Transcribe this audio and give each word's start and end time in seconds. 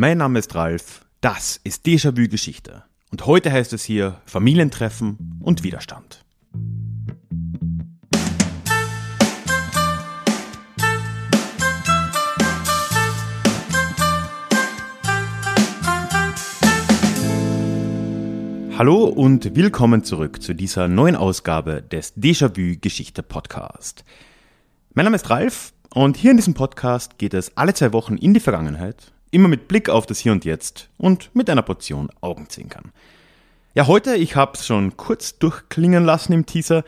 Mein 0.00 0.18
Name 0.18 0.38
ist 0.38 0.54
Ralf, 0.54 1.04
das 1.20 1.58
ist 1.64 1.84
Déjà-vu 1.84 2.28
Geschichte. 2.28 2.84
Und 3.10 3.26
heute 3.26 3.50
heißt 3.50 3.72
es 3.72 3.82
hier 3.82 4.20
Familientreffen 4.26 5.40
und 5.40 5.64
Widerstand. 5.64 6.24
Hallo 18.78 19.06
und 19.06 19.56
willkommen 19.56 20.04
zurück 20.04 20.40
zu 20.40 20.54
dieser 20.54 20.86
neuen 20.86 21.16
Ausgabe 21.16 21.82
des 21.82 22.16
Déjà-vu 22.16 22.78
Geschichte 22.80 23.24
Podcast. 23.24 24.04
Mein 24.94 25.06
Name 25.06 25.16
ist 25.16 25.28
Ralf 25.28 25.72
und 25.92 26.16
hier 26.16 26.30
in 26.30 26.36
diesem 26.36 26.54
Podcast 26.54 27.18
geht 27.18 27.34
es 27.34 27.56
alle 27.56 27.74
zwei 27.74 27.92
Wochen 27.92 28.16
in 28.16 28.32
die 28.32 28.38
Vergangenheit, 28.38 29.12
immer 29.30 29.48
mit 29.48 29.68
Blick 29.68 29.88
auf 29.88 30.06
das 30.06 30.18
Hier 30.18 30.32
und 30.32 30.44
Jetzt 30.44 30.88
und 30.98 31.30
mit 31.34 31.50
einer 31.50 31.62
Portion 31.62 32.10
Augenzwinkern. 32.20 32.92
Ja, 33.74 33.86
heute, 33.86 34.16
ich 34.16 34.36
habe 34.36 34.52
es 34.54 34.66
schon 34.66 34.96
kurz 34.96 35.38
durchklingen 35.38 36.04
lassen 36.04 36.32
im 36.32 36.46
Teaser, 36.46 36.84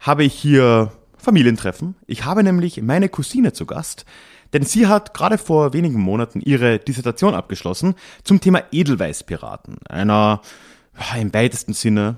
habe 0.00 0.24
ich 0.24 0.34
hier 0.34 0.92
Familientreffen. 1.16 1.94
Ich 2.06 2.24
habe 2.24 2.42
nämlich 2.42 2.82
meine 2.82 3.08
Cousine 3.08 3.52
zu 3.52 3.66
Gast, 3.66 4.04
denn 4.52 4.62
sie 4.62 4.86
hat 4.86 5.14
gerade 5.14 5.38
vor 5.38 5.72
wenigen 5.72 6.00
Monaten 6.00 6.40
ihre 6.40 6.78
Dissertation 6.78 7.34
abgeschlossen 7.34 7.94
zum 8.22 8.40
Thema 8.40 8.62
Edelweißpiraten, 8.72 9.78
einer 9.88 10.40
im 11.18 11.34
weitesten 11.34 11.72
Sinne, 11.72 12.16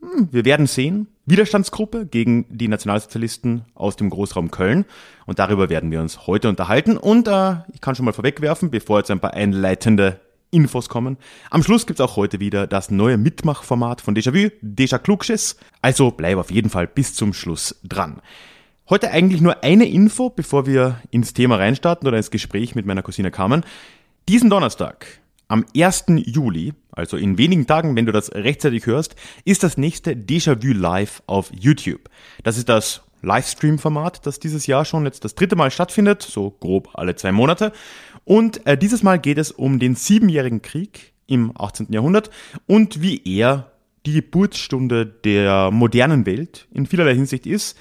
hm, 0.00 0.28
wir 0.30 0.44
werden 0.44 0.66
sehen, 0.66 1.08
Widerstandsgruppe 1.30 2.06
gegen 2.06 2.46
die 2.48 2.68
Nationalsozialisten 2.68 3.64
aus 3.74 3.96
dem 3.96 4.10
Großraum 4.10 4.50
Köln. 4.50 4.84
Und 5.26 5.38
darüber 5.38 5.68
werden 5.68 5.90
wir 5.90 6.00
uns 6.00 6.26
heute 6.26 6.48
unterhalten. 6.48 6.96
Und 6.96 7.28
äh, 7.28 7.56
ich 7.72 7.80
kann 7.80 7.94
schon 7.94 8.04
mal 8.04 8.12
vorwegwerfen, 8.12 8.70
bevor 8.70 8.98
jetzt 8.98 9.10
ein 9.10 9.20
paar 9.20 9.34
einleitende 9.34 10.20
Infos 10.50 10.88
kommen. 10.88 11.18
Am 11.50 11.62
Schluss 11.62 11.86
gibt's 11.86 12.00
auch 12.00 12.16
heute 12.16 12.40
wieder 12.40 12.66
das 12.66 12.90
neue 12.90 13.18
Mitmachformat 13.18 14.00
von 14.00 14.16
Déjà-vu, 14.16 14.50
Déjà 14.62 14.98
Klugschiss. 14.98 15.56
Also 15.82 16.10
bleib 16.10 16.38
auf 16.38 16.50
jeden 16.50 16.70
Fall 16.70 16.86
bis 16.86 17.14
zum 17.14 17.32
Schluss 17.32 17.78
dran. 17.84 18.22
Heute 18.88 19.10
eigentlich 19.10 19.42
nur 19.42 19.62
eine 19.62 19.86
Info, 19.86 20.30
bevor 20.30 20.66
wir 20.66 21.00
ins 21.10 21.34
Thema 21.34 21.56
reinstarten 21.56 22.08
oder 22.08 22.16
ins 22.16 22.30
Gespräch 22.30 22.74
mit 22.74 22.86
meiner 22.86 23.02
Cousine 23.02 23.30
Carmen. 23.30 23.64
Diesen 24.28 24.48
Donnerstag 24.48 25.17
am 25.48 25.64
1. 25.74 26.04
Juli, 26.26 26.74
also 26.92 27.16
in 27.16 27.38
wenigen 27.38 27.66
Tagen, 27.66 27.96
wenn 27.96 28.06
du 28.06 28.12
das 28.12 28.32
rechtzeitig 28.32 28.86
hörst, 28.86 29.16
ist 29.44 29.62
das 29.62 29.78
nächste 29.78 30.12
Déjà-vu 30.12 30.72
Live 30.72 31.22
auf 31.26 31.50
YouTube. 31.58 32.10
Das 32.42 32.58
ist 32.58 32.68
das 32.68 33.02
Livestream-Format, 33.22 34.26
das 34.26 34.38
dieses 34.38 34.66
Jahr 34.66 34.84
schon 34.84 35.04
jetzt 35.04 35.24
das 35.24 35.34
dritte 35.34 35.56
Mal 35.56 35.70
stattfindet, 35.70 36.22
so 36.22 36.50
grob 36.50 36.90
alle 36.94 37.16
zwei 37.16 37.32
Monate. 37.32 37.72
Und 38.24 38.64
äh, 38.66 38.76
dieses 38.76 39.02
Mal 39.02 39.18
geht 39.18 39.38
es 39.38 39.50
um 39.50 39.78
den 39.78 39.94
Siebenjährigen 39.94 40.62
Krieg 40.62 41.12
im 41.26 41.52
18. 41.56 41.88
Jahrhundert 41.90 42.30
und 42.66 43.02
wie 43.02 43.22
er 43.24 43.72
die 44.06 44.12
Geburtsstunde 44.12 45.06
der 45.06 45.70
modernen 45.70 46.26
Welt 46.26 46.68
in 46.72 46.86
vielerlei 46.86 47.14
Hinsicht 47.14 47.46
ist, 47.46 47.76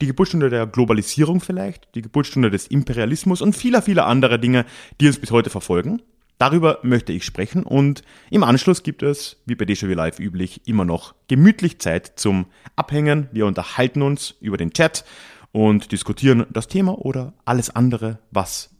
die 0.00 0.06
Geburtsstunde 0.06 0.50
der 0.50 0.66
Globalisierung 0.66 1.40
vielleicht, 1.40 1.94
die 1.94 2.02
Geburtsstunde 2.02 2.50
des 2.50 2.66
Imperialismus 2.66 3.42
und 3.42 3.54
vieler, 3.54 3.82
vieler 3.82 4.06
anderer 4.06 4.38
Dinge, 4.38 4.64
die 5.00 5.06
uns 5.06 5.18
bis 5.18 5.30
heute 5.30 5.50
verfolgen. 5.50 6.02
Darüber 6.40 6.78
möchte 6.82 7.12
ich 7.12 7.26
sprechen 7.26 7.64
und 7.64 8.02
im 8.30 8.44
Anschluss 8.44 8.82
gibt 8.82 9.02
es, 9.02 9.42
wie 9.44 9.56
bei 9.56 9.66
Déjà-vu 9.66 9.92
Live 9.92 10.18
üblich, 10.18 10.62
immer 10.66 10.86
noch 10.86 11.14
gemütlich 11.28 11.80
Zeit 11.80 12.12
zum 12.16 12.46
Abhängen. 12.76 13.28
Wir 13.30 13.44
unterhalten 13.44 14.00
uns 14.00 14.36
über 14.40 14.56
den 14.56 14.72
Chat 14.72 15.04
und 15.52 15.92
diskutieren 15.92 16.46
das 16.48 16.66
Thema 16.66 16.98
oder 16.98 17.34
alles 17.44 17.68
andere, 17.68 18.20
was 18.30 18.70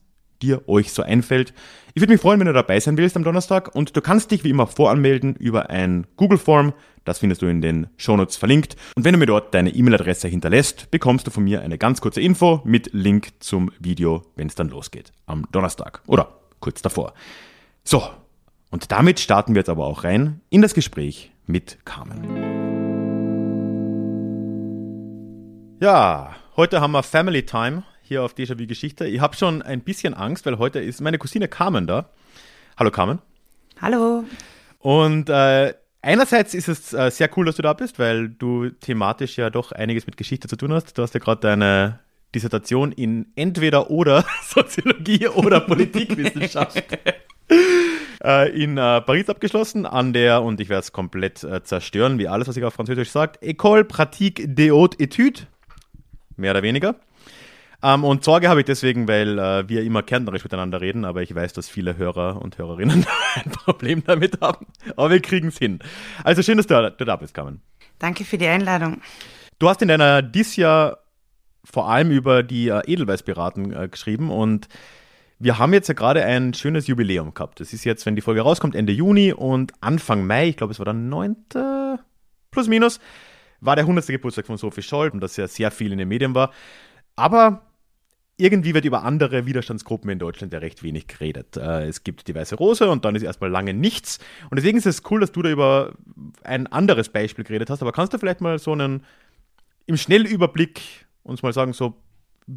dir 0.41 0.67
euch 0.71 0.91
so 0.91 1.03
einfällt. 1.03 1.53
Ich 1.93 2.01
würde 2.01 2.15
mich 2.15 2.23
freuen, 2.23 2.41
wenn 2.41 2.47
du 2.47 2.55
dabei 2.55 2.81
sein 2.81 2.97
willst 2.97 3.15
am 3.19 3.25
Donnerstag 3.25 3.75
und 3.75 3.95
du 3.95 4.01
kannst 4.01 4.31
dich 4.31 4.43
wie 4.43 4.49
immer 4.49 4.67
voranmelden 4.67 5.37
über 5.37 5.69
ein 5.69 6.07
Google 6.17 6.39
Form. 6.39 6.73
Das 7.05 7.19
findest 7.19 7.43
du 7.43 7.47
in 7.47 7.61
den 7.61 7.89
Shownotes 7.99 8.37
verlinkt. 8.37 8.77
Und 8.97 9.05
wenn 9.05 9.13
du 9.13 9.19
mir 9.19 9.27
dort 9.27 9.53
deine 9.53 9.69
E-Mail-Adresse 9.69 10.29
hinterlässt, 10.29 10.91
bekommst 10.91 11.27
du 11.27 11.31
von 11.31 11.45
mir 11.45 11.61
eine 11.61 11.77
ganz 11.77 12.01
kurze 12.01 12.23
Info 12.23 12.63
mit 12.65 12.89
Link 12.95 13.29
zum 13.41 13.71
Video, 13.79 14.23
wenn 14.37 14.47
es 14.47 14.55
dann 14.55 14.71
losgeht 14.71 15.13
am 15.27 15.47
Donnerstag 15.53 16.01
oder 16.07 16.41
kurz 16.61 16.81
davor. 16.81 17.13
So, 17.83 18.03
und 18.71 18.93
damit 18.93 19.21
starten 19.21 19.55
wir 19.55 19.61
jetzt 19.61 19.71
aber 19.71 19.87
auch 19.87 20.05
rein 20.05 20.41
in 20.51 20.63
das 20.63 20.75
Gespräch 20.75 21.33
mit 21.47 21.79
Carmen. 21.85 22.25
Ja, 25.81 26.37
heute 26.57 26.81
haben 26.83 26.93
wir 26.93 27.03
Family 27.03 27.45
Time 27.45 27.85
hier 28.03 28.23
auf 28.23 28.35
Déjà-vu 28.35 28.67
Geschichte. 28.67 29.07
Ich 29.07 29.21
habe 29.21 29.35
schon 29.35 29.63
ein 29.63 29.81
bisschen 29.81 30.15
Angst, 30.15 30.45
weil 30.45 30.59
heute 30.59 30.79
ist 30.79 31.01
meine 31.01 31.17
Cousine 31.17 31.49
Carmen 31.49 31.87
da. 31.87 32.11
Hallo 32.77 32.91
Carmen. 32.91 33.21
Hallo. 33.81 34.25
Und 34.79 35.31
äh, 35.31 35.73
einerseits 36.03 36.53
ist 36.53 36.69
es 36.69 36.93
äh, 36.93 37.11
sehr 37.11 37.31
cool, 37.37 37.47
dass 37.47 37.57
du 37.57 37.63
da 37.63 37.73
bist, 37.73 37.99
weil 37.99 38.29
du 38.29 38.69
thematisch 38.69 39.39
ja 39.39 39.49
doch 39.49 39.73
einiges 39.73 40.07
mit 40.07 40.19
Geschichte 40.19 40.49
zu 40.49 40.57
tun 40.57 40.73
hast. 40.73 40.99
Du 40.99 41.03
hast 41.03 41.15
ja 41.15 41.21
gerade 41.21 41.41
deine 41.41 42.01
Dissertation 42.35 42.93
in 42.93 43.33
entweder 43.37 43.91
oder 43.91 44.25
Soziologie 44.43 45.29
oder 45.29 45.61
Politikwissenschaft 45.61 46.85
in 48.55 48.77
äh, 48.77 49.01
Paris 49.01 49.29
abgeschlossen, 49.29 49.87
an 49.87 50.13
der, 50.13 50.43
und 50.43 50.61
ich 50.61 50.69
werde 50.69 50.81
es 50.81 50.93
komplett 50.93 51.43
äh, 51.43 51.63
zerstören, 51.63 52.19
wie 52.19 52.29
alles, 52.29 52.49
was 52.49 52.57
ich 52.57 52.65
auf 52.65 52.75
Französisch 52.75 53.11
sagt, 53.11 53.43
École 53.43 53.85
Pratique 53.85 54.47
des 54.47 54.71
Hautes 54.71 54.99
Études, 55.01 55.47
mehr 56.37 56.53
oder 56.53 56.63
weniger. 56.63 56.97
Ähm, 57.83 58.05
und 58.05 58.25
Sorge 58.25 58.49
habe 58.49 58.61
ich 58.61 58.67
deswegen, 58.67 59.09
weil 59.09 59.39
äh, 59.39 59.69
wir 59.69 59.83
immer 59.83 60.03
kärntnerisch 60.03 60.45
miteinander 60.45 60.81
reden, 60.81 61.05
aber 61.05 61.23
ich 61.23 61.35
weiß, 61.35 61.53
dass 61.55 61.69
viele 61.69 61.97
Hörer 61.97 62.41
und 62.41 62.59
Hörerinnen 62.59 63.07
ein 63.37 63.51
Problem 63.51 64.03
damit 64.05 64.41
haben. 64.41 64.67
Aber 64.97 65.11
wir 65.11 65.21
kriegen 65.21 65.49
es 65.49 65.59
hin. 65.59 65.79
Also 66.23 66.43
schön, 66.43 66.59
dass 66.59 66.67
du, 66.67 66.95
du 66.97 67.05
da 67.05 67.17
bist, 67.17 67.35
Carmen. 67.35 67.63
Danke 67.99 68.25
für 68.25 68.39
die 68.39 68.47
Einladung. 68.47 69.01
Du 69.59 69.69
hast 69.69 69.81
in 69.83 69.89
deiner 69.89 70.23
Dies 70.23 70.57
Jahr 70.57 70.99
vor 71.65 71.89
allem 71.91 72.11
über 72.11 72.43
die 72.43 72.69
äh, 72.69 72.81
Edelweißpiraten 72.87 73.73
äh, 73.73 73.89
geschrieben 73.89 74.31
und 74.31 74.69
wir 75.41 75.59
haben 75.59 75.73
jetzt 75.73 75.89
ja 75.89 75.95
gerade 75.95 76.23
ein 76.23 76.53
schönes 76.53 76.87
Jubiläum 76.87 77.33
gehabt. 77.33 77.61
Das 77.61 77.73
ist 77.73 77.85
jetzt, 77.85 78.05
wenn 78.05 78.15
die 78.15 78.21
Folge 78.21 78.43
rauskommt, 78.43 78.75
Ende 78.75 78.93
Juni 78.93 79.33
und 79.33 79.73
Anfang 79.81 80.27
Mai, 80.27 80.51
ich 80.51 80.57
glaube, 80.59 80.73
es 80.73 80.79
war 80.79 80.85
der 80.85 80.95
9. 80.95 81.35
plus 82.51 82.69
minus, 82.69 83.01
war 83.61 83.75
der 83.75 83.85
100. 83.85 84.07
Geburtstag 84.07 84.47
von 84.47 84.59
Sophie 84.59 84.83
Scholl 84.83 85.09
und 85.09 85.21
das 85.21 85.39
ja 85.39 85.49
sehr 85.49 85.71
viel 85.71 85.93
in 85.93 85.99
den 85.99 86.09
Medien 86.09 86.35
war. 86.35 86.53
Aber 87.17 87.63
irgendwie 88.37 88.75
wird 88.75 88.85
über 88.85 89.03
andere 89.03 89.47
Widerstandsgruppen 89.47 90.11
in 90.11 90.19
Deutschland 90.19 90.53
ja 90.53 90.59
recht 90.59 90.83
wenig 90.83 91.07
geredet. 91.07 91.57
Äh, 91.57 91.87
es 91.87 92.05
gibt 92.05 92.29
die 92.29 92.35
Weiße 92.35 92.57
Rose 92.57 92.91
und 92.91 93.07
dann 93.07 93.15
ist 93.15 93.23
erstmal 93.23 93.51
lange 93.51 93.73
nichts. 93.73 94.19
Und 94.51 94.57
deswegen 94.57 94.77
ist 94.77 94.87
es 94.87 95.03
cool, 95.11 95.21
dass 95.21 95.33
du 95.33 95.41
da 95.41 95.51
über 95.51 95.95
ein 96.45 96.67
anderes 96.67 97.09
Beispiel 97.09 97.45
geredet 97.45 97.71
hast. 97.71 97.81
Aber 97.81 97.93
kannst 97.93 98.13
du 98.13 98.19
vielleicht 98.19 98.43
mal 98.43 98.59
so 98.59 98.73
einen 98.73 99.05
im 99.87 99.97
Schnellüberblick 99.97 100.81
uns 101.23 101.43
mal 101.43 101.53
sagen, 101.53 101.73
so 101.73 101.97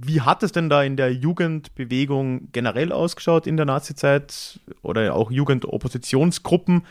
wie 0.01 0.21
hat 0.21 0.41
es 0.41 0.51
denn 0.51 0.69
da 0.69 0.83
in 0.83 0.97
der 0.97 1.13
Jugendbewegung 1.13 2.51
generell 2.51 2.91
ausgeschaut 2.91 3.45
in 3.45 3.57
der 3.57 3.67
Nazizeit 3.67 4.59
oder 4.81 5.13
auch 5.13 5.29
Jugendoppositionsgruppen? 5.29 6.85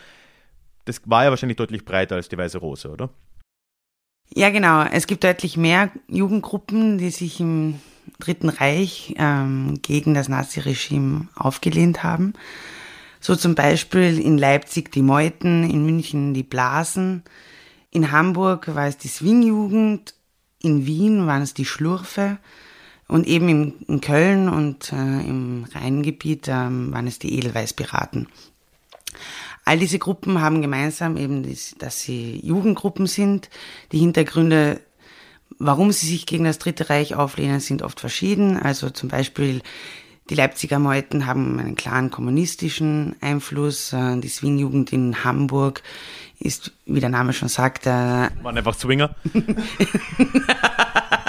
Das 0.84 1.00
war 1.06 1.24
ja 1.24 1.30
wahrscheinlich 1.30 1.56
deutlich 1.56 1.84
breiter 1.84 2.14
als 2.14 2.28
die 2.28 2.38
Weiße 2.38 2.58
Rose, 2.58 2.88
oder? 2.88 3.10
Ja, 4.34 4.50
genau. 4.50 4.82
Es 4.84 5.06
gibt 5.06 5.24
deutlich 5.24 5.56
mehr 5.56 5.90
Jugendgruppen, 6.06 6.98
die 6.98 7.10
sich 7.10 7.40
im 7.40 7.80
Dritten 8.18 8.48
Reich 8.48 9.14
ähm, 9.18 9.80
gegen 9.82 10.14
das 10.14 10.28
Naziregime 10.28 11.28
aufgelehnt 11.34 12.02
haben. 12.04 12.34
So 13.20 13.34
zum 13.36 13.54
Beispiel 13.54 14.18
in 14.18 14.38
Leipzig 14.38 14.92
die 14.92 15.02
Meuten, 15.02 15.68
in 15.68 15.84
München 15.84 16.34
die 16.34 16.42
Blasen, 16.42 17.22
in 17.90 18.10
Hamburg 18.10 18.74
war 18.74 18.86
es 18.86 18.96
die 18.96 19.08
Swingjugend, 19.08 20.14
in 20.60 20.86
Wien 20.86 21.26
waren 21.26 21.42
es 21.42 21.54
die 21.54 21.64
Schlurfe, 21.64 22.38
und 23.12 23.26
eben 23.26 23.48
in, 23.50 23.74
in 23.88 24.00
Köln 24.00 24.48
und 24.48 24.90
äh, 24.90 24.96
im 24.96 25.66
Rheingebiet 25.74 26.48
ähm, 26.48 26.94
waren 26.94 27.06
es 27.06 27.18
die 27.18 27.36
Edelweißpiraten. 27.36 28.26
All 29.66 29.78
diese 29.78 29.98
Gruppen 29.98 30.40
haben 30.40 30.62
gemeinsam 30.62 31.18
eben, 31.18 31.46
dass 31.78 32.00
sie 32.00 32.40
Jugendgruppen 32.42 33.06
sind. 33.06 33.50
Die 33.92 33.98
Hintergründe, 33.98 34.80
warum 35.58 35.92
sie 35.92 36.06
sich 36.06 36.24
gegen 36.24 36.44
das 36.44 36.58
Dritte 36.58 36.88
Reich 36.88 37.14
auflehnen, 37.14 37.60
sind 37.60 37.82
oft 37.82 38.00
verschieden. 38.00 38.56
Also 38.56 38.88
zum 38.88 39.10
Beispiel 39.10 39.60
die 40.30 40.34
Leipziger 40.34 40.78
Meuten 40.78 41.26
haben 41.26 41.60
einen 41.60 41.74
klaren 41.74 42.10
kommunistischen 42.10 43.16
Einfluss. 43.20 43.92
Äh, 43.92 44.20
die 44.20 44.28
Swingjugend 44.28 44.90
in 44.90 45.22
Hamburg 45.22 45.82
ist, 46.38 46.72
wie 46.86 47.00
der 47.00 47.10
Name 47.10 47.34
schon 47.34 47.48
sagt, 47.48 47.86
äh, 47.86 47.90
waren 47.90 48.56
einfach 48.56 48.76
Zwinger. 48.76 49.14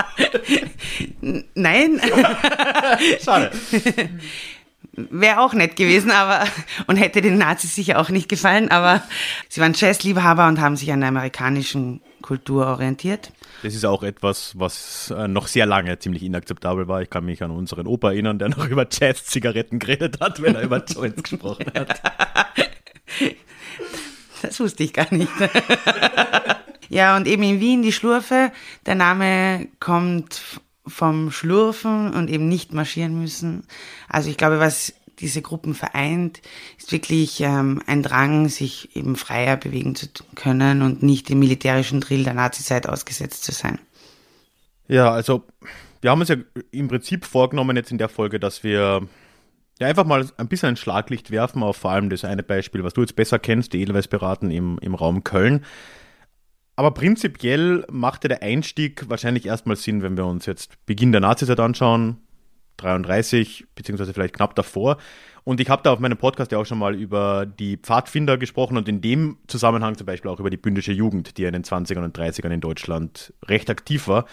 Nein. 1.56 2.02
Schade. 3.24 3.52
Wäre 4.96 5.40
auch 5.40 5.54
nett 5.54 5.76
gewesen, 5.76 6.12
aber 6.12 6.46
und 6.86 6.98
hätte 6.98 7.22
den 7.22 7.38
Nazis 7.38 7.74
sicher 7.74 8.00
auch 8.00 8.10
nicht 8.10 8.30
gefallen, 8.30 8.70
aber 8.70 9.02
sie 9.50 9.60
waren 9.60 9.74
Jazzliebhaber 9.74 10.48
und 10.48 10.62
haben 10.62 10.76
sich 10.76 10.92
an 10.92 11.00
der 11.00 11.10
amerikanischen 11.10 12.02
Kultur 12.22 12.68
orientiert. 12.68 13.32
Das 13.64 13.74
ist 13.74 13.86
auch 13.86 14.04
etwas, 14.04 14.54
was 14.60 15.12
äh, 15.16 15.28
noch 15.28 15.48
sehr 15.48 15.66
lange 15.66 15.98
ziemlich 15.98 16.22
inakzeptabel 16.22 16.88
war. 16.88 17.02
Ich 17.02 17.10
kann 17.10 17.26
mich 17.26 17.42
an 17.42 17.50
unseren 17.52 17.88
Opa 17.88 18.12
erinnern, 18.12 18.38
der 18.38 18.50
noch 18.50 18.68
über 18.70 18.86
Jazz-Zigaretten 18.90 19.80
geredet 19.80 20.20
hat, 20.20 20.42
wenn 20.42 20.56
er 20.56 20.62
über 20.62 20.84
Joints 20.84 21.24
gesprochen 21.24 21.66
hat. 21.74 22.02
Das 24.42 24.60
wusste 24.60 24.84
ich 24.84 24.94
gar 24.94 25.12
nicht. 25.12 25.32
Ja, 26.94 27.18
und 27.18 27.28
eben 27.28 27.42
in 27.42 27.60
Wien 27.60 27.82
die 27.82 27.92
Schlurfe. 27.92 28.52
Der 28.86 28.94
Name 28.94 29.68
kommt 29.80 30.42
vom 30.86 31.32
Schlurfen 31.32 32.14
und 32.14 32.30
eben 32.30 32.48
nicht 32.48 32.72
marschieren 32.72 33.20
müssen. 33.20 33.64
Also 34.08 34.30
ich 34.30 34.38
glaube, 34.38 34.60
was 34.60 34.94
diese 35.20 35.42
Gruppen 35.42 35.74
vereint, 35.74 36.42
ist 36.78 36.92
wirklich 36.92 37.42
ähm, 37.42 37.82
ein 37.88 38.04
Drang, 38.04 38.48
sich 38.48 38.96
eben 38.96 39.16
freier 39.16 39.58
bewegen 39.58 39.96
zu 39.96 40.08
können 40.36 40.82
und 40.82 41.02
nicht 41.02 41.30
dem 41.30 41.40
militärischen 41.40 42.00
Drill 42.00 42.24
der 42.24 42.34
Nazizeit 42.36 42.88
ausgesetzt 42.88 43.44
zu 43.44 43.54
sein. 43.54 43.80
Ja, 44.88 45.12
also 45.12 45.44
wir 46.02 46.12
haben 46.12 46.20
uns 46.20 46.30
ja 46.30 46.36
im 46.72 46.90
Prinzip 46.90 47.26
vorgenommen 47.26 47.76
jetzt 47.76 47.92
in 47.92 47.98
der 47.98 48.10
Folge, 48.10 48.40
dass 48.40 48.64
wir 48.64 49.08
ja 49.80 49.88
einfach 49.88 50.06
mal 50.06 50.28
ein 50.38 50.48
bisschen 50.48 50.70
ein 50.70 50.78
Schlaglicht 50.78 51.32
werfen 51.32 51.64
auf 51.64 51.78
vor 51.78 51.92
allem 51.92 52.10
das 52.10 52.24
eine 52.24 52.44
Beispiel, 52.44 52.84
was 52.84 52.94
du 52.94 53.02
jetzt 53.02 53.16
besser 53.16 53.40
kennst, 53.40 53.74
die 53.74 53.82
Edelweiß-Piraten 53.82 54.52
im, 54.52 54.78
im 54.80 54.94
Raum 54.94 55.24
Köln. 55.24 55.66
Aber 56.76 56.92
prinzipiell 56.92 57.86
machte 57.92 58.28
der 58.28 58.42
Einstieg 58.42 59.08
wahrscheinlich 59.10 59.46
erstmal 59.46 59.76
Sinn, 59.76 60.02
wenn 60.02 60.18
wir 60.18 60.26
uns 60.26 60.46
jetzt 60.46 60.74
Beginn 60.86 61.12
der 61.12 61.22
Nazizeit 61.22 61.60
anschauen, 61.60 62.18
33, 62.78 63.66
beziehungsweise 63.76 64.14
vielleicht 64.14 64.36
knapp 64.36 64.56
davor. 64.56 64.98
Und 65.44 65.60
ich 65.60 65.70
habe 65.70 65.84
da 65.84 65.92
auf 65.92 66.00
meinem 66.00 66.18
Podcast 66.18 66.52
ja 66.52 66.58
auch 66.58 66.66
schon 66.66 66.80
mal 66.80 66.96
über 66.96 67.46
die 67.46 67.78
Pfadfinder 67.78 68.38
gesprochen 68.38 68.78
und 68.78 68.88
in 68.88 69.02
dem 69.02 69.38
Zusammenhang 69.48 69.98
zum 69.98 70.06
Beispiel 70.06 70.32
auch 70.32 70.40
über 70.40 70.50
die 70.50 70.58
bündische 70.58 70.94
Jugend, 70.94 71.38
die 71.38 71.44
in 71.44 71.54
den 71.54 71.64
20ern 71.64 72.04
und 72.04 72.18
30ern 72.18 72.52
in 72.52 72.62
Deutschland 72.62 73.34
recht 73.46 73.70
aktiv 73.70 74.08
war. 74.08 74.26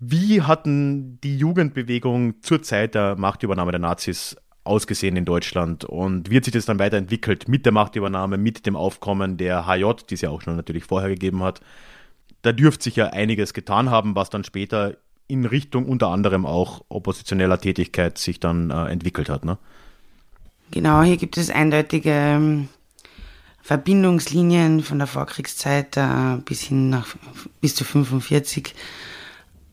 Wie 0.00 0.42
hatten 0.42 1.18
die 1.22 1.38
Jugendbewegung 1.38 2.40
zur 2.42 2.62
Zeit 2.62 2.94
der 2.94 3.16
Machtübernahme 3.16 3.72
der 3.72 3.80
Nazis 3.80 4.36
ausgesehen 4.68 5.16
in 5.16 5.24
Deutschland 5.24 5.84
und 5.84 6.30
wird 6.30 6.44
sich 6.44 6.52
das 6.52 6.66
dann 6.66 6.78
weiterentwickelt 6.78 7.48
mit 7.48 7.64
der 7.64 7.72
Machtübernahme, 7.72 8.38
mit 8.38 8.66
dem 8.66 8.76
Aufkommen 8.76 9.36
der 9.36 9.66
HJ, 9.66 10.04
die 10.08 10.14
es 10.14 10.20
ja 10.20 10.30
auch 10.30 10.42
schon 10.42 10.56
natürlich 10.56 10.84
vorher 10.84 11.08
gegeben 11.08 11.42
hat. 11.42 11.60
Da 12.42 12.52
dürfte 12.52 12.84
sich 12.84 12.96
ja 12.96 13.06
einiges 13.06 13.52
getan 13.54 13.90
haben, 13.90 14.14
was 14.14 14.30
dann 14.30 14.44
später 14.44 14.96
in 15.26 15.44
Richtung 15.44 15.86
unter 15.86 16.08
anderem 16.08 16.46
auch 16.46 16.84
oppositioneller 16.88 17.60
Tätigkeit 17.60 18.18
sich 18.18 18.40
dann 18.40 18.70
äh, 18.70 18.86
entwickelt 18.86 19.28
hat. 19.28 19.44
Ne? 19.44 19.58
Genau, 20.70 21.02
hier 21.02 21.16
gibt 21.16 21.36
es 21.36 21.50
eindeutige 21.50 22.10
ähm, 22.10 22.68
Verbindungslinien 23.62 24.82
von 24.82 24.98
der 24.98 25.06
Vorkriegszeit 25.06 25.96
äh, 25.96 26.36
bis 26.44 26.62
hin 26.62 26.88
nach 26.90 27.06
bis 27.60 27.74
zu 27.74 27.84
45. 27.84 28.74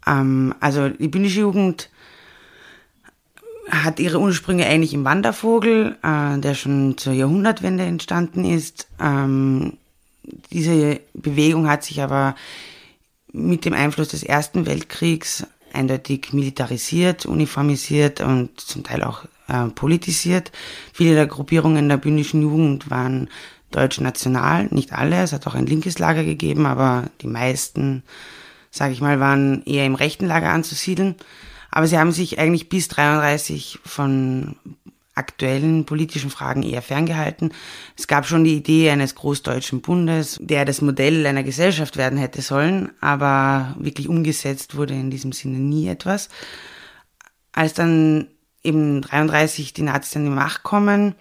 Ähm, 0.06 0.54
also 0.60 0.90
die 0.90 1.08
bündische 1.08 1.42
Jugend 1.42 1.90
hat 3.70 4.00
ihre 4.00 4.20
Ursprünge 4.20 4.66
eigentlich 4.66 4.94
im 4.94 5.06
Wandervogel, 5.06 5.98
äh, 6.04 6.40
der 6.40 6.54
schon 6.54 6.98
zur 6.98 7.14
Jahrhundertwende 7.14 7.84
entstanden 7.84 8.46
ist. 8.46 8.88
Ähm, 9.00 9.74
diese 10.52 11.00
Bewegung 11.14 11.70
hat 11.70 11.84
sich 11.84 12.02
aber 12.02 12.36
mit 13.32 13.66
dem 13.66 13.74
Einfluss 13.74 14.10
des 14.10 14.24
Ersten 14.24 14.66
Weltkriegs 14.66 15.46
eindeutig 15.74 16.32
militarisiert, 16.32 17.26
uniformisiert 17.26 18.22
und 18.22 18.60
zum 18.60 18.84
Teil 18.84 19.04
auch 19.04 19.26
äh, 19.48 19.68
politisiert. 19.68 20.52
Viele 20.94 21.16
der 21.16 21.28
Gruppierungen 21.28 21.90
der 21.90 21.98
bündischen 21.98 22.42
Jugend 22.42 22.90
waren 22.90 23.30
deutsch-national, 23.72 24.68
nicht 24.72 24.94
alle, 24.94 25.22
es 25.22 25.34
hat 25.34 25.48
auch 25.48 25.56
ein 25.56 25.66
linkes 25.66 26.00
Lager 26.00 26.24
gegeben, 26.24 26.66
aber 26.66 27.10
die 27.22 27.28
meisten, 27.28 28.04
sage 28.72 28.94
ich 28.94 29.02
mal, 29.02 29.20
waren 29.20 29.64
eher 29.66 29.86
im 29.86 29.96
rechten 29.96 30.28
Lager 30.28 30.52
anzusiedeln. 30.52 31.16
Aber 31.76 31.88
sie 31.88 32.00
haben 32.00 32.14
sich 32.14 32.40
eigentlich 32.40 32.70
bis 32.70 32.88
33 32.88 33.80
von 33.84 34.56
aktuellen 35.14 35.86
politischen 35.86 36.30
Fragen 36.30 36.64
eher 36.64 36.82
ferngehalten. 36.82 37.52
Es 37.98 38.08
gab 38.08 38.26
schon 38.26 38.46
die 38.46 38.56
Idee 38.56 38.90
eines 38.90 39.14
großdeutschen 39.16 39.82
Bundes, 39.82 40.40
der 40.42 40.64
das 40.64 40.80
Modell 40.80 41.28
einer 41.28 41.44
Gesellschaft 41.44 41.98
werden 41.98 42.18
hätte 42.18 42.42
sollen, 42.42 42.94
aber 43.02 43.76
wirklich 43.78 44.08
umgesetzt 44.08 44.78
wurde 44.78 44.94
in 44.94 45.12
diesem 45.12 45.34
Sinne 45.34 45.58
nie 45.58 45.90
etwas. 45.90 46.30
Als 47.52 47.74
dann 47.74 48.30
eben 48.64 49.02
33 49.02 49.74
die 49.74 49.82
Nazis 49.82 50.16
an 50.16 50.24
die 50.24 50.30
Macht 50.30 50.64
kommen, 50.64 51.16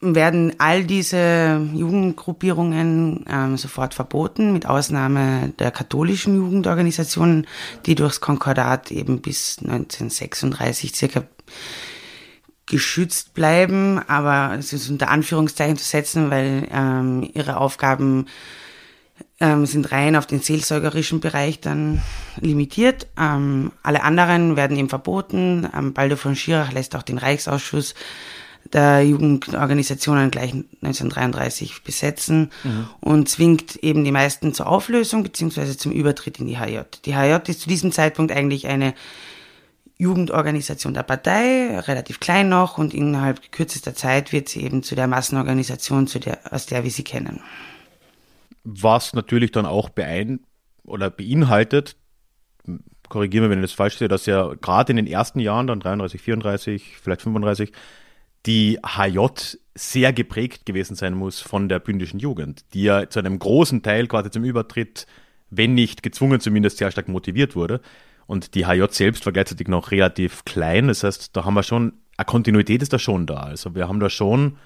werden 0.00 0.54
all 0.58 0.84
diese 0.84 1.60
Jugendgruppierungen 1.74 3.24
ähm, 3.28 3.56
sofort 3.58 3.92
verboten, 3.92 4.52
mit 4.52 4.66
Ausnahme 4.66 5.52
der 5.58 5.70
katholischen 5.70 6.36
Jugendorganisationen, 6.36 7.46
die 7.84 7.94
durchs 7.94 8.20
Konkordat 8.20 8.90
eben 8.90 9.20
bis 9.20 9.58
1936 9.58 10.94
circa 10.94 11.24
geschützt 12.64 13.34
bleiben, 13.34 14.00
aber 14.06 14.56
es 14.58 14.72
ist 14.72 14.88
unter 14.88 15.10
Anführungszeichen 15.10 15.76
zu 15.76 15.84
setzen, 15.84 16.30
weil 16.30 16.68
ähm, 16.70 17.28
ihre 17.34 17.56
Aufgaben 17.56 18.26
ähm, 19.40 19.66
sind 19.66 19.90
rein 19.90 20.16
auf 20.16 20.26
den 20.26 20.40
seelsorgerischen 20.40 21.20
Bereich 21.20 21.60
dann 21.60 22.00
limitiert. 22.40 23.08
Ähm, 23.18 23.72
alle 23.82 24.02
anderen 24.02 24.56
werden 24.56 24.76
eben 24.76 24.88
verboten. 24.88 25.68
Ähm, 25.76 25.92
Baldo 25.92 26.16
von 26.16 26.36
Schirach 26.36 26.72
lässt 26.72 26.94
auch 26.94 27.02
den 27.02 27.18
Reichsausschuss 27.18 27.94
der 28.72 29.02
Jugendorganisationen 29.02 30.30
gleich 30.30 30.52
1933 30.52 31.82
besetzen 31.82 32.50
mhm. 32.64 32.88
und 33.00 33.28
zwingt 33.28 33.76
eben 33.76 34.04
die 34.04 34.12
meisten 34.12 34.54
zur 34.54 34.66
Auflösung 34.66 35.22
beziehungsweise 35.22 35.76
zum 35.76 35.92
Übertritt 35.92 36.38
in 36.38 36.46
die 36.46 36.58
HJ. 36.58 36.80
Die 37.04 37.14
HJ 37.14 37.48
ist 37.48 37.60
zu 37.60 37.68
diesem 37.68 37.92
Zeitpunkt 37.92 38.32
eigentlich 38.32 38.66
eine 38.66 38.94
Jugendorganisation 39.98 40.94
der 40.94 41.02
Partei, 41.02 41.78
relativ 41.78 42.20
klein 42.20 42.48
noch 42.48 42.78
und 42.78 42.94
innerhalb 42.94 43.52
kürzester 43.52 43.94
Zeit 43.94 44.32
wird 44.32 44.48
sie 44.48 44.62
eben 44.62 44.82
zu 44.82 44.94
der 44.94 45.06
Massenorganisation, 45.06 46.06
zu 46.06 46.18
der, 46.18 46.40
aus 46.50 46.66
der 46.66 46.84
wir 46.84 46.90
sie 46.90 47.04
kennen. 47.04 47.40
Was 48.64 49.12
natürlich 49.12 49.52
dann 49.52 49.66
auch 49.66 49.90
beein 49.90 50.40
oder 50.84 51.10
beinhaltet, 51.10 51.96
korrigiere 53.10 53.42
mich, 53.42 53.50
wenn 53.50 53.58
ich 53.58 53.70
das 53.70 53.76
falsch 53.76 53.98
sehe, 53.98 54.08
dass 54.08 54.24
ja 54.24 54.54
gerade 54.54 54.92
in 54.92 54.96
den 54.96 55.06
ersten 55.06 55.40
Jahren, 55.40 55.66
dann 55.66 55.80
33, 55.80 56.20
34, 56.20 56.96
vielleicht 57.02 57.20
35, 57.20 57.72
die 58.46 58.78
HJ 58.84 59.26
sehr 59.74 60.12
geprägt 60.12 60.66
gewesen 60.66 60.94
sein 60.96 61.14
muss 61.14 61.40
von 61.40 61.68
der 61.68 61.78
bündischen 61.78 62.20
Jugend, 62.20 62.64
die 62.74 62.82
ja 62.82 63.08
zu 63.08 63.18
einem 63.18 63.38
großen 63.38 63.82
Teil 63.82 64.06
quasi 64.06 64.30
zum 64.30 64.44
Übertritt, 64.44 65.06
wenn 65.50 65.74
nicht 65.74 66.02
gezwungen, 66.02 66.40
zumindest 66.40 66.78
sehr 66.78 66.90
stark 66.90 67.08
motiviert 67.08 67.56
wurde. 67.56 67.80
Und 68.26 68.54
die 68.54 68.66
HJ 68.66 68.84
selbst 68.90 69.26
war 69.26 69.32
gleichzeitig 69.32 69.68
noch 69.68 69.90
relativ 69.90 70.44
klein. 70.44 70.88
Das 70.88 71.02
heißt, 71.02 71.36
da 71.36 71.44
haben 71.44 71.54
wir 71.54 71.62
schon, 71.62 71.94
eine 72.16 72.26
Kontinuität 72.26 72.82
ist 72.82 72.92
da 72.92 72.98
schon 72.98 73.26
da. 73.26 73.40
Also 73.40 73.74
wir 73.74 73.88
haben 73.88 74.00
da 74.00 74.08
schon, 74.08 74.56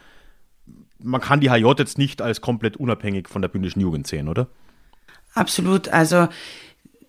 man 0.98 1.20
kann 1.20 1.40
die 1.40 1.50
HJ 1.50 1.74
jetzt 1.78 1.98
nicht 1.98 2.20
als 2.20 2.40
komplett 2.40 2.76
unabhängig 2.76 3.28
von 3.28 3.40
der 3.40 3.48
bündischen 3.48 3.80
Jugend 3.80 4.06
sehen, 4.06 4.28
oder? 4.28 4.48
Absolut. 5.34 5.88
Also 5.88 6.28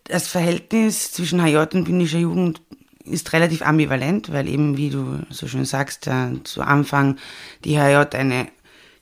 das 0.06 0.28
Verhältnis 0.28 1.12
zwischen 1.12 1.42
HJ 1.42 1.58
und 1.74 1.86
bündischer 1.86 2.20
Jugend 2.20 2.62
ist 3.06 3.34
relativ 3.34 3.62
ambivalent, 3.62 4.32
weil 4.32 4.48
eben, 4.48 4.78
wie 4.78 4.90
du 4.90 5.20
so 5.30 5.48
schön 5.48 5.66
sagst, 5.66 6.10
zu 6.44 6.62
Anfang 6.62 7.18
die 7.64 7.78
HJ 7.78 8.16
eine 8.16 8.48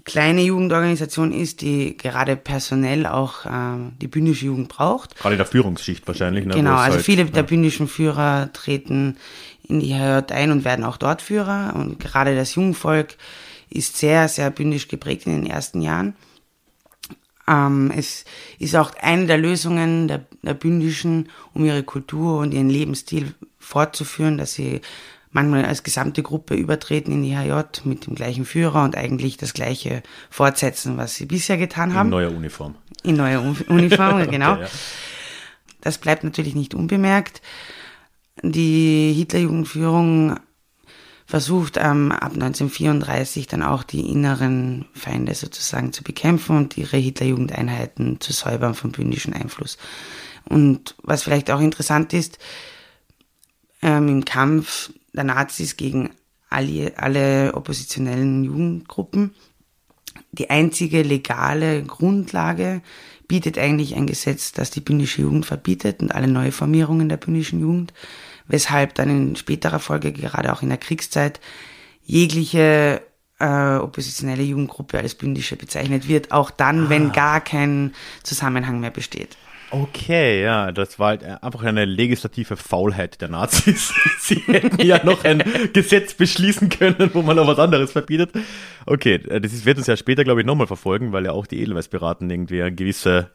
kleine 0.05 0.41
Jugendorganisation 0.41 1.31
ist, 1.31 1.61
die 1.61 1.95
gerade 1.97 2.35
personell 2.35 3.05
auch 3.05 3.45
äh, 3.45 3.77
die 4.01 4.07
bündische 4.07 4.45
Jugend 4.47 4.69
braucht. 4.69 5.15
Gerade 5.17 5.35
in 5.35 5.37
der 5.37 5.47
Führungsschicht 5.47 6.05
wahrscheinlich. 6.07 6.45
Ne? 6.45 6.53
Genau, 6.53 6.75
also 6.75 6.95
halt, 6.95 7.05
viele 7.05 7.23
ja. 7.23 7.29
der 7.29 7.43
bündischen 7.43 7.87
Führer 7.87 8.51
treten 8.53 9.17
in 9.63 9.79
die 9.79 9.93
HJ 9.93 10.31
ein 10.33 10.51
und 10.51 10.65
werden 10.65 10.83
auch 10.83 10.97
dort 10.97 11.21
Führer. 11.21 11.73
Und 11.75 11.99
gerade 11.99 12.35
das 12.35 12.55
Jungvolk 12.55 13.15
ist 13.69 13.97
sehr, 13.97 14.27
sehr 14.27 14.49
bündisch 14.51 14.87
geprägt 14.87 15.25
in 15.25 15.33
den 15.33 15.49
ersten 15.49 15.81
Jahren. 15.81 16.15
Ähm, 17.47 17.91
es 17.95 18.25
ist 18.59 18.75
auch 18.75 18.91
eine 19.01 19.25
der 19.25 19.37
Lösungen 19.37 20.07
der, 20.07 20.25
der 20.41 20.53
Bündischen, 20.53 21.29
um 21.53 21.65
ihre 21.65 21.83
Kultur 21.83 22.39
und 22.39 22.53
ihren 22.53 22.69
Lebensstil 22.69 23.33
fortzuführen, 23.63 24.37
dass 24.37 24.53
sie 24.53 24.81
manchmal 25.31 25.65
als 25.65 25.83
gesamte 25.83 26.21
Gruppe 26.21 26.55
übertreten 26.55 27.11
in 27.11 27.23
die 27.23 27.35
HJ 27.35 27.85
mit 27.85 28.05
dem 28.05 28.15
gleichen 28.15 28.45
Führer 28.45 28.83
und 28.83 28.95
eigentlich 28.95 29.37
das 29.37 29.53
gleiche 29.53 30.03
fortsetzen, 30.29 30.97
was 30.97 31.15
sie 31.15 31.25
bisher 31.25 31.57
getan 31.57 31.93
haben. 31.93 32.07
In 32.07 32.11
neuer 32.11 32.31
Uniform. 32.31 32.75
In 33.03 33.15
neuer 33.15 33.41
Uniform, 33.67 34.29
genau. 34.29 34.53
Okay, 34.53 34.63
ja. 34.63 34.69
Das 35.81 35.97
bleibt 35.97 36.23
natürlich 36.23 36.55
nicht 36.55 36.75
unbemerkt. 36.75 37.41
Die 38.41 39.13
Hitlerjugendführung 39.13 40.39
versucht 41.25 41.77
ähm, 41.77 42.11
ab 42.11 42.33
1934 42.33 43.47
dann 43.47 43.63
auch 43.63 43.83
die 43.83 44.09
inneren 44.09 44.85
Feinde 44.93 45.33
sozusagen 45.33 45.93
zu 45.93 46.03
bekämpfen 46.03 46.57
und 46.57 46.77
ihre 46.77 46.97
Hitlerjugendeinheiten 46.97 48.19
zu 48.21 48.33
säubern 48.33 48.75
vom 48.75 48.91
bündischen 48.91 49.33
Einfluss. 49.33 49.77
Und 50.45 50.95
was 51.03 51.23
vielleicht 51.23 51.51
auch 51.51 51.61
interessant 51.61 52.13
ist, 52.13 52.37
ähm, 53.83 54.07
im 54.07 54.25
Kampf 54.25 54.91
der 55.13 55.25
Nazis 55.25 55.77
gegen 55.77 56.09
alle, 56.49 56.93
alle 56.97 57.53
oppositionellen 57.53 58.43
Jugendgruppen. 58.43 59.35
Die 60.31 60.49
einzige 60.49 61.03
legale 61.03 61.83
Grundlage 61.83 62.81
bietet 63.27 63.57
eigentlich 63.57 63.95
ein 63.95 64.07
Gesetz, 64.07 64.51
das 64.51 64.71
die 64.71 64.81
bündische 64.81 65.21
Jugend 65.21 65.45
verbietet 65.45 66.01
und 66.01 66.13
alle 66.13 66.27
Neuformierungen 66.27 67.09
der 67.09 67.17
bündischen 67.17 67.59
Jugend, 67.59 67.93
weshalb 68.47 68.95
dann 68.95 69.09
in 69.09 69.35
späterer 69.35 69.79
Folge, 69.79 70.11
gerade 70.11 70.51
auch 70.53 70.61
in 70.61 70.69
der 70.69 70.77
Kriegszeit, 70.77 71.39
jegliche 72.03 73.01
äh, 73.39 73.75
oppositionelle 73.77 74.43
Jugendgruppe 74.43 74.99
als 74.99 75.15
bündische 75.15 75.55
bezeichnet 75.55 76.07
wird, 76.07 76.31
auch 76.31 76.51
dann, 76.51 76.85
ah. 76.85 76.89
wenn 76.89 77.11
gar 77.11 77.41
kein 77.41 77.93
Zusammenhang 78.23 78.79
mehr 78.79 78.91
besteht. 78.91 79.37
Okay, 79.73 80.43
ja, 80.43 80.71
das 80.71 80.99
war 80.99 81.07
halt 81.07 81.23
einfach 81.23 81.63
eine 81.63 81.85
legislative 81.85 82.57
Faulheit 82.57 83.21
der 83.21 83.29
Nazis. 83.29 83.91
Sie 84.19 84.35
hätten 84.35 84.79
ja 84.85 85.03
noch 85.03 85.23
ein 85.23 85.43
Gesetz 85.73 86.13
beschließen 86.13 86.69
können, 86.69 87.09
wo 87.13 87.23
man 87.23 87.37
noch 87.37 87.47
was 87.47 87.57
anderes 87.57 87.91
verbietet. 87.91 88.33
Okay, 88.85 89.15
äh, 89.15 89.41
das 89.41 89.65
wird 89.65 89.79
uns 89.79 89.87
ja 89.87 89.97
später, 89.97 90.23
glaube 90.23 90.41
ich, 90.41 90.45
nochmal 90.45 90.67
verfolgen, 90.67 91.11
weil 91.11 91.25
ja 91.25 91.31
auch 91.31 91.47
die 91.47 91.59
Edelweißpiraten 91.59 92.29
irgendwie 92.29 92.61
eine 92.61 92.75
gewisse 92.75 93.31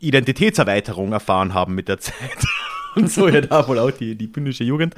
Identitätserweiterung 0.00 1.12
erfahren 1.12 1.52
haben 1.52 1.74
mit 1.74 1.88
der 1.88 1.98
Zeit. 1.98 2.14
Und 2.94 3.12
so 3.12 3.28
ja 3.28 3.42
da 3.42 3.68
wohl 3.68 3.78
auch 3.78 3.90
die, 3.90 4.16
die 4.16 4.26
bündische 4.26 4.64
Jugend. 4.64 4.94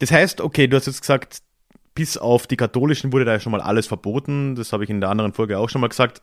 Das 0.00 0.10
heißt, 0.10 0.42
okay, 0.42 0.66
du 0.66 0.76
hast 0.76 0.84
jetzt 0.84 1.00
gesagt, 1.00 1.38
bis 1.94 2.18
auf 2.18 2.46
die 2.46 2.58
katholischen 2.58 3.10
wurde 3.10 3.24
da 3.24 3.32
ja 3.32 3.40
schon 3.40 3.52
mal 3.52 3.62
alles 3.62 3.86
verboten. 3.86 4.54
Das 4.54 4.74
habe 4.74 4.84
ich 4.84 4.90
in 4.90 5.00
der 5.00 5.08
anderen 5.08 5.32
Folge 5.32 5.58
auch 5.58 5.70
schon 5.70 5.80
mal 5.80 5.88
gesagt. 5.88 6.20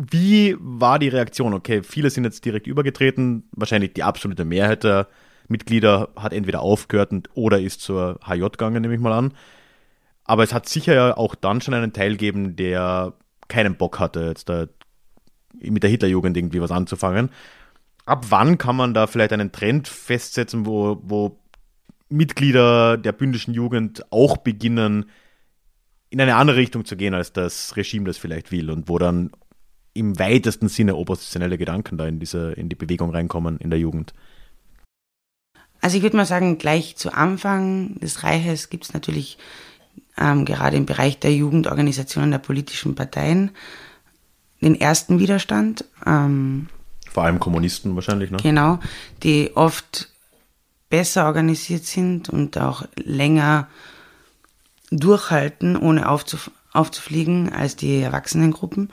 Wie 0.00 0.56
war 0.60 1.00
die 1.00 1.08
Reaktion? 1.08 1.54
Okay, 1.54 1.82
viele 1.82 2.10
sind 2.10 2.22
jetzt 2.22 2.44
direkt 2.44 2.68
übergetreten. 2.68 3.48
Wahrscheinlich 3.50 3.94
die 3.94 4.04
absolute 4.04 4.44
Mehrheit 4.44 4.84
der 4.84 5.08
Mitglieder 5.48 6.10
hat 6.14 6.32
entweder 6.32 6.60
aufgehört 6.60 7.10
oder 7.34 7.60
ist 7.60 7.80
zur 7.80 8.20
HJ 8.24 8.42
gegangen, 8.42 8.80
nehme 8.80 8.94
ich 8.94 9.00
mal 9.00 9.12
an. 9.12 9.34
Aber 10.22 10.44
es 10.44 10.54
hat 10.54 10.68
sicher 10.68 10.94
ja 10.94 11.16
auch 11.16 11.34
dann 11.34 11.60
schon 11.60 11.74
einen 11.74 11.92
Teil 11.92 12.12
gegeben, 12.12 12.54
der 12.54 13.14
keinen 13.48 13.76
Bock 13.76 13.98
hatte, 13.98 14.26
jetzt 14.26 14.48
da 14.48 14.66
mit 15.58 15.82
der 15.82 15.90
Hitlerjugend 15.90 16.36
irgendwie 16.36 16.60
was 16.60 16.70
anzufangen. 16.70 17.30
Ab 18.04 18.26
wann 18.28 18.56
kann 18.56 18.76
man 18.76 18.94
da 18.94 19.08
vielleicht 19.08 19.32
einen 19.32 19.50
Trend 19.50 19.88
festsetzen, 19.88 20.64
wo, 20.64 21.00
wo 21.02 21.40
Mitglieder 22.08 22.96
der 22.98 23.12
bündischen 23.12 23.52
Jugend 23.52 24.12
auch 24.12 24.36
beginnen, 24.36 25.06
in 26.10 26.20
eine 26.20 26.36
andere 26.36 26.58
Richtung 26.58 26.84
zu 26.84 26.96
gehen, 26.96 27.14
als 27.14 27.32
das 27.32 27.76
Regime 27.76 28.04
das 28.04 28.16
vielleicht 28.16 28.52
will 28.52 28.70
und 28.70 28.88
wo 28.88 28.98
dann 28.98 29.32
im 29.98 30.18
weitesten 30.18 30.68
Sinne 30.68 30.96
oppositionelle 30.96 31.58
Gedanken 31.58 31.98
da 31.98 32.06
in 32.06 32.20
diese, 32.20 32.52
in 32.52 32.68
die 32.68 32.76
Bewegung 32.76 33.10
reinkommen 33.10 33.58
in 33.58 33.70
der 33.70 33.78
Jugend? 33.78 34.14
Also 35.80 35.96
ich 35.96 36.02
würde 36.02 36.16
mal 36.16 36.26
sagen, 36.26 36.58
gleich 36.58 36.96
zu 36.96 37.12
Anfang 37.12 37.98
des 38.00 38.22
Reiches 38.24 38.68
gibt 38.68 38.84
es 38.84 38.94
natürlich 38.94 39.38
ähm, 40.16 40.44
gerade 40.44 40.76
im 40.76 40.86
Bereich 40.86 41.18
der 41.18 41.32
Jugendorganisationen 41.34 42.30
der 42.30 42.38
politischen 42.38 42.94
Parteien 42.94 43.52
den 44.60 44.78
ersten 44.78 45.20
Widerstand. 45.20 45.84
Ähm, 46.04 46.68
Vor 47.10 47.24
allem 47.24 47.38
Kommunisten 47.38 47.94
wahrscheinlich, 47.94 48.30
ne? 48.30 48.38
Genau, 48.42 48.80
die 49.22 49.52
oft 49.54 50.10
besser 50.90 51.26
organisiert 51.26 51.84
sind 51.84 52.28
und 52.28 52.58
auch 52.58 52.84
länger 52.96 53.68
durchhalten, 54.90 55.76
ohne 55.76 56.08
aufzuf 56.08 56.50
aufzufliegen 56.72 57.50
als 57.52 57.76
die 57.76 58.00
Erwachsenengruppen. 58.00 58.92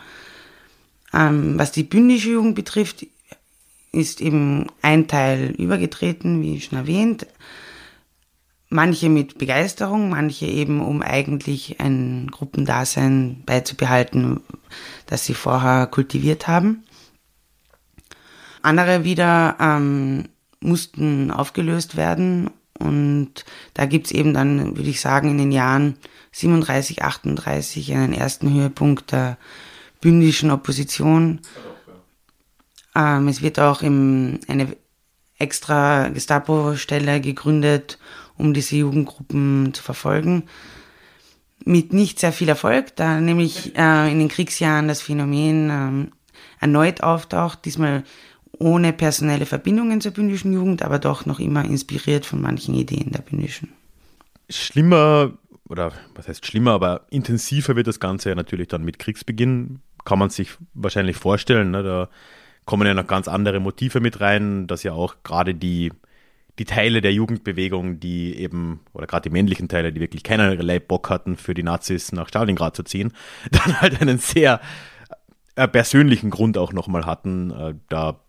Ähm, 1.16 1.58
was 1.58 1.72
die 1.72 1.84
bündische 1.84 2.32
Jugend 2.32 2.56
betrifft, 2.56 3.08
ist 3.92 4.20
eben 4.20 4.68
ein 4.82 5.08
Teil 5.08 5.56
übergetreten, 5.58 6.42
wie 6.42 6.60
schon 6.60 6.78
erwähnt. 6.78 7.26
Manche 8.70 9.08
mit 9.10 9.38
Begeisterung, 9.38 10.10
manche 10.10 10.48
eben, 10.48 10.82
um 10.82 11.02
eigentlich 11.02 11.80
ein 11.80 12.28
Gruppendasein 12.30 13.44
beizubehalten, 13.46 14.42
das 15.06 15.26
sie 15.26 15.34
vorher 15.34 15.88
kultiviert 15.88 16.48
haben. 16.48 16.84
Andere 18.62 19.04
wieder 19.06 19.56
ähm, 19.62 20.28
mussten 20.60 21.32
aufgelöst 21.32 21.96
werden 21.96 22.50
und 22.80 23.46
da 23.76 23.86
gibt's 23.86 24.12
eben 24.12 24.34
dann, 24.34 24.76
würde 24.76 24.90
ich 24.90 25.00
sagen, 25.00 25.30
in 25.30 25.38
den 25.38 25.52
Jahren 25.52 25.96
37, 26.32 27.04
38 27.04 27.94
einen 27.94 28.14
ersten 28.14 28.52
Höhepunkt 28.52 29.12
der 29.14 29.38
bündischen 30.02 30.52
Opposition. 30.52 31.40
Ähm, 32.96 33.28
es 33.28 33.42
wird 33.42 33.60
auch 33.60 33.82
im, 33.82 34.40
eine 34.48 34.75
extra 35.38 36.10
Gestapo-Stelle 36.10 37.22
gegründet, 37.22 38.00
um 38.38 38.54
diese 38.54 38.75
Jugendgruppen 38.78 39.74
zu 39.74 39.84
verfolgen. 39.84 40.44
Mit 41.66 41.94
nicht 41.94 42.20
sehr 42.20 42.32
viel 42.32 42.50
Erfolg, 42.50 42.96
da 42.96 43.20
nämlich 43.20 43.75
äh, 43.75 44.12
in 44.12 44.20
den 44.20 44.28
Kriegsjahren 44.28 44.88
das 44.88 45.02
Phänomen 45.02 45.70
ähm, 45.70 46.12
erneut 46.60 47.02
auftaucht, 47.02 47.66
diesmal 47.66 48.04
ohne 48.60 48.94
personelle 48.94 49.46
Verbindungen 49.46 50.00
zur 50.00 50.12
bündischen 50.12 50.54
Jugend, 50.54 50.84
aber 50.84 51.00
doch 51.00 51.25
noch 51.25 51.40
immer 51.40 51.66
inspiriert 51.66 52.25
von 52.25 52.42
manchen 52.42 52.75
Ideen 52.75 53.12
der 53.12 53.22
bündischen. 53.22 53.74
Schlimmer, 54.50 55.34
oder 55.68 55.92
was 56.14 56.28
heißt 56.28 56.46
schlimmer, 56.46 56.72
aber 56.72 57.06
intensiver 57.10 57.76
wird 57.76 57.88
das 57.88 58.00
Ganze 58.00 58.30
ja 58.30 58.36
natürlich 58.36 58.68
dann 58.68 58.84
mit 58.84 59.00
Kriegsbeginn 59.00 59.82
kann 60.06 60.20
man 60.20 60.30
sich 60.30 60.52
wahrscheinlich 60.74 61.18
vorstellen. 61.18 61.72
Ne? 61.72 61.84
Da 61.84 62.10
kommen 62.66 62.88
ja 62.88 62.94
noch 62.94 63.08
ganz 63.08 63.28
andere 63.28 63.60
Motive 63.60 64.00
mit 64.00 64.22
rein, 64.22 64.68
dass 64.68 64.84
ja 64.84 64.94
auch 64.94 65.16
gerade 65.24 65.54
die, 65.54 65.92
die 66.58 66.66
Teile 66.66 67.02
der 67.02 67.12
Jugendbewegung, 67.12 68.00
die 68.00 68.38
eben, 68.38 68.80
oder 68.94 69.08
gerade 69.08 69.30
die 69.30 69.34
männlichen 69.34 69.68
Teile, 69.68 69.92
die 69.92 70.00
wirklich 70.00 70.24
keinerlei 70.24 70.80
Bock 70.80 71.10
hatten, 71.10 71.36
für 71.36 71.54
die 71.54 71.64
Nazis 71.64 72.12
nach 72.12 72.30
Stalingrad 72.30 72.76
zu 72.76 72.84
ziehen, 72.84 73.12
dann 73.52 73.82
halt 73.82 74.02
einen 74.02 74.20
sehr 74.20 74.62
äh, 75.56 75.68
persönlichen 75.68 76.30
Grund 76.30 76.58
auch 76.58 76.72
nochmal 76.72 77.06
hatten, 77.06 77.52
äh, 77.52 77.74
da, 77.90 78.20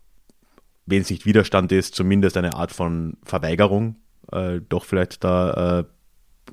wenn 0.85 1.01
es 1.01 1.09
nicht 1.09 1.25
Widerstand 1.25 1.71
ist, 1.71 1.95
zumindest 1.95 2.37
eine 2.37 2.55
Art 2.55 2.71
von 2.71 3.17
Verweigerung, 3.23 3.97
äh, 4.31 4.61
doch 4.67 4.85
vielleicht 4.85 5.23
da 5.23 5.79
äh, 5.79 5.83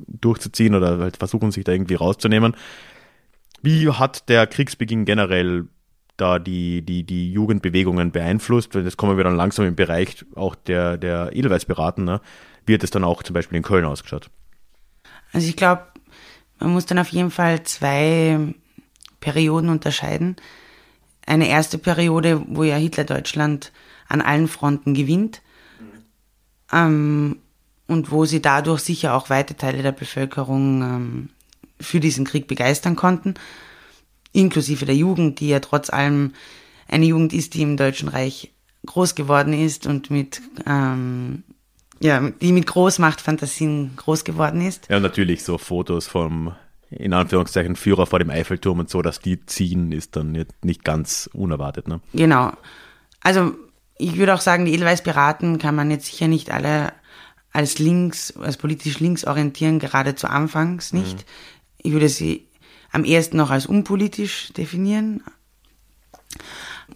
durchzuziehen 0.06 0.74
oder 0.74 0.98
halt 0.98 1.16
versuchen, 1.16 1.50
sich 1.50 1.64
da 1.64 1.72
irgendwie 1.72 1.94
rauszunehmen. 1.94 2.56
Wie 3.62 3.88
hat 3.88 4.28
der 4.28 4.46
Kriegsbeginn 4.46 5.04
generell 5.04 5.68
da 6.16 6.38
die, 6.38 6.82
die, 6.82 7.04
die 7.04 7.32
Jugendbewegungen 7.32 8.12
beeinflusst? 8.12 8.74
Jetzt 8.74 8.96
kommen 8.96 9.16
wir 9.16 9.24
dann 9.24 9.36
langsam 9.36 9.66
im 9.66 9.74
Bereich 9.74 10.24
auch 10.34 10.54
der, 10.54 10.96
der 10.96 11.30
Edelweißpiraten. 11.32 12.04
Ne? 12.04 12.20
Wie 12.66 12.74
hat 12.74 12.84
es 12.84 12.90
dann 12.90 13.04
auch 13.04 13.22
zum 13.22 13.34
Beispiel 13.34 13.56
in 13.56 13.62
Köln 13.62 13.84
ausgeschaut? 13.84 14.30
Also 15.32 15.48
ich 15.48 15.56
glaube, 15.56 15.82
man 16.60 16.72
muss 16.72 16.86
dann 16.86 16.98
auf 16.98 17.08
jeden 17.08 17.30
Fall 17.30 17.62
zwei 17.64 18.54
Perioden 19.20 19.70
unterscheiden. 19.70 20.36
Eine 21.26 21.48
erste 21.48 21.78
Periode, 21.78 22.44
wo 22.46 22.64
ja 22.64 22.76
Hitler 22.76 23.04
Deutschland 23.04 23.72
an 24.08 24.20
allen 24.20 24.46
Fronten 24.46 24.94
gewinnt 24.94 25.40
ähm, 26.74 27.38
und 27.86 28.10
wo 28.10 28.24
sie 28.24 28.40
dadurch 28.40 28.80
sicher 28.80 29.14
auch 29.14 29.30
weite 29.30 29.56
Teile 29.56 29.82
der 29.82 29.92
Bevölkerung 29.92 30.82
ähm, 30.82 31.28
für 31.80 32.00
diesen 32.00 32.24
Krieg 32.24 32.46
begeistern 32.46 32.96
konnten, 32.96 33.34
inklusive 34.32 34.86
der 34.86 34.96
Jugend, 34.96 35.40
die 35.40 35.48
ja 35.48 35.60
trotz 35.60 35.90
allem 35.90 36.32
eine 36.88 37.06
Jugend 37.06 37.32
ist, 37.32 37.54
die 37.54 37.62
im 37.62 37.76
Deutschen 37.76 38.08
Reich 38.08 38.52
groß 38.86 39.14
geworden 39.14 39.52
ist 39.52 39.86
und 39.86 40.10
mit 40.10 40.42
ähm, 40.66 41.42
ja, 42.00 42.20
die 42.20 42.52
mit 42.52 42.66
Großmachtfantasien 42.66 43.92
groß 43.96 44.24
geworden 44.24 44.60
ist. 44.60 44.88
Ja, 44.90 45.00
natürlich 45.00 45.42
so 45.42 45.58
Fotos 45.58 46.06
vom 46.06 46.54
in 46.90 47.12
Anführungszeichen 47.12 47.76
Führer 47.76 48.06
vor 48.06 48.18
dem 48.18 48.30
Eiffelturm 48.30 48.78
und 48.80 48.90
so, 48.90 49.02
dass 49.02 49.20
die 49.20 49.44
ziehen, 49.46 49.90
ist 49.90 50.16
dann 50.16 50.46
nicht 50.62 50.84
ganz 50.84 51.28
unerwartet. 51.32 51.88
Ne? 51.88 52.00
Genau. 52.12 52.52
Also 53.20 53.52
ich 53.98 54.16
würde 54.16 54.34
auch 54.34 54.40
sagen, 54.40 54.64
die 54.64 54.74
Edelweiß 54.74 55.02
Piraten 55.02 55.58
kann 55.58 55.74
man 55.74 55.90
jetzt 55.90 56.06
sicher 56.06 56.28
nicht 56.28 56.50
alle 56.50 56.92
als 57.54 57.78
links, 57.78 58.36
als 58.36 58.58
politisch 58.58 59.00
links 59.00 59.24
orientieren, 59.24 59.78
gerade 59.78 60.14
zu 60.14 60.28
Anfangs 60.28 60.92
nicht. 60.92 61.16
Mhm 61.18 61.24
ich 61.84 61.92
würde 61.92 62.08
sie 62.08 62.48
am 62.90 63.04
ehesten 63.04 63.36
noch 63.36 63.50
als 63.50 63.66
unpolitisch 63.66 64.52
definieren. 64.54 65.22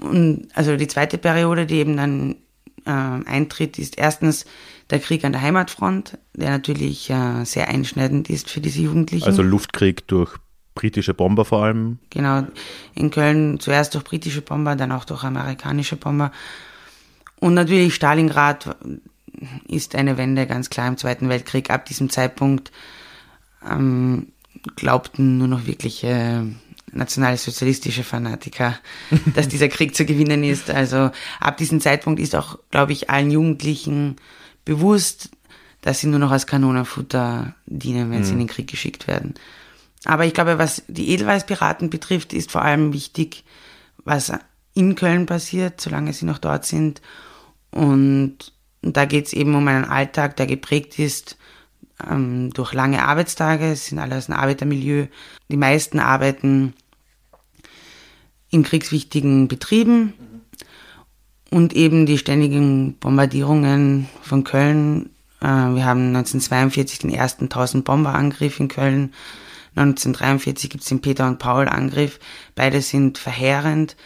Und 0.00 0.48
also 0.54 0.76
die 0.76 0.88
zweite 0.88 1.18
Periode, 1.18 1.66
die 1.66 1.76
eben 1.76 1.96
dann 1.96 2.36
äh, 2.84 2.90
eintritt, 2.90 3.78
ist 3.78 3.98
erstens 3.98 4.46
der 4.90 4.98
Krieg 4.98 5.24
an 5.24 5.32
der 5.32 5.42
Heimatfront, 5.42 6.18
der 6.34 6.50
natürlich 6.50 7.10
äh, 7.10 7.44
sehr 7.44 7.68
einschneidend 7.68 8.30
ist 8.30 8.50
für 8.50 8.60
diese 8.60 8.80
Jugendlichen. 8.80 9.26
Also 9.26 9.42
Luftkrieg 9.42 10.08
durch 10.08 10.36
britische 10.74 11.12
Bomber 11.12 11.44
vor 11.44 11.64
allem? 11.64 11.98
Genau, 12.10 12.46
in 12.94 13.10
Köln 13.10 13.60
zuerst 13.60 13.94
durch 13.94 14.04
britische 14.04 14.40
Bomber, 14.40 14.76
dann 14.76 14.92
auch 14.92 15.04
durch 15.04 15.24
amerikanische 15.24 15.96
Bomber. 15.96 16.32
Und 17.40 17.54
natürlich 17.54 17.94
Stalingrad 17.94 18.76
ist 19.68 19.94
eine 19.94 20.16
Wende 20.16 20.46
ganz 20.46 20.70
klar 20.70 20.88
im 20.88 20.96
Zweiten 20.96 21.28
Weltkrieg. 21.28 21.70
Ab 21.70 21.86
diesem 21.86 22.10
Zeitpunkt 22.10 22.72
ähm, 23.68 24.32
glaubten 24.76 25.38
nur 25.38 25.48
noch 25.48 25.66
wirkliche 25.66 26.46
nationalsozialistische 26.92 28.04
Fanatiker, 28.04 28.78
dass 29.34 29.48
dieser 29.48 29.68
Krieg 29.68 29.94
zu 29.94 30.04
gewinnen 30.04 30.44
ist. 30.44 30.70
Also 30.70 31.10
ab 31.40 31.56
diesem 31.56 31.80
Zeitpunkt 31.80 32.20
ist 32.20 32.34
auch, 32.34 32.58
glaube 32.70 32.92
ich, 32.92 33.10
allen 33.10 33.30
Jugendlichen 33.30 34.16
bewusst, 34.64 35.30
dass 35.80 36.00
sie 36.00 36.08
nur 36.08 36.18
noch 36.18 36.30
als 36.30 36.46
Kanonenfutter 36.46 37.54
dienen, 37.66 38.10
wenn 38.10 38.20
mhm. 38.20 38.24
sie 38.24 38.32
in 38.32 38.38
den 38.38 38.48
Krieg 38.48 38.68
geschickt 38.68 39.06
werden. 39.06 39.34
Aber 40.04 40.24
ich 40.24 40.34
glaube, 40.34 40.58
was 40.58 40.82
die 40.88 41.10
Edelweißpiraten 41.10 41.90
betrifft, 41.90 42.32
ist 42.32 42.50
vor 42.50 42.62
allem 42.62 42.92
wichtig, 42.92 43.44
was 44.04 44.32
in 44.74 44.94
Köln 44.94 45.26
passiert, 45.26 45.80
solange 45.80 46.12
sie 46.12 46.24
noch 46.24 46.38
dort 46.38 46.64
sind. 46.64 47.02
Und 47.70 48.52
da 48.82 49.04
geht 49.04 49.26
es 49.26 49.32
eben 49.32 49.54
um 49.54 49.66
einen 49.68 49.84
Alltag, 49.84 50.36
der 50.36 50.46
geprägt 50.46 50.98
ist 50.98 51.36
ähm, 52.08 52.50
durch 52.52 52.72
lange 52.72 53.04
Arbeitstage. 53.04 53.72
Es 53.72 53.86
sind 53.86 53.98
alles 53.98 54.28
ein 54.28 54.34
Arbeitermilieu. 54.34 55.06
Die 55.48 55.56
meisten 55.56 55.98
arbeiten 55.98 56.74
in 58.50 58.62
kriegswichtigen 58.62 59.48
Betrieben 59.48 60.14
und 61.50 61.74
eben 61.74 62.06
die 62.06 62.18
ständigen 62.18 62.94
Bombardierungen 62.98 64.08
von 64.22 64.44
Köln. 64.44 65.10
Äh, 65.40 65.46
wir 65.46 65.84
haben 65.84 66.08
1942 66.08 67.00
den 67.00 67.10
ersten 67.10 67.44
1000 67.44 67.84
Bomberangriff 67.84 68.60
in 68.60 68.68
Köln. 68.68 69.12
1943 69.74 70.70
gibt 70.70 70.82
es 70.82 70.88
den 70.88 71.00
Peter 71.00 71.26
und 71.26 71.38
Paul 71.38 71.68
Angriff. 71.68 72.18
Beide 72.54 72.80
sind 72.82 73.18
verheerend. 73.18 73.96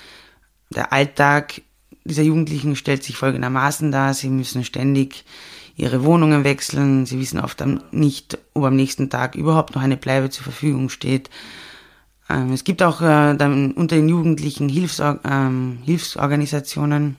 Der 0.70 0.92
Alltag 0.92 1.62
dieser 2.04 2.22
Jugendlichen 2.22 2.76
stellt 2.76 3.04
sich 3.04 3.16
folgendermaßen 3.16 3.92
dar. 3.92 4.14
Sie 4.14 4.28
müssen 4.28 4.64
ständig 4.64 5.24
ihre 5.76 6.04
Wohnungen 6.04 6.44
wechseln. 6.44 7.06
Sie 7.06 7.18
wissen 7.18 7.40
oft 7.40 7.62
nicht, 7.92 8.38
ob 8.54 8.64
am 8.64 8.76
nächsten 8.76 9.10
Tag 9.10 9.34
überhaupt 9.34 9.74
noch 9.74 9.82
eine 9.82 9.96
Bleibe 9.96 10.30
zur 10.30 10.44
Verfügung 10.44 10.88
steht. 10.88 11.30
Ähm, 12.28 12.52
es 12.52 12.64
gibt 12.64 12.82
auch 12.82 13.00
äh, 13.00 13.34
dann 13.34 13.72
unter 13.72 13.96
den 13.96 14.08
Jugendlichen 14.08 14.68
Hilfsor 14.68 15.20
ähm, 15.24 15.78
Hilfsorganisationen, 15.84 17.16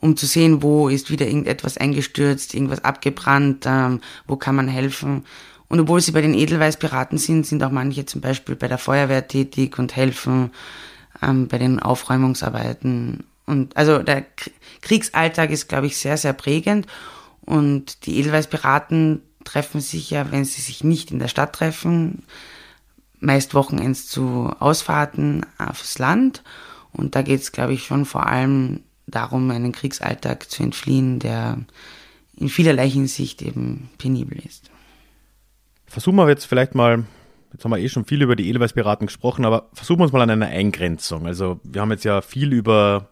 um 0.00 0.16
zu 0.16 0.26
sehen, 0.26 0.62
wo 0.62 0.88
ist 0.88 1.10
wieder 1.10 1.26
irgendetwas 1.26 1.78
eingestürzt, 1.78 2.54
irgendwas 2.54 2.84
abgebrannt, 2.84 3.64
ähm, 3.66 4.00
wo 4.26 4.36
kann 4.36 4.56
man 4.56 4.68
helfen. 4.68 5.24
Und 5.68 5.80
obwohl 5.80 6.00
sie 6.00 6.12
bei 6.12 6.20
den 6.20 6.34
Edelweißpiraten 6.34 7.18
sind, 7.18 7.44
sind 7.46 7.62
auch 7.64 7.72
manche 7.72 8.06
zum 8.06 8.20
Beispiel 8.20 8.54
bei 8.54 8.68
der 8.68 8.78
Feuerwehr 8.78 9.26
tätig 9.26 9.78
und 9.78 9.96
helfen 9.96 10.50
ähm, 11.22 11.48
bei 11.48 11.58
den 11.58 11.80
Aufräumungsarbeiten. 11.80 13.24
Und 13.46 13.76
also 13.76 14.02
der 14.02 14.24
Kriegsalltag 14.82 15.50
ist, 15.50 15.68
glaube 15.68 15.86
ich, 15.86 15.96
sehr, 15.96 16.16
sehr 16.16 16.32
prägend. 16.32 16.86
Und 17.40 18.06
die 18.06 18.18
Edelweißpiraten 18.18 19.22
treffen 19.44 19.80
sich 19.80 20.10
ja, 20.10 20.30
wenn 20.32 20.44
sie 20.44 20.60
sich 20.60 20.82
nicht 20.82 21.10
in 21.10 21.18
der 21.18 21.28
Stadt 21.28 21.54
treffen, 21.54 22.24
meist 23.20 23.54
Wochenends 23.54 24.08
zu 24.08 24.52
Ausfahrten 24.58 25.46
aufs 25.58 25.98
Land. 25.98 26.42
Und 26.92 27.14
da 27.14 27.22
geht 27.22 27.40
es, 27.40 27.52
glaube 27.52 27.72
ich, 27.74 27.84
schon 27.84 28.04
vor 28.04 28.26
allem 28.26 28.80
darum, 29.06 29.50
einen 29.50 29.72
Kriegsalltag 29.72 30.50
zu 30.50 30.62
entfliehen, 30.62 31.18
der 31.18 31.58
in 32.36 32.48
vielerlei 32.48 32.88
Hinsicht 32.90 33.42
eben 33.42 33.88
penibel 33.98 34.38
ist. 34.44 34.70
Versuchen 35.86 36.16
wir 36.16 36.28
jetzt 36.28 36.46
vielleicht 36.46 36.74
mal, 36.74 37.04
jetzt 37.56 37.64
haben 37.64 37.70
wir 37.70 37.78
eh 37.78 37.88
schon 37.88 38.04
viel 38.04 38.20
über 38.20 38.36
die 38.36 38.50
Edelweißpiraten 38.50 39.06
gesprochen, 39.06 39.46
aber 39.46 39.70
versuchen 39.72 40.00
wir 40.00 40.04
uns 40.04 40.12
mal 40.12 40.20
an 40.20 40.28
einer 40.28 40.46
Eingrenzung. 40.46 41.26
Also 41.26 41.58
wir 41.64 41.80
haben 41.80 41.90
jetzt 41.90 42.04
ja 42.04 42.20
viel 42.20 42.52
über 42.52 43.08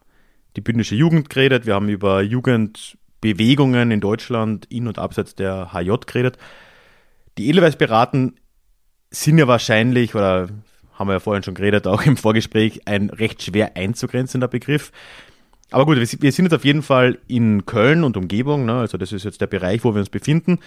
die 0.55 0.61
bündnische 0.61 0.95
Jugend 0.95 1.31
geredet, 1.31 1.65
wir 1.65 1.75
haben 1.75 1.89
über 1.89 2.21
Jugendbewegungen 2.21 3.91
in 3.91 4.01
Deutschland 4.03 4.67
in 4.67 4.87
und 4.87 4.99
abseits 4.99 5.35
der 5.35 5.73
HJ 5.73 5.95
geredet. 6.07 6.37
Die 7.39 7.49
Edelweißpiraten 7.49 8.39
sind 9.11 9.39
ja 9.39 9.49
wahrscheinlich, 9.49 10.15
oder 10.15 10.51
haben 10.93 11.09
wir 11.09 11.15
ja 11.15 11.21
vorhin 11.21 11.43
schon 11.43 11.55
geredet, 11.55 11.87
auch 11.87 12.03
im 12.03 12.19
Vorgespräch, 12.19 12.83
ein 12.87 13.09
recht 13.09 13.43
schwer 13.43 13.79
einzugrenzender 13.79 14.49
Begriff. 14.49 14.93
Aber 15.71 15.87
gut, 15.87 15.97
wir 15.97 16.07
sind 16.07 16.45
jetzt 16.45 16.55
auf 16.55 16.67
jeden 16.67 16.83
Fall 16.83 17.19
in 17.29 17.65
Köln 17.65 18.05
und 18.05 18.19
Umgebung, 18.19 18.67
ne? 18.67 18.75
also 18.75 18.99
das 18.99 19.11
ist 19.11 19.25
jetzt 19.25 19.41
der 19.41 19.47
Bereich, 19.47 19.85
wo 19.85 19.95
wir 19.95 20.01
uns 20.01 20.11
befinden. 20.11 20.59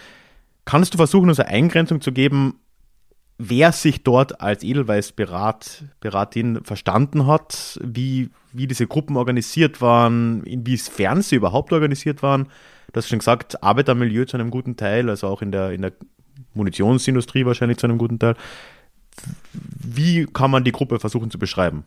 Kannst 0.64 0.94
du 0.94 0.98
versuchen, 0.98 1.28
uns 1.28 1.38
eine 1.38 1.48
Eingrenzung 1.48 2.00
zu 2.00 2.10
geben, 2.10 2.56
wer 3.38 3.72
sich 3.72 4.02
dort 4.02 4.40
als 4.40 4.64
Edelweiß-Beratin 4.64 6.64
verstanden 6.64 7.26
hat, 7.26 7.78
wie, 7.82 8.30
wie 8.52 8.66
diese 8.66 8.86
Gruppen 8.86 9.16
organisiert 9.16 9.80
waren, 9.80 10.42
inwiefern 10.44 11.22
sie 11.22 11.36
überhaupt 11.36 11.72
organisiert 11.72 12.22
waren? 12.22 12.48
Du 12.92 12.98
hast 12.98 13.08
schon 13.08 13.20
gesagt, 13.20 13.62
Arbeitermilieu 13.62 14.24
zu 14.24 14.36
einem 14.36 14.50
guten 14.50 14.76
Teil, 14.76 15.08
also 15.08 15.28
auch 15.28 15.40
in 15.40 15.52
der, 15.52 15.70
in 15.70 15.82
der 15.82 15.92
Munitionsindustrie 16.54 17.46
wahrscheinlich 17.46 17.78
zu 17.78 17.86
einem 17.86 17.98
guten 17.98 18.18
Teil. 18.18 18.34
Wie 19.52 20.26
kann 20.26 20.50
man 20.50 20.64
die 20.64 20.72
Gruppe 20.72 20.98
versuchen 20.98 21.30
zu 21.30 21.38
beschreiben? 21.38 21.84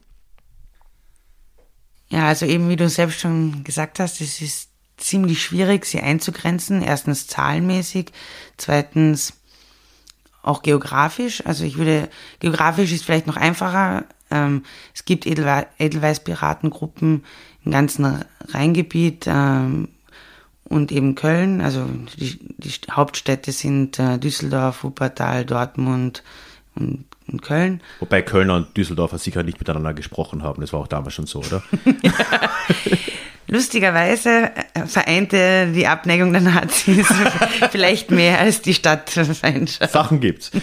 Ja, 2.09 2.27
also 2.27 2.45
eben 2.45 2.69
wie 2.69 2.75
du 2.75 2.89
selbst 2.89 3.19
schon 3.19 3.63
gesagt 3.63 3.99
hast, 3.99 4.21
es 4.21 4.41
ist 4.41 4.69
ziemlich 4.97 5.41
schwierig, 5.41 5.85
sie 5.85 6.01
einzugrenzen. 6.01 6.81
Erstens 6.81 7.27
zahlenmäßig, 7.27 8.11
zweitens 8.57 9.40
auch 10.43 10.61
geografisch. 10.61 11.45
Also 11.45 11.63
ich 11.65 11.77
würde, 11.77 12.09
geografisch 12.39 12.91
ist 12.91 13.05
vielleicht 13.05 13.27
noch 13.27 13.37
einfacher. 13.37 14.05
Ähm, 14.29 14.63
es 14.93 15.05
gibt 15.05 15.25
Edelwe 15.25 15.67
Edelweiß-Piratengruppen 15.77 17.23
im 17.63 17.71
ganzen 17.71 18.23
Rheingebiet 18.49 19.25
ähm, 19.27 19.89
und 20.63 20.91
eben 20.91 21.15
Köln. 21.15 21.61
Also 21.61 21.85
die, 22.17 22.39
die 22.57 22.71
Hauptstädte 22.91 23.51
sind 23.51 23.99
äh, 23.99 24.17
Düsseldorf, 24.17 24.83
Wuppertal, 24.83 25.45
Dortmund 25.45 26.23
und, 26.75 27.05
und 27.27 27.41
Köln. 27.41 27.81
Wobei 27.99 28.21
Kölner 28.21 28.55
und 28.55 28.75
Düsseldorfer 28.75 29.19
sicher 29.19 29.43
nicht 29.43 29.59
miteinander 29.59 29.93
gesprochen 29.93 30.43
haben. 30.43 30.61
Das 30.61 30.73
war 30.73 30.79
auch 30.79 30.87
damals 30.87 31.13
schon 31.13 31.27
so, 31.27 31.39
oder? 31.39 31.61
Lustigerweise 33.51 34.51
äh, 34.73 34.87
vereinte 34.87 35.73
die 35.75 35.85
Abneigung 35.85 36.31
der 36.31 36.39
Nazis 36.41 37.05
vielleicht 37.71 38.09
mehr 38.09 38.39
als 38.39 38.61
die 38.61 38.73
Stadtfeindschaft. 38.73 39.91
Sachen 39.91 40.21
gibt's. 40.21 40.51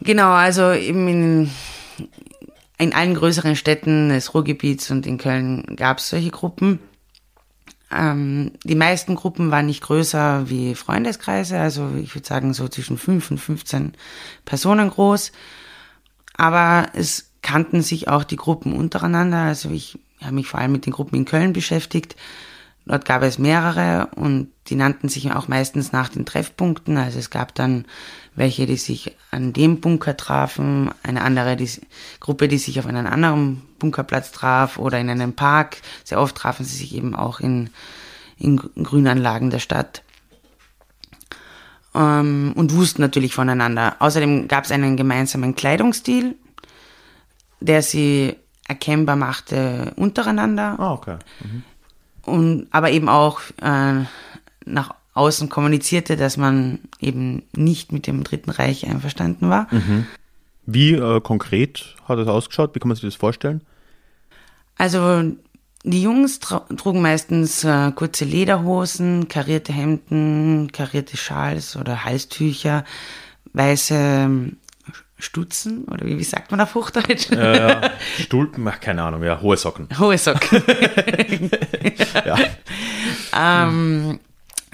genau, 0.00 0.32
also 0.32 0.72
eben 0.72 1.08
in, 1.08 1.50
in 2.76 2.92
allen 2.92 3.14
größeren 3.14 3.56
Städten 3.56 4.10
des 4.10 4.34
Ruhrgebiets 4.34 4.90
und 4.90 5.06
in 5.06 5.16
Köln 5.16 5.74
gab 5.76 5.96
es 5.96 6.10
solche 6.10 6.30
Gruppen. 6.30 6.78
Ähm, 7.90 8.52
die 8.62 8.74
meisten 8.74 9.14
Gruppen 9.14 9.50
waren 9.50 9.64
nicht 9.64 9.80
größer 9.80 10.50
wie 10.50 10.74
Freundeskreise, 10.74 11.58
also 11.58 11.88
ich 11.96 12.14
würde 12.14 12.28
sagen 12.28 12.52
so 12.52 12.68
zwischen 12.68 12.98
5 12.98 13.30
und 13.30 13.38
15 13.38 13.94
Personen 14.44 14.90
groß. 14.90 15.32
Aber 16.36 16.88
es 16.92 17.31
kannten 17.42 17.82
sich 17.82 18.08
auch 18.08 18.24
die 18.24 18.36
Gruppen 18.36 18.72
untereinander. 18.72 19.38
Also 19.38 19.70
ich 19.70 19.98
habe 20.22 20.34
mich 20.34 20.46
vor 20.46 20.60
allem 20.60 20.72
mit 20.72 20.86
den 20.86 20.92
Gruppen 20.92 21.16
in 21.16 21.24
Köln 21.24 21.52
beschäftigt. 21.52 22.16
Dort 22.84 23.04
gab 23.04 23.22
es 23.22 23.38
mehrere 23.38 24.08
und 24.16 24.48
die 24.66 24.74
nannten 24.74 25.08
sich 25.08 25.30
auch 25.32 25.46
meistens 25.46 25.92
nach 25.92 26.08
den 26.08 26.26
Treffpunkten. 26.26 26.96
Also 26.96 27.18
es 27.18 27.30
gab 27.30 27.54
dann 27.54 27.84
welche, 28.34 28.66
die 28.66 28.76
sich 28.76 29.16
an 29.30 29.52
dem 29.52 29.80
Bunker 29.80 30.16
trafen, 30.16 30.90
eine 31.02 31.22
andere 31.22 31.56
die, 31.56 31.70
Gruppe, 32.18 32.48
die 32.48 32.58
sich 32.58 32.80
auf 32.80 32.86
einem 32.86 33.06
anderen 33.06 33.62
Bunkerplatz 33.78 34.32
traf 34.32 34.78
oder 34.78 34.98
in 34.98 35.10
einem 35.10 35.34
Park. 35.34 35.76
Sehr 36.02 36.20
oft 36.20 36.34
trafen 36.34 36.64
sie 36.64 36.76
sich 36.76 36.94
eben 36.96 37.14
auch 37.14 37.38
in, 37.38 37.70
in 38.36 38.56
Grünanlagen 38.56 39.50
der 39.50 39.60
Stadt 39.60 40.02
ähm, 41.94 42.52
und 42.56 42.74
wussten 42.74 43.02
natürlich 43.02 43.34
voneinander. 43.34 43.96
Außerdem 44.00 44.48
gab 44.48 44.64
es 44.64 44.72
einen 44.72 44.96
gemeinsamen 44.96 45.54
Kleidungsstil, 45.54 46.36
der 47.64 47.82
sie 47.82 48.36
erkennbar 48.68 49.16
machte 49.16 49.92
untereinander. 49.96 50.76
Ah, 50.78 50.92
okay. 50.92 51.16
Mhm. 51.40 51.62
Und, 52.24 52.66
aber 52.70 52.90
eben 52.90 53.08
auch 53.08 53.40
äh, 53.60 54.04
nach 54.64 54.94
außen 55.14 55.48
kommunizierte, 55.48 56.16
dass 56.16 56.36
man 56.36 56.78
eben 57.00 57.42
nicht 57.54 57.92
mit 57.92 58.06
dem 58.06 58.24
Dritten 58.24 58.50
Reich 58.50 58.86
einverstanden 58.86 59.50
war. 59.50 59.66
Mhm. 59.70 60.06
Wie 60.64 60.92
äh, 60.92 61.20
konkret 61.20 61.96
hat 62.06 62.18
das 62.18 62.28
ausgeschaut? 62.28 62.74
Wie 62.74 62.78
kann 62.78 62.88
man 62.88 62.96
sich 62.96 63.04
das 63.04 63.16
vorstellen? 63.16 63.62
Also 64.78 65.32
die 65.84 66.02
Jungs 66.02 66.38
trugen 66.38 67.02
meistens 67.02 67.64
äh, 67.64 67.90
kurze 67.92 68.24
Lederhosen, 68.24 69.28
karierte 69.28 69.72
Hemden, 69.72 70.70
karierte 70.72 71.16
Schals 71.16 71.76
oder 71.76 72.04
Halstücher, 72.04 72.84
weiße 73.52 74.30
Stutzen 75.22 75.84
oder 75.84 76.04
wie, 76.06 76.22
sagt 76.24 76.50
man 76.50 76.60
auf 76.60 76.74
Hochdeutsch? 76.74 77.30
Ja. 77.30 77.90
Stulpen, 78.18 78.66
ach, 78.68 78.80
keine 78.80 79.02
Ahnung, 79.02 79.22
ja, 79.22 79.40
hohe 79.40 79.56
Socken. 79.56 79.88
Hohe 79.98 80.18
Socken. 80.18 80.62
ja. 82.24 82.38
Ähm, 83.34 84.20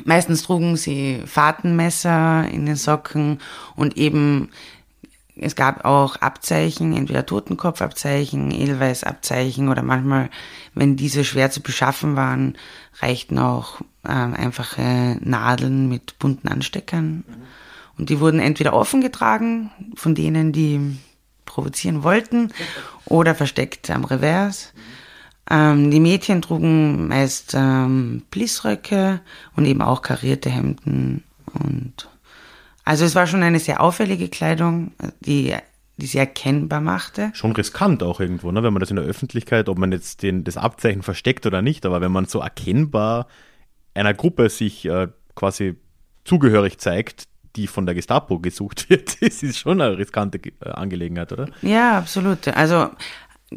meistens 0.04 0.42
trugen 0.42 0.76
sie 0.76 1.22
Fahrtenmesser 1.26 2.48
in 2.50 2.66
den 2.66 2.76
Socken 2.76 3.40
und 3.76 3.96
eben 3.96 4.50
es 5.40 5.54
gab 5.54 5.84
auch 5.84 6.16
Abzeichen, 6.16 6.96
entweder 6.96 7.24
Totenkopfabzeichen, 7.24 8.50
Edelweißabzeichen 8.50 9.68
oder 9.68 9.82
manchmal, 9.82 10.30
wenn 10.74 10.96
diese 10.96 11.24
schwer 11.24 11.50
zu 11.50 11.62
beschaffen 11.62 12.16
waren, 12.16 12.56
reichten 13.00 13.38
auch 13.38 13.80
äh, 14.04 14.08
einfache 14.08 15.16
Nadeln 15.20 15.88
mit 15.88 16.18
bunten 16.18 16.48
Ansteckern. 16.48 17.24
Mhm. 17.26 17.42
Und 17.98 18.10
die 18.10 18.20
wurden 18.20 18.40
entweder 18.40 18.72
offen 18.72 19.00
getragen 19.00 19.70
von 19.94 20.14
denen, 20.14 20.52
die 20.52 20.96
provozieren 21.44 22.02
wollten, 22.02 22.52
oder 23.04 23.34
versteckt 23.34 23.90
am 23.90 24.04
Revers. 24.04 24.72
Ähm, 25.50 25.90
die 25.90 26.00
Mädchen 26.00 26.42
trugen 26.42 27.08
meist 27.08 27.54
ähm, 27.54 28.22
Plissröcke 28.30 29.20
und 29.56 29.64
eben 29.64 29.82
auch 29.82 30.02
karierte 30.02 30.50
Hemden 30.50 31.24
und 31.54 32.08
also 32.84 33.04
es 33.04 33.14
war 33.14 33.26
schon 33.26 33.42
eine 33.42 33.58
sehr 33.58 33.82
auffällige 33.82 34.28
Kleidung, 34.28 34.92
die 35.20 35.54
die 35.98 36.06
sie 36.06 36.18
erkennbar 36.18 36.80
machte. 36.80 37.30
Schon 37.34 37.52
riskant 37.52 38.02
auch 38.02 38.20
irgendwo, 38.20 38.52
ne? 38.52 38.62
wenn 38.62 38.72
man 38.72 38.80
das 38.80 38.90
in 38.90 38.96
der 38.96 39.04
Öffentlichkeit, 39.04 39.68
ob 39.68 39.78
man 39.78 39.90
jetzt 39.90 40.22
den, 40.22 40.44
das 40.44 40.56
Abzeichen 40.56 41.02
versteckt 41.02 41.44
oder 41.44 41.60
nicht, 41.60 41.84
aber 41.84 42.00
wenn 42.00 42.12
man 42.12 42.26
so 42.26 42.38
erkennbar 42.38 43.26
einer 43.94 44.14
Gruppe 44.14 44.48
sich 44.48 44.84
äh, 44.84 45.08
quasi 45.34 45.74
zugehörig 46.24 46.78
zeigt, 46.78 47.24
die 47.58 47.66
von 47.66 47.86
der 47.86 47.94
Gestapo 47.94 48.38
gesucht 48.38 48.88
wird, 48.88 49.20
das 49.22 49.42
ist 49.42 49.58
schon 49.58 49.80
eine 49.80 49.98
riskante 49.98 50.38
äh, 50.38 50.70
Angelegenheit, 50.70 51.32
oder? 51.32 51.48
Ja, 51.62 51.98
absolut. 51.98 52.48
Also 52.48 52.90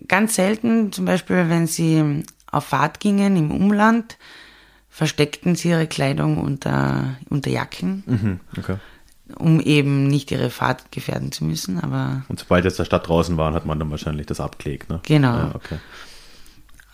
ganz 0.07 0.35
selten, 0.35 0.91
zum 0.91 1.05
Beispiel, 1.05 1.49
wenn 1.49 1.67
sie 1.67 2.23
auf 2.51 2.65
Fahrt 2.65 2.99
gingen 2.99 3.37
im 3.37 3.51
Umland, 3.51 4.17
versteckten 4.89 5.55
sie 5.55 5.69
ihre 5.69 5.87
Kleidung 5.87 6.37
unter, 6.37 7.15
unter 7.29 7.49
Jacken. 7.49 8.03
Mhm, 8.05 8.39
okay 8.57 8.77
um 9.37 9.61
eben 9.61 10.07
nicht 10.07 10.31
ihre 10.31 10.49
Fahrt 10.49 10.91
gefährden 10.91 11.31
zu 11.31 11.45
müssen. 11.45 11.79
Aber 11.79 12.23
und 12.27 12.39
sobald 12.39 12.65
jetzt 12.65 12.79
der 12.79 12.85
Stadt 12.85 13.07
draußen 13.07 13.37
waren, 13.37 13.53
hat 13.53 13.65
man 13.65 13.79
dann 13.79 13.91
wahrscheinlich 13.91 14.27
das 14.27 14.41
abgelegt. 14.41 14.89
Ne? 14.89 14.99
Genau. 15.03 15.35
Ja, 15.35 15.51
okay. 15.55 15.77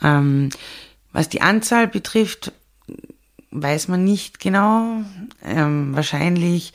ähm, 0.04 0.50
was 1.12 1.30
die 1.30 1.42
Anzahl 1.42 1.88
betrifft, 1.88 2.52
weiß 3.62 3.88
man 3.88 4.04
nicht 4.04 4.40
genau. 4.40 5.02
Ähm, 5.44 5.96
wahrscheinlich 5.96 6.74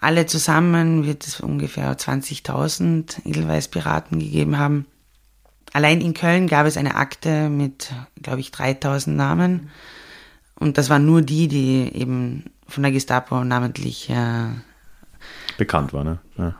alle 0.00 0.26
zusammen 0.26 1.06
wird 1.06 1.26
es 1.26 1.40
ungefähr 1.40 1.96
20.000 1.96 3.26
Edelweiß-Piraten 3.26 4.18
gegeben 4.18 4.58
haben. 4.58 4.86
Allein 5.72 6.00
in 6.00 6.14
Köln 6.14 6.46
gab 6.46 6.66
es 6.66 6.76
eine 6.76 6.94
Akte 6.94 7.48
mit, 7.48 7.92
glaube 8.22 8.40
ich, 8.40 8.48
3.000 8.50 9.10
Namen. 9.10 9.70
Und 10.58 10.78
das 10.78 10.90
waren 10.90 11.04
nur 11.04 11.22
die, 11.22 11.48
die 11.48 11.90
eben 11.94 12.44
von 12.66 12.82
der 12.82 12.92
Gestapo 12.92 13.44
namentlich 13.44 14.08
äh, 14.10 14.48
bekannt 15.58 15.92
war. 15.92 16.04
Ne? 16.04 16.18
Ja. 16.38 16.54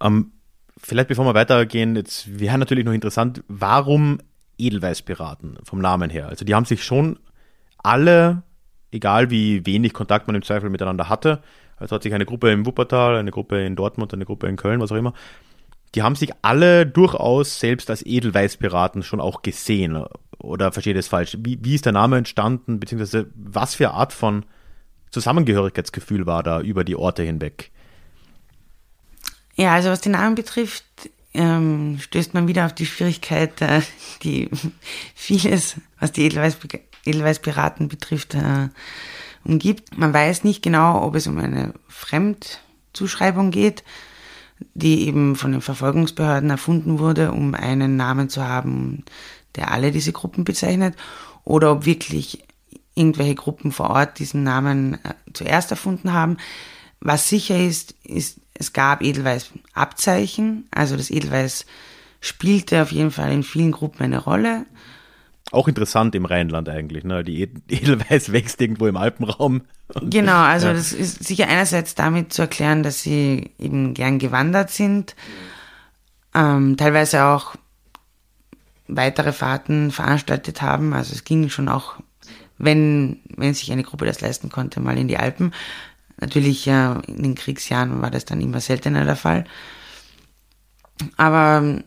Ähm, 0.00 0.32
vielleicht 0.78 1.08
bevor 1.08 1.24
wir 1.26 1.34
weitergehen, 1.34 1.96
jetzt 1.96 2.38
wäre 2.38 2.58
natürlich 2.58 2.84
noch 2.84 2.92
interessant, 2.92 3.42
warum 3.48 4.18
Edelweißpiraten 4.58 5.58
vom 5.64 5.80
Namen 5.80 6.10
her? 6.10 6.28
Also 6.28 6.44
die 6.44 6.54
haben 6.54 6.64
sich 6.64 6.84
schon 6.84 7.18
alle, 7.82 8.42
egal 8.90 9.30
wie 9.30 9.64
wenig 9.66 9.92
Kontakt 9.92 10.26
man 10.26 10.36
im 10.36 10.42
Zweifel 10.42 10.70
miteinander 10.70 11.08
hatte, 11.08 11.42
also 11.76 11.96
hat 11.96 12.02
sich 12.02 12.14
eine 12.14 12.26
Gruppe 12.26 12.52
im 12.52 12.66
Wuppertal, 12.66 13.16
eine 13.16 13.30
Gruppe 13.30 13.64
in 13.64 13.76
Dortmund, 13.76 14.12
eine 14.12 14.26
Gruppe 14.26 14.46
in 14.48 14.56
Köln, 14.56 14.80
was 14.80 14.92
auch 14.92 14.96
immer, 14.96 15.14
die 15.94 16.02
haben 16.02 16.14
sich 16.14 16.30
alle 16.42 16.86
durchaus 16.86 17.58
selbst 17.58 17.90
als 17.90 18.04
Edelweißpiraten 18.04 19.02
schon 19.02 19.20
auch 19.20 19.42
gesehen. 19.42 20.04
Oder 20.38 20.72
verstehe 20.72 20.94
das 20.94 21.08
falsch? 21.08 21.36
Wie, 21.40 21.58
wie 21.62 21.74
ist 21.74 21.84
der 21.84 21.92
Name 21.92 22.16
entstanden, 22.16 22.78
beziehungsweise 22.78 23.30
was 23.34 23.74
für 23.74 23.90
Art 23.90 24.12
von 24.12 24.44
Zusammengehörigkeitsgefühl 25.10 26.26
war 26.26 26.42
da 26.42 26.60
über 26.60 26.84
die 26.84 26.94
Orte 26.94 27.22
hinweg? 27.22 27.72
Ja, 29.56 29.74
also 29.74 29.90
was 29.90 30.00
den 30.00 30.12
Namen 30.12 30.36
betrifft, 30.36 30.84
ähm, 31.34 31.98
stößt 32.00 32.34
man 32.34 32.46
wieder 32.48 32.66
auf 32.66 32.74
die 32.74 32.86
Schwierigkeit, 32.86 33.60
äh, 33.60 33.82
die 34.22 34.48
vieles, 35.14 35.76
was 35.98 36.12
die 36.12 36.24
Edelweiß, 36.24 36.58
Edelweißpiraten 37.04 37.88
betrifft, 37.88 38.34
äh, 38.34 38.68
umgibt. 39.44 39.96
Man 39.98 40.12
weiß 40.12 40.44
nicht 40.44 40.62
genau, 40.62 41.02
ob 41.02 41.14
es 41.14 41.26
um 41.26 41.38
eine 41.38 41.74
Fremdzuschreibung 41.88 43.50
geht, 43.50 43.84
die 44.74 45.06
eben 45.06 45.36
von 45.36 45.52
den 45.52 45.62
Verfolgungsbehörden 45.62 46.50
erfunden 46.50 46.98
wurde, 46.98 47.32
um 47.32 47.54
einen 47.54 47.96
Namen 47.96 48.28
zu 48.28 48.46
haben, 48.46 49.04
der 49.56 49.72
alle 49.72 49.90
diese 49.90 50.12
Gruppen 50.12 50.44
bezeichnet, 50.44 50.94
oder 51.44 51.72
ob 51.72 51.86
wirklich 51.86 52.44
irgendwelche 52.94 53.34
Gruppen 53.34 53.72
vor 53.72 53.90
Ort 53.90 54.18
diesen 54.18 54.42
Namen 54.42 54.94
äh, 54.94 55.14
zuerst 55.32 55.70
erfunden 55.70 56.12
haben. 56.12 56.36
Was 57.00 57.28
sicher 57.28 57.58
ist, 57.58 57.94
ist, 58.04 58.40
es 58.52 58.72
gab 58.72 59.02
Edelweiß-Abzeichen, 59.02 60.68
also 60.70 60.96
das 60.96 61.10
Edelweiß 61.10 61.64
spielte 62.20 62.82
auf 62.82 62.92
jeden 62.92 63.10
Fall 63.10 63.32
in 63.32 63.42
vielen 63.42 63.72
Gruppen 63.72 64.02
eine 64.02 64.18
Rolle. 64.18 64.66
Auch 65.52 65.66
interessant 65.66 66.14
im 66.14 66.24
Rheinland 66.24 66.68
eigentlich, 66.68 67.04
ne? 67.04 67.24
Die 67.24 67.42
Edelweiß 67.68 68.32
wächst 68.32 68.60
irgendwo 68.60 68.86
im 68.86 68.96
Alpenraum. 68.96 69.62
Genau, 70.02 70.38
also 70.38 70.68
ja. 70.68 70.72
das 70.72 70.92
ist 70.92 71.24
sicher 71.24 71.48
einerseits 71.48 71.94
damit 71.94 72.32
zu 72.32 72.42
erklären, 72.42 72.82
dass 72.82 73.02
sie 73.02 73.50
eben 73.58 73.94
gern 73.94 74.18
gewandert 74.18 74.70
sind, 74.70 75.16
ähm, 76.34 76.76
teilweise 76.76 77.24
auch 77.24 77.56
weitere 78.86 79.32
Fahrten 79.32 79.90
veranstaltet 79.90 80.62
haben. 80.62 80.92
Also 80.92 81.12
es 81.14 81.24
ging 81.24 81.48
schon 81.48 81.68
auch 81.68 81.96
wenn, 82.60 83.20
wenn 83.36 83.54
sich 83.54 83.72
eine 83.72 83.82
Gruppe 83.82 84.04
das 84.04 84.20
leisten 84.20 84.50
konnte, 84.50 84.80
mal 84.80 84.98
in 84.98 85.08
die 85.08 85.16
Alpen. 85.16 85.52
Natürlich 86.20 86.66
ja, 86.66 87.00
in 87.06 87.22
den 87.22 87.34
Kriegsjahren 87.34 88.02
war 88.02 88.10
das 88.10 88.26
dann 88.26 88.42
immer 88.42 88.60
seltener 88.60 89.06
der 89.06 89.16
Fall. 89.16 89.44
Aber 91.16 91.80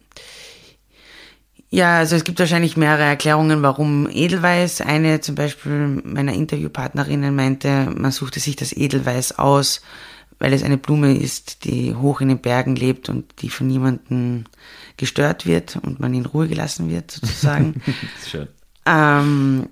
ja, 1.74 1.98
also 1.98 2.16
es 2.16 2.24
gibt 2.24 2.38
wahrscheinlich 2.38 2.78
mehrere 2.78 3.02
Erklärungen, 3.02 3.64
warum 3.64 4.08
Edelweiß. 4.08 4.82
Eine 4.82 5.22
zum 5.22 5.34
Beispiel 5.34 5.88
meiner 6.04 6.34
Interviewpartnerinnen 6.34 7.36
meinte, 7.36 7.92
man 7.98 8.12
suchte 8.12 8.40
sich 8.40 8.56
das 8.56 8.74
Edelweiß 8.74 9.40
aus, 9.40 9.82
weil 10.38 10.54
es 10.54 10.62
eine 10.62 10.78
Blume 10.78 11.18
ist, 11.18 11.66
die 11.66 11.96
hoch 11.96 12.22
in 12.22 12.28
den 12.28 12.38
Bergen 12.38 12.76
lebt 12.76 13.10
und 13.10 13.26
die 13.42 13.50
von 13.50 13.66
niemandem 13.66 14.44
gestört 14.98 15.48
wird 15.48 15.80
und 15.82 16.00
man 16.00 16.14
in 16.14 16.28
Ruhe 16.28 16.48
gelassen 16.48 16.92
wird, 16.92 17.10
sozusagen. 17.10 17.82
Schön. 18.30 18.50
Ähm, 18.86 19.68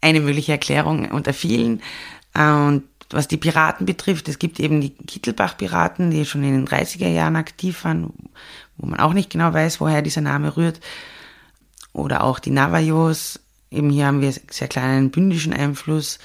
eine 0.00 0.20
mögliche 0.20 0.52
Erklärung 0.52 1.10
unter 1.10 1.34
vielen. 1.34 1.82
Äh, 2.32 2.50
und 2.50 2.84
was 3.10 3.28
die 3.28 3.36
Piraten 3.36 3.84
betrifft, 3.84 4.26
es 4.28 4.38
gibt 4.38 4.58
eben 4.58 4.80
die 4.80 4.94
Kittelbach-Piraten, 4.94 6.10
die 6.10 6.24
schon 6.24 6.44
in 6.44 6.52
den 6.52 6.66
30er 6.66 7.08
Jahren 7.08 7.36
aktiv 7.36 7.84
waren, 7.84 8.10
wo 8.78 8.86
man 8.86 9.00
auch 9.00 9.12
nicht 9.12 9.30
genau 9.30 9.52
weiß, 9.52 9.80
woher 9.80 10.02
dieser 10.02 10.20
Name 10.20 10.56
rührt. 10.56 10.80
Oder 11.92 12.24
auch 12.24 12.38
die 12.38 12.50
Navajos. 12.50 13.40
Eben 13.70 13.90
hier 13.90 14.06
haben 14.06 14.22
wir 14.22 14.32
sehr 14.50 14.68
kleinen 14.68 15.10
bündischen 15.10 15.52
Einfluss. 15.52 16.18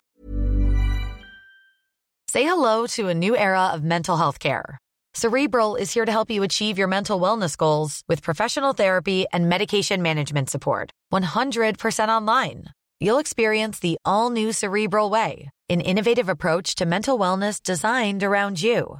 Say 2.31 2.43
hello 2.43 2.87
to 2.87 3.09
a 3.09 3.13
new 3.13 3.35
era 3.35 3.73
of 3.73 3.83
mental 3.83 4.17
health 4.17 4.39
care. 4.39 4.77
Cerebral 5.13 5.75
is 5.75 5.93
here 5.93 6.05
to 6.05 6.11
help 6.11 6.31
you 6.31 6.41
achieve 6.41 6.79
your 6.79 6.87
mental 6.87 7.19
wellness 7.19 7.55
goals 7.55 8.01
with 8.07 8.23
professional 8.23 8.73
therapy 8.73 9.25
and 9.31 9.47
medication 9.47 10.01
management 10.01 10.49
support. 10.49 10.89
100% 11.11 12.09
online. 12.09 12.69
you'll 13.03 13.19
experience 13.19 13.79
the 13.79 13.97
all 14.05 14.29
new 14.29 14.53
Cerebral 14.53 15.09
Way, 15.09 15.49
an 15.69 15.81
innovative 15.81 16.29
approach 16.29 16.75
to 16.75 16.85
mental 16.85 17.19
wellness 17.19 17.61
designed 17.61 18.23
around 18.23 18.61
you. 18.61 18.99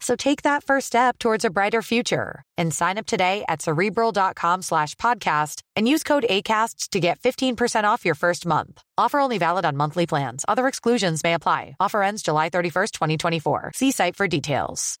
So 0.00 0.14
take 0.14 0.42
that 0.42 0.62
first 0.62 0.86
step 0.86 1.18
towards 1.18 1.44
a 1.44 1.50
brighter 1.50 1.82
future 1.82 2.42
and 2.58 2.72
sign 2.72 2.98
up 2.98 3.06
today 3.06 3.44
at 3.48 3.62
cerebral.com 3.62 4.62
slash 4.62 4.94
podcast 4.96 5.62
and 5.74 5.88
use 5.88 6.02
code 6.02 6.26
ACasts 6.28 6.88
to 6.90 7.00
get 7.00 7.18
15% 7.20 7.84
off 7.84 8.04
your 8.04 8.14
first 8.14 8.46
month. 8.46 8.82
Offer 8.98 9.20
only 9.20 9.38
valid 9.38 9.64
on 9.64 9.76
monthly 9.76 10.06
plans. 10.06 10.44
Other 10.46 10.68
exclusions 10.68 11.24
may 11.24 11.34
apply. 11.34 11.76
Offer 11.80 12.02
ends 12.02 12.22
July 12.22 12.50
31st, 12.50 12.92
2024. 12.92 13.72
See 13.74 13.90
site 13.90 14.16
for 14.16 14.28
details. 14.28 14.98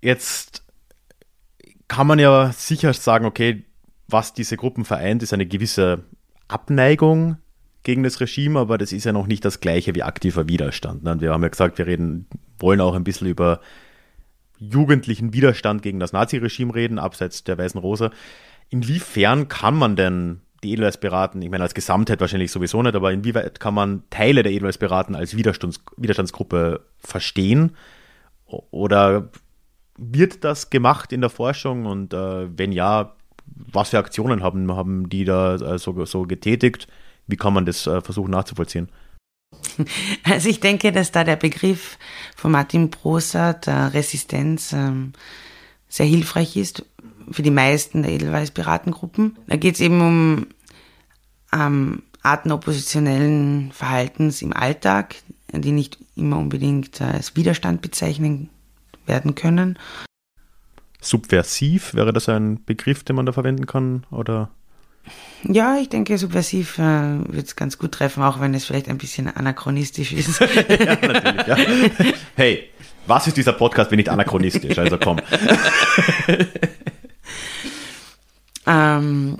Jetzt 0.00 0.62
kann 1.88 2.06
man 2.06 2.18
ja 2.18 2.52
sicher 2.52 2.92
sagen, 2.92 3.26
okay, 3.26 3.64
was 4.08 4.32
diese 4.32 4.56
Gruppen 4.56 4.84
vereint, 4.84 5.22
ist 5.22 5.32
eine 5.32 5.46
gewisse 5.46 6.04
Abneigung 6.48 7.38
gegen 7.86 8.02
das 8.02 8.20
Regime, 8.20 8.58
aber 8.58 8.78
das 8.78 8.90
ist 8.90 9.04
ja 9.04 9.12
noch 9.12 9.28
nicht 9.28 9.44
das 9.44 9.60
gleiche 9.60 9.94
wie 9.94 10.02
aktiver 10.02 10.48
Widerstand. 10.48 11.04
Ne? 11.04 11.20
Wir 11.20 11.32
haben 11.32 11.44
ja 11.44 11.48
gesagt, 11.48 11.78
wir 11.78 11.86
reden, 11.86 12.26
wollen 12.58 12.80
auch 12.80 12.96
ein 12.96 13.04
bisschen 13.04 13.28
über 13.28 13.60
jugendlichen 14.58 15.32
Widerstand 15.32 15.82
gegen 15.82 16.00
das 16.00 16.12
Naziregime 16.12 16.74
reden, 16.74 16.98
abseits 16.98 17.44
der 17.44 17.56
Weißen 17.58 17.78
Rose. 17.78 18.10
Inwiefern 18.70 19.46
kann 19.46 19.76
man 19.76 19.94
denn 19.94 20.40
die 20.64 20.72
Edelweißpiraten, 20.72 21.40
ich 21.40 21.48
meine 21.48 21.62
als 21.62 21.74
Gesamtheit 21.74 22.20
wahrscheinlich 22.20 22.50
sowieso 22.50 22.82
nicht, 22.82 22.96
aber 22.96 23.12
inwieweit 23.12 23.60
kann 23.60 23.74
man 23.74 24.02
Teile 24.10 24.42
der 24.42 24.50
Edelweißpiraten 24.50 25.14
als 25.14 25.36
Widerstands 25.36 25.80
Widerstandsgruppe 25.96 26.80
verstehen? 26.98 27.76
Oder 28.46 29.28
wird 29.96 30.42
das 30.42 30.70
gemacht 30.70 31.12
in 31.12 31.20
der 31.20 31.30
Forschung 31.30 31.86
und 31.86 32.12
äh, 32.12 32.48
wenn 32.58 32.72
ja, 32.72 33.14
was 33.46 33.90
für 33.90 33.98
Aktionen 33.98 34.42
haben, 34.42 34.72
haben 34.72 35.08
die 35.08 35.24
da 35.24 35.54
äh, 35.54 35.78
so, 35.78 36.04
so 36.04 36.24
getätigt? 36.24 36.88
Wie 37.26 37.36
kann 37.36 37.52
man 37.52 37.66
das 37.66 37.86
äh, 37.86 38.00
versuchen 38.00 38.30
nachzuvollziehen? 38.30 38.88
Also 40.24 40.48
ich 40.48 40.60
denke, 40.60 40.90
dass 40.90 41.12
da 41.12 41.22
der 41.22 41.36
Begriff 41.36 41.98
von 42.34 42.50
Martin 42.50 42.90
Prosa 42.90 43.52
der 43.52 43.94
Resistenz 43.94 44.72
ähm, 44.72 45.12
sehr 45.88 46.06
hilfreich 46.06 46.56
ist 46.56 46.84
für 47.30 47.42
die 47.42 47.50
meisten 47.50 48.02
der 48.02 48.12
Edelweiß-Piratengruppen. 48.12 49.36
Da 49.46 49.56
geht 49.56 49.74
es 49.74 49.80
eben 49.80 50.00
um 50.00 50.46
ähm, 51.52 52.02
Arten 52.22 52.50
oppositionellen 52.50 53.70
Verhaltens 53.72 54.42
im 54.42 54.52
Alltag, 54.52 55.16
die 55.52 55.72
nicht 55.72 55.98
immer 56.16 56.38
unbedingt 56.38 57.00
als 57.00 57.36
Widerstand 57.36 57.82
bezeichnen 57.82 58.50
werden 59.06 59.34
können. 59.34 59.78
Subversiv, 61.00 61.94
wäre 61.94 62.12
das 62.12 62.28
ein 62.28 62.64
Begriff, 62.64 63.04
den 63.04 63.16
man 63.16 63.26
da 63.26 63.32
verwenden 63.32 63.66
kann? 63.66 64.04
Oder? 64.10 64.50
Ja, 65.42 65.76
ich 65.76 65.88
denke, 65.88 66.18
subversiv 66.18 66.78
äh, 66.78 66.82
wird 66.82 67.46
es 67.46 67.56
ganz 67.56 67.78
gut 67.78 67.92
treffen, 67.92 68.22
auch 68.22 68.40
wenn 68.40 68.54
es 68.54 68.64
vielleicht 68.64 68.88
ein 68.88 68.98
bisschen 68.98 69.28
anachronistisch 69.28 70.12
ist. 70.12 70.40
ja, 70.40 70.46
natürlich, 70.46 71.46
ja. 71.46 71.56
Hey, 72.34 72.70
was 73.06 73.26
ist 73.26 73.36
dieser 73.36 73.52
Podcast, 73.52 73.90
wenn 73.90 73.98
nicht 73.98 74.08
anachronistisch? 74.08 74.78
Also 74.78 74.98
komm. 74.98 75.20
ähm, 78.66 79.38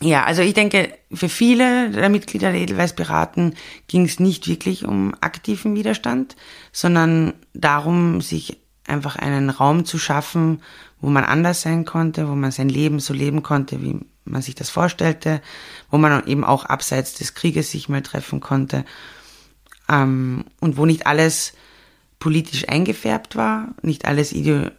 ja, 0.00 0.24
also 0.24 0.42
ich 0.42 0.54
denke, 0.54 0.94
für 1.12 1.28
viele 1.28 1.90
der 1.90 2.08
Mitglieder 2.08 2.52
der 2.52 2.60
Edelweiß 2.60 2.94
beraten 2.94 3.54
ging 3.88 4.04
es 4.04 4.20
nicht 4.20 4.46
wirklich 4.46 4.84
um 4.84 5.14
aktiven 5.20 5.74
Widerstand, 5.74 6.36
sondern 6.70 7.32
darum, 7.54 8.20
sich 8.20 8.58
einfach 8.86 9.16
einen 9.16 9.50
Raum 9.50 9.84
zu 9.84 9.98
schaffen, 9.98 10.62
wo 11.00 11.10
man 11.10 11.24
anders 11.24 11.62
sein 11.62 11.84
konnte, 11.84 12.28
wo 12.28 12.34
man 12.34 12.52
sein 12.52 12.68
Leben 12.68 13.00
so 13.00 13.12
leben 13.12 13.42
konnte, 13.42 13.82
wie 13.82 14.00
man 14.30 14.42
sich 14.42 14.54
das 14.54 14.70
vorstellte, 14.70 15.40
wo 15.90 15.98
man 15.98 16.26
eben 16.26 16.44
auch 16.44 16.64
abseits 16.64 17.14
des 17.14 17.34
Krieges 17.34 17.70
sich 17.70 17.88
mal 17.88 18.02
treffen 18.02 18.40
konnte 18.40 18.84
ähm, 19.88 20.44
und 20.60 20.76
wo 20.76 20.86
nicht 20.86 21.06
alles 21.06 21.54
politisch 22.18 22.68
eingefärbt 22.68 23.36
war, 23.36 23.74
nicht 23.82 24.04
alles 24.04 24.32
Ide 24.32 24.72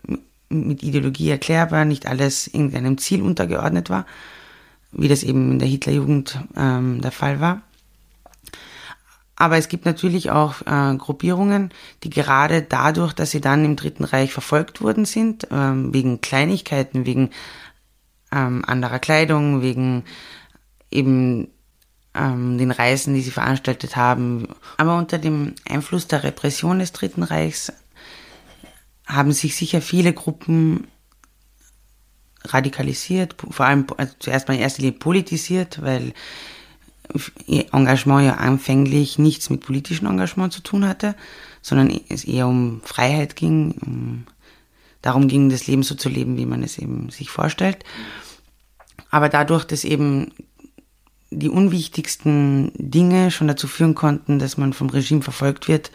mit 0.50 0.84
Ideologie 0.84 1.30
erklärbar, 1.30 1.86
nicht 1.86 2.08
alles 2.08 2.48
irgendeinem 2.48 2.98
Ziel 2.98 3.22
untergeordnet 3.22 3.90
war, 3.90 4.06
wie 4.92 5.08
das 5.08 5.24
eben 5.24 5.54
in 5.54 5.60
der 5.60 5.68
Hitlerjugend 5.68 6.40
ähm, 6.58 7.02
der 7.02 7.12
Fall 7.12 7.40
war. 7.40 7.62
Aber 9.36 9.58
es 9.58 9.70
gibt 9.70 9.86
natürlich 9.86 10.32
auch 10.32 10.62
äh, 10.66 10.96
Gruppierungen, 10.98 11.70
die 12.04 12.10
gerade 12.10 12.62
dadurch, 12.62 13.14
dass 13.14 13.32
sie 13.32 13.40
dann 13.40 13.64
im 13.64 13.78
Dritten 13.78 14.04
Reich 14.04 14.34
verfolgt 14.34 14.82
worden 14.82 15.06
sind, 15.06 15.48
ähm, 15.50 15.94
wegen 15.94 16.20
Kleinigkeiten, 16.20 17.06
wegen 17.06 17.30
ähm, 18.32 18.64
anderer 18.66 19.00
Kleidung, 19.00 19.62
wegen 19.62 20.04
eben 20.92 21.50
ähm, 22.14 22.58
den 22.58 22.72
Reisen, 22.72 23.14
die 23.14 23.22
sie 23.22 23.32
veranstaltet 23.32 23.96
haben. 23.96 24.48
Aber 24.78 24.98
unter 24.98 25.18
dem 25.18 25.54
Einfluss 25.68 26.08
der 26.08 26.24
Repression 26.24 26.80
des 26.80 26.92
Dritten 26.92 27.24
Reichs 27.24 27.72
haben 29.06 29.32
sich 29.32 29.56
sicher 29.56 29.82
viele 29.82 30.14
Gruppen 30.14 30.88
radikalisiert, 32.44 33.36
vor 33.50 33.66
allem 33.66 33.86
also 33.98 34.14
zuerst 34.20 34.48
mal 34.48 34.54
in 34.54 34.62
erster 34.62 34.82
Linie 34.82 35.00
politisiert, 35.00 35.82
weil 35.82 36.14
ihr 37.48 37.74
Engagement 37.74 38.26
ja 38.26 38.36
anfänglich 38.36 39.18
nichts 39.18 39.50
mit 39.50 39.62
politischem 39.62 40.08
Engagement 40.08 40.54
zu 40.54 40.62
tun 40.62 40.88
hatte, 40.88 41.16
sondern 41.62 42.00
es 42.10 42.24
eher 42.24 42.48
um 42.48 42.82
Freiheit 42.84 43.36
ging, 43.36 43.72
um 43.82 44.26
darum 45.02 45.28
ging, 45.28 45.50
das 45.50 45.68
Leben 45.68 45.84
so 45.84 45.96
zu 45.96 46.10
leben, 46.10 46.38
wie 46.38 46.46
man 46.46 46.64
es 46.64 46.78
eben 46.78 47.10
sich 47.10 47.30
vorstellt. 47.30 47.84
Aber 49.10 49.30
dadurch, 49.30 49.66
dass 49.66 49.84
eben 49.84 50.32
die 51.32 51.50
unwichtigsten 51.50 52.72
Dinge 52.76 53.32
schon 53.32 53.48
dazu 53.48 53.68
führen 53.68 53.96
konnten, 53.96 54.40
dass 54.40 54.58
man 54.58 54.74
vom 54.74 54.90
Regime 54.90 55.22
verfolgt 55.22 55.68
wird, 55.68 55.92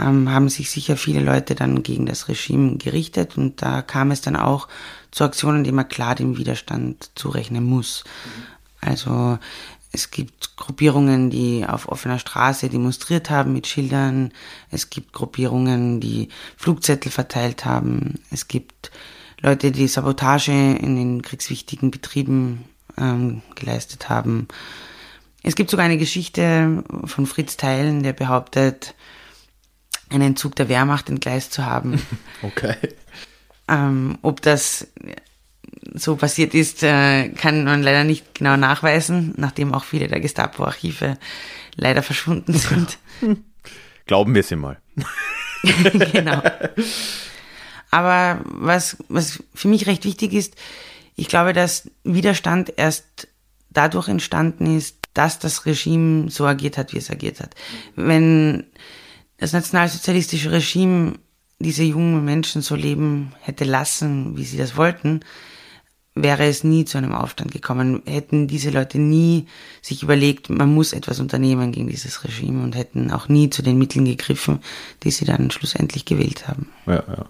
ähm, 0.00 0.30
haben 0.30 0.48
sich 0.48 0.70
sicher 0.70 0.96
viele 0.96 1.20
Leute 1.20 1.54
dann 1.54 1.82
gegen 1.82 2.06
das 2.06 2.28
Regime 2.28 2.76
gerichtet 2.76 3.36
und 3.36 3.62
da 3.62 3.82
kam 3.82 4.10
es 4.10 4.20
dann 4.20 4.36
auch 4.36 4.68
zu 5.10 5.24
Aktionen, 5.24 5.64
die 5.64 5.72
man 5.72 5.88
klar 5.88 6.14
dem 6.14 6.38
Widerstand 6.38 7.10
zurechnen 7.14 7.64
muss. 7.64 8.04
Also 8.80 9.38
es 9.92 10.10
gibt 10.10 10.56
Gruppierungen, 10.56 11.28
die 11.28 11.66
auf 11.66 11.88
offener 11.88 12.18
Straße 12.18 12.70
demonstriert 12.70 13.28
haben 13.28 13.52
mit 13.52 13.66
Schildern. 13.66 14.32
Es 14.70 14.88
gibt 14.88 15.12
Gruppierungen, 15.12 16.00
die 16.00 16.28
Flugzettel 16.56 17.12
verteilt 17.12 17.66
haben. 17.66 18.14
Es 18.30 18.48
gibt 18.48 18.90
Leute, 19.40 19.70
die 19.70 19.88
Sabotage 19.88 20.52
in 20.52 20.96
den 20.96 21.20
kriegswichtigen 21.20 21.90
Betrieben 21.90 22.64
ähm, 22.96 23.42
geleistet 23.54 24.08
haben. 24.08 24.48
Es 25.42 25.56
gibt 25.56 25.70
sogar 25.70 25.84
eine 25.84 25.98
Geschichte 25.98 26.84
von 27.04 27.26
Fritz 27.26 27.58
Theilen, 27.58 28.02
der 28.02 28.14
behauptet, 28.14 28.94
einen 30.08 30.36
Zug 30.36 30.56
der 30.56 30.68
Wehrmacht 30.68 31.10
entgleist 31.10 31.52
zu 31.52 31.66
haben. 31.66 32.00
Okay. 32.42 32.74
Ähm, 33.68 34.18
ob 34.22 34.42
das 34.42 34.88
so 35.94 36.16
passiert 36.16 36.54
ist, 36.54 36.82
äh, 36.82 37.30
kann 37.30 37.64
man 37.64 37.82
leider 37.82 38.04
nicht 38.04 38.34
genau 38.34 38.56
nachweisen, 38.56 39.34
nachdem 39.36 39.74
auch 39.74 39.84
viele 39.84 40.08
der 40.08 40.20
Gestapo-Archive 40.20 41.18
leider 41.76 42.02
verschwunden 42.02 42.54
sind. 42.54 42.98
Glauben 44.06 44.34
wir 44.34 44.42
sie 44.42 44.56
mal. 44.56 44.78
genau. 46.12 46.42
Aber 47.90 48.40
was, 48.44 48.96
was 49.08 49.42
für 49.54 49.68
mich 49.68 49.86
recht 49.86 50.04
wichtig 50.04 50.32
ist, 50.32 50.54
ich 51.14 51.28
glaube, 51.28 51.52
dass 51.52 51.90
Widerstand 52.04 52.72
erst 52.76 53.28
dadurch 53.70 54.08
entstanden 54.08 54.76
ist, 54.76 54.96
dass 55.14 55.38
das 55.38 55.66
Regime 55.66 56.30
so 56.30 56.46
agiert 56.46 56.78
hat, 56.78 56.92
wie 56.92 56.98
es 56.98 57.10
agiert 57.10 57.40
hat. 57.40 57.54
Wenn 57.96 58.64
das 59.36 59.52
nationalsozialistische 59.52 60.52
Regime 60.52 61.14
diese 61.58 61.82
jungen 61.82 62.24
Menschen 62.24 62.62
so 62.62 62.74
leben 62.74 63.34
hätte 63.40 63.64
lassen, 63.64 64.36
wie 64.36 64.44
sie 64.44 64.56
das 64.56 64.76
wollten, 64.76 65.20
wäre 66.14 66.44
es 66.46 66.62
nie 66.62 66.84
zu 66.84 66.98
einem 66.98 67.12
Aufstand 67.12 67.52
gekommen. 67.52 68.02
Hätten 68.06 68.46
diese 68.46 68.70
Leute 68.70 68.98
nie 68.98 69.46
sich 69.80 70.02
überlegt, 70.02 70.50
man 70.50 70.72
muss 70.74 70.92
etwas 70.92 71.20
unternehmen 71.20 71.72
gegen 71.72 71.88
dieses 71.88 72.24
Regime 72.24 72.62
und 72.62 72.76
hätten 72.76 73.10
auch 73.10 73.28
nie 73.28 73.48
zu 73.48 73.62
den 73.62 73.78
Mitteln 73.78 74.04
gegriffen, 74.04 74.60
die 75.02 75.10
sie 75.10 75.24
dann 75.24 75.50
schlussendlich 75.50 76.04
gewählt 76.04 76.48
haben. 76.48 76.68
Ja, 76.86 77.02
ja. 77.06 77.26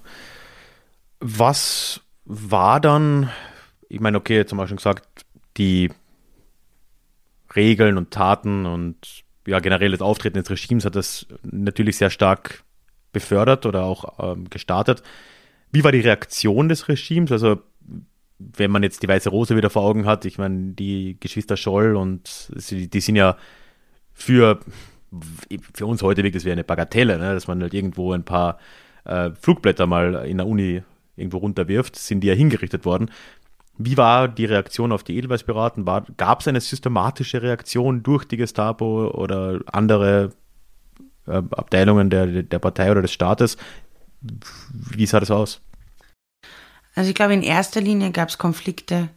Was 1.20 2.00
war 2.24 2.80
dann, 2.80 3.30
ich 3.88 4.00
meine, 4.00 4.18
okay, 4.18 4.36
jetzt 4.36 4.50
haben 4.50 4.58
wir 4.58 4.66
schon 4.66 4.78
gesagt, 4.78 5.24
die 5.56 5.90
Regeln 7.54 7.98
und 7.98 8.10
Taten 8.10 8.66
und 8.66 8.96
ja, 9.46 9.60
generell 9.60 9.92
das 9.92 10.00
Auftreten 10.00 10.38
des 10.38 10.50
Regimes 10.50 10.84
hat 10.84 10.96
das 10.96 11.26
natürlich 11.42 11.96
sehr 11.96 12.10
stark 12.10 12.64
befördert 13.12 13.66
oder 13.66 13.84
auch 13.84 14.18
ähm, 14.18 14.48
gestartet. 14.50 15.02
Wie 15.70 15.84
war 15.84 15.92
die 15.92 16.00
Reaktion 16.00 16.68
des 16.68 16.88
Regimes? 16.88 17.32
Also 17.32 17.62
wenn 18.56 18.70
man 18.70 18.82
jetzt 18.82 19.02
die 19.02 19.08
Weiße 19.08 19.30
Rose 19.30 19.56
wieder 19.56 19.70
vor 19.70 19.82
Augen 19.82 20.06
hat, 20.06 20.24
ich 20.24 20.38
meine, 20.38 20.72
die 20.72 21.16
Geschwister 21.20 21.56
Scholl 21.56 21.96
und 21.96 22.50
sie, 22.56 22.88
die 22.88 23.00
sind 23.00 23.16
ja 23.16 23.36
für, 24.12 24.60
für 25.74 25.86
uns 25.86 26.02
heute 26.02 26.22
wirkt 26.22 26.36
das 26.36 26.44
wie 26.44 26.52
eine 26.52 26.64
Bagatelle, 26.64 27.18
ne? 27.18 27.34
dass 27.34 27.48
man 27.48 27.60
halt 27.62 27.74
irgendwo 27.74 28.12
ein 28.12 28.24
paar 28.24 28.58
äh, 29.04 29.30
Flugblätter 29.40 29.86
mal 29.86 30.26
in 30.26 30.38
der 30.38 30.46
Uni 30.46 30.82
irgendwo 31.16 31.38
runterwirft, 31.38 31.96
sind 31.96 32.20
die 32.20 32.28
ja 32.28 32.34
hingerichtet 32.34 32.84
worden. 32.84 33.10
Wie 33.78 33.96
war 33.96 34.28
die 34.28 34.44
Reaktion 34.44 34.92
auf 34.92 35.02
die 35.02 35.16
Edelweißpiraten? 35.16 35.84
Gab 36.16 36.40
es 36.40 36.48
eine 36.48 36.60
systematische 36.60 37.42
Reaktion 37.42 38.02
durch 38.02 38.24
die 38.24 38.36
Gestapo 38.36 39.08
oder 39.08 39.60
andere 39.66 40.30
äh, 41.26 41.42
Abteilungen 41.50 42.10
der, 42.10 42.42
der 42.42 42.58
Partei 42.58 42.90
oder 42.90 43.02
des 43.02 43.12
Staates? 43.12 43.56
Wie 44.20 45.06
sah 45.06 45.20
das 45.20 45.30
aus? 45.30 45.62
Also 46.94 47.08
ich 47.08 47.14
glaube, 47.14 47.34
in 47.34 47.42
erster 47.42 47.80
Linie 47.80 48.10
gab 48.10 48.28
es 48.28 48.38
Konflikte 48.38 49.08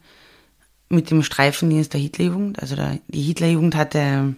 mit 0.88 1.10
dem 1.10 1.22
Streifendienst 1.22 1.92
der 1.92 2.00
Hitlerjugend. 2.00 2.60
Also 2.60 2.76
der, 2.76 2.98
die 3.08 3.22
Hitlerjugend 3.22 3.74
hatte 3.74 4.36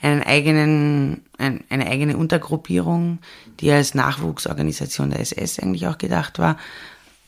einen 0.00 0.22
eigenen, 0.22 1.22
ein, 1.38 1.64
eine 1.68 1.86
eigene 1.86 2.16
Untergruppierung, 2.16 3.18
die 3.60 3.70
als 3.70 3.94
Nachwuchsorganisation 3.94 5.10
der 5.10 5.20
SS 5.20 5.58
eigentlich 5.58 5.86
auch 5.86 5.98
gedacht 5.98 6.38
war, 6.38 6.56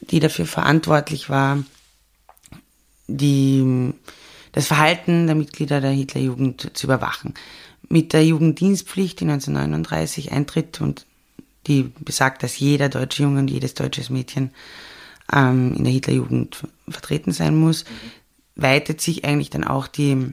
die 0.01 0.21
dafür 0.21 0.47
verantwortlich 0.47 1.29
war, 1.29 1.62
die, 3.09 3.93
das 4.53 4.69
Verhalten 4.69 5.27
der 5.27 5.35
Mitglieder 5.35 5.81
der 5.81 5.90
Hitlerjugend 5.90 6.71
zu 6.75 6.87
überwachen. 6.87 7.35
Mit 7.88 8.12
der 8.12 8.25
Jugenddienstpflicht, 8.25 9.19
die 9.19 9.25
1939 9.25 10.31
eintritt 10.31 10.81
und 10.81 11.07
die 11.66 11.92
besagt, 12.01 12.42
dass 12.42 12.59
jeder 12.59 12.88
deutsche 12.88 13.23
Junge 13.23 13.40
und 13.40 13.51
jedes 13.51 13.75
deutsches 13.75 14.11
Mädchen 14.11 14.51
ähm, 15.33 15.75
in 15.77 15.85
der 15.85 15.92
Hitlerjugend 15.92 16.66
vertreten 16.88 17.33
sein 17.33 17.57
muss, 17.57 17.85
mhm. 17.85 18.62
weitet 18.62 19.01
sich 19.01 19.25
eigentlich 19.25 19.51
dann 19.51 19.64
auch 19.64 19.87
die, 19.87 20.33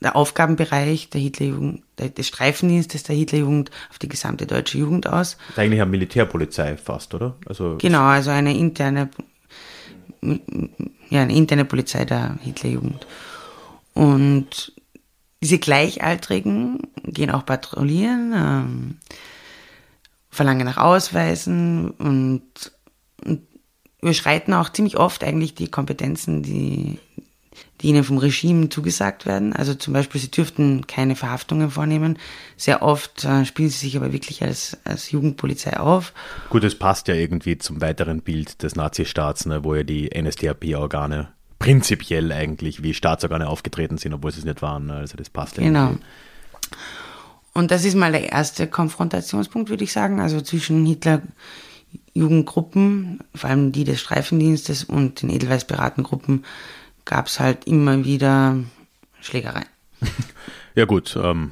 der 0.00 0.16
Aufgabenbereich 0.16 1.10
der 1.10 1.20
Hitlerjugend, 1.20 1.82
des 1.98 2.26
Streifendienstes 2.26 3.04
der 3.04 3.16
Hitlerjugend 3.16 3.70
auf 3.90 3.98
die 3.98 4.08
gesamte 4.08 4.46
deutsche 4.46 4.78
Jugend 4.78 5.06
aus. 5.06 5.36
Das 5.36 5.50
ist 5.50 5.58
eigentlich 5.58 5.80
eine 5.80 5.90
Militärpolizei 5.90 6.76
fast, 6.76 7.14
oder? 7.14 7.36
Also 7.46 7.78
genau, 7.80 8.02
also 8.02 8.30
eine 8.30 8.56
interne, 8.56 9.08
ja, 10.20 11.22
eine 11.22 11.34
interne 11.34 11.64
Polizei 11.64 12.04
der 12.04 12.38
Hitlerjugend. 12.42 13.06
Und 13.94 14.72
diese 15.42 15.58
Gleichaltrigen 15.58 16.88
gehen 17.04 17.30
auch 17.30 17.44
patrouillieren, 17.44 18.32
ähm, 18.34 18.98
verlangen 20.32 20.64
nach 20.64 20.78
Ausweisen 20.78 21.90
und, 21.90 22.42
und 23.24 23.42
überschreiten 24.00 24.54
auch 24.54 24.70
ziemlich 24.70 24.96
oft 24.96 25.22
eigentlich 25.22 25.54
die 25.54 25.68
Kompetenzen, 25.68 26.42
die, 26.42 26.98
die 27.80 27.88
ihnen 27.88 28.02
vom 28.02 28.16
Regime 28.16 28.70
zugesagt 28.70 29.26
werden. 29.26 29.52
Also 29.52 29.74
zum 29.74 29.92
Beispiel, 29.92 30.20
sie 30.20 30.30
dürften 30.30 30.86
keine 30.86 31.16
Verhaftungen 31.16 31.70
vornehmen. 31.70 32.18
Sehr 32.56 32.82
oft 32.82 33.24
äh, 33.24 33.44
spielen 33.44 33.68
sie 33.68 33.78
sich 33.78 33.96
aber 33.96 34.12
wirklich 34.12 34.42
als, 34.42 34.78
als 34.84 35.10
Jugendpolizei 35.10 35.78
auf. 35.78 36.14
Gut, 36.48 36.64
es 36.64 36.76
passt 36.76 37.08
ja 37.08 37.14
irgendwie 37.14 37.58
zum 37.58 37.82
weiteren 37.82 38.22
Bild 38.22 38.62
des 38.62 38.74
Nazistaats, 38.74 39.44
ne, 39.44 39.62
wo 39.62 39.74
ja 39.74 39.82
die 39.82 40.10
NSDAP-Organe 40.18 41.28
prinzipiell 41.58 42.32
eigentlich 42.32 42.82
wie 42.82 42.94
Staatsorgane 42.94 43.46
aufgetreten 43.46 43.98
sind, 43.98 44.14
obwohl 44.14 44.32
sie 44.32 44.40
es 44.40 44.46
nicht 44.46 44.62
waren. 44.62 44.90
Also 44.90 45.16
das 45.18 45.28
passt 45.28 45.58
ja. 45.58 45.62
Genau. 45.62 45.96
Und 47.54 47.70
das 47.70 47.84
ist 47.84 47.94
mal 47.94 48.12
der 48.12 48.32
erste 48.32 48.66
Konfrontationspunkt, 48.66 49.68
würde 49.68 49.84
ich 49.84 49.92
sagen, 49.92 50.20
also 50.20 50.40
zwischen 50.40 50.86
Hitler 50.86 51.22
Jugendgruppen, 52.14 53.20
vor 53.34 53.50
allem 53.50 53.72
die 53.72 53.84
des 53.84 54.00
Streifendienstes 54.00 54.84
und 54.84 55.22
den 55.22 55.30
Edelweiß-Piratengruppen, 55.30 56.44
gab 57.04 57.26
es 57.26 57.40
halt 57.40 57.66
immer 57.66 58.04
wieder 58.04 58.56
Schlägereien. 59.20 59.66
Ja 60.74 60.86
gut, 60.86 61.18
ähm, 61.22 61.50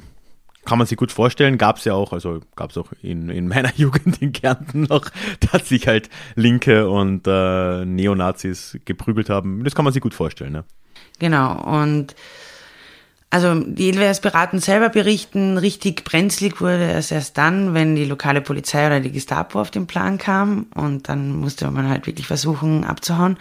kann 0.65 0.79
man 0.79 0.87
sich 0.87 0.97
gut 0.97 1.11
vorstellen, 1.11 1.59
gab 1.59 1.77
es 1.77 1.85
ja 1.85 1.93
auch, 1.93 2.11
also 2.11 2.39
gab 2.55 2.71
es 2.71 2.77
auch 2.77 2.91
in, 3.01 3.29
in 3.29 3.47
meiner 3.47 3.71
Jugend 3.75 4.21
in 4.21 4.31
Kärnten 4.31 4.83
noch, 4.83 5.09
dass 5.51 5.69
sich 5.69 5.87
halt 5.87 6.09
Linke 6.35 6.89
und 6.89 7.27
äh, 7.27 7.85
Neonazis 7.85 8.79
geprügelt 8.85 9.29
haben. 9.29 9.63
Das 9.63 9.75
kann 9.75 9.85
man 9.85 9.93
sich 9.93 10.01
gut 10.01 10.13
vorstellen, 10.15 10.53
ne? 10.53 10.63
Genau, 11.19 11.61
und 11.83 12.15
also 13.31 13.55
die 13.55 13.87
Edelweiß-Piraten 13.87 14.59
selber 14.59 14.89
berichten, 14.89 15.57
richtig 15.57 16.03
brenzlig 16.03 16.59
wurde 16.59 16.91
es 16.91 17.11
erst 17.11 17.37
dann, 17.37 17.73
wenn 17.73 17.95
die 17.95 18.03
lokale 18.03 18.41
Polizei 18.41 18.85
oder 18.85 18.99
die 18.99 19.11
Gestapo 19.11 19.59
auf 19.59 19.71
den 19.71 19.87
Plan 19.87 20.17
kam 20.17 20.67
und 20.75 21.07
dann 21.07 21.37
musste 21.37 21.71
man 21.71 21.87
halt 21.87 22.07
wirklich 22.07 22.27
versuchen 22.27 22.83
abzuhauen. 22.83 23.37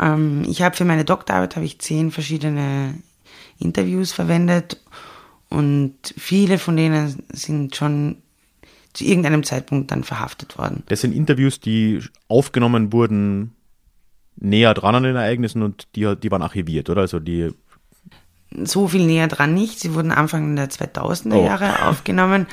Ähm, 0.00 0.44
ich 0.48 0.62
habe 0.62 0.74
für 0.74 0.86
meine 0.86 1.04
Doktorarbeit 1.04 1.54
habe 1.54 1.66
ich 1.66 1.80
zehn 1.80 2.10
verschiedene 2.10 2.94
Interviews 3.58 4.12
verwendet 4.12 4.80
und 5.50 5.94
viele 6.16 6.56
von 6.56 6.74
denen 6.74 7.22
sind 7.30 7.76
schon 7.76 8.16
zu 8.94 9.04
irgendeinem 9.04 9.44
Zeitpunkt 9.44 9.90
dann 9.90 10.02
verhaftet 10.02 10.56
worden. 10.56 10.82
Das 10.86 11.02
sind 11.02 11.12
Interviews, 11.12 11.60
die 11.60 12.00
aufgenommen 12.28 12.90
wurden 12.90 13.52
näher 14.36 14.72
dran 14.72 14.94
an 14.94 15.02
den 15.02 15.16
Ereignissen 15.16 15.62
und 15.62 15.88
die, 15.94 16.14
die 16.16 16.30
waren 16.30 16.42
archiviert, 16.42 16.88
oder? 16.88 17.02
Also 17.02 17.20
die 17.20 17.50
so 18.64 18.88
viel 18.88 19.06
näher 19.06 19.28
dran 19.28 19.54
nicht. 19.54 19.80
Sie 19.80 19.94
wurden 19.94 20.12
Anfang 20.12 20.56
der 20.56 20.70
2000er 20.70 21.34
oh. 21.34 21.44
Jahre 21.44 21.86
aufgenommen 21.88 22.46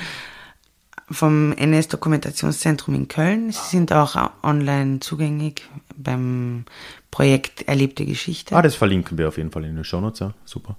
vom 1.11 1.53
NS-Dokumentationszentrum 1.53 2.95
in 2.95 3.07
Köln. 3.07 3.51
Sie 3.51 3.69
sind 3.69 3.91
auch 3.91 4.15
online 4.43 4.99
zugänglich 4.99 5.63
beim 5.95 6.65
Projekt 7.11 7.67
Erlebte 7.67 8.05
Geschichte. 8.05 8.55
Ah, 8.55 8.61
das 8.61 8.75
verlinken 8.75 9.17
wir 9.17 9.27
auf 9.27 9.37
jeden 9.37 9.51
Fall 9.51 9.65
in 9.65 9.75
den 9.75 9.83
Shownotes, 9.83 10.19
ja, 10.19 10.33
super. 10.45 10.77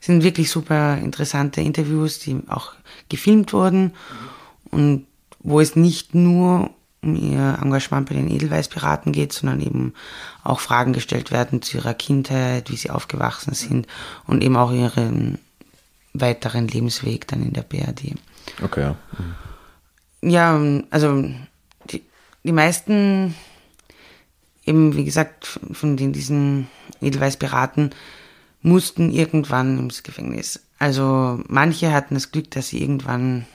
sind 0.00 0.24
wirklich 0.24 0.50
super 0.50 0.96
interessante 0.96 1.60
Interviews, 1.60 2.18
die 2.18 2.40
auch 2.48 2.72
gefilmt 3.08 3.52
wurden 3.52 3.92
und 4.70 5.06
wo 5.40 5.60
es 5.60 5.76
nicht 5.76 6.14
nur 6.14 6.70
um 7.02 7.16
ihr 7.16 7.58
Engagement 7.60 8.08
bei 8.08 8.14
den 8.14 8.30
Edelweißpiraten 8.30 9.12
geht, 9.12 9.32
sondern 9.32 9.60
eben 9.60 9.94
auch 10.44 10.60
Fragen 10.60 10.92
gestellt 10.92 11.30
werden 11.30 11.60
zu 11.60 11.78
ihrer 11.78 11.94
Kindheit, 11.94 12.70
wie 12.70 12.76
sie 12.76 12.90
aufgewachsen 12.90 13.54
sind 13.54 13.86
und 14.26 14.42
eben 14.42 14.56
auch 14.56 14.72
ihren 14.72 15.38
weiteren 16.14 16.68
Lebensweg 16.68 17.26
dann 17.26 17.42
in 17.42 17.52
der 17.52 17.62
BRD. 17.62 18.14
Okay, 18.62 18.80
ja. 18.80 18.96
Mhm. 19.18 20.30
Ja, 20.30 20.60
also 20.90 21.24
die, 21.90 22.02
die 22.44 22.52
meisten 22.52 23.34
eben, 24.64 24.96
wie 24.96 25.04
gesagt, 25.04 25.58
von 25.72 25.96
den, 25.96 26.12
diesen 26.12 26.68
Edelweißpiraten 27.00 27.90
mussten 28.62 29.10
irgendwann 29.10 29.78
ins 29.78 30.04
Gefängnis. 30.04 30.60
Also 30.78 31.40
manche 31.48 31.92
hatten 31.92 32.14
das 32.14 32.30
Glück, 32.30 32.50
dass 32.52 32.68
sie 32.68 32.80
irgendwann 32.80 33.46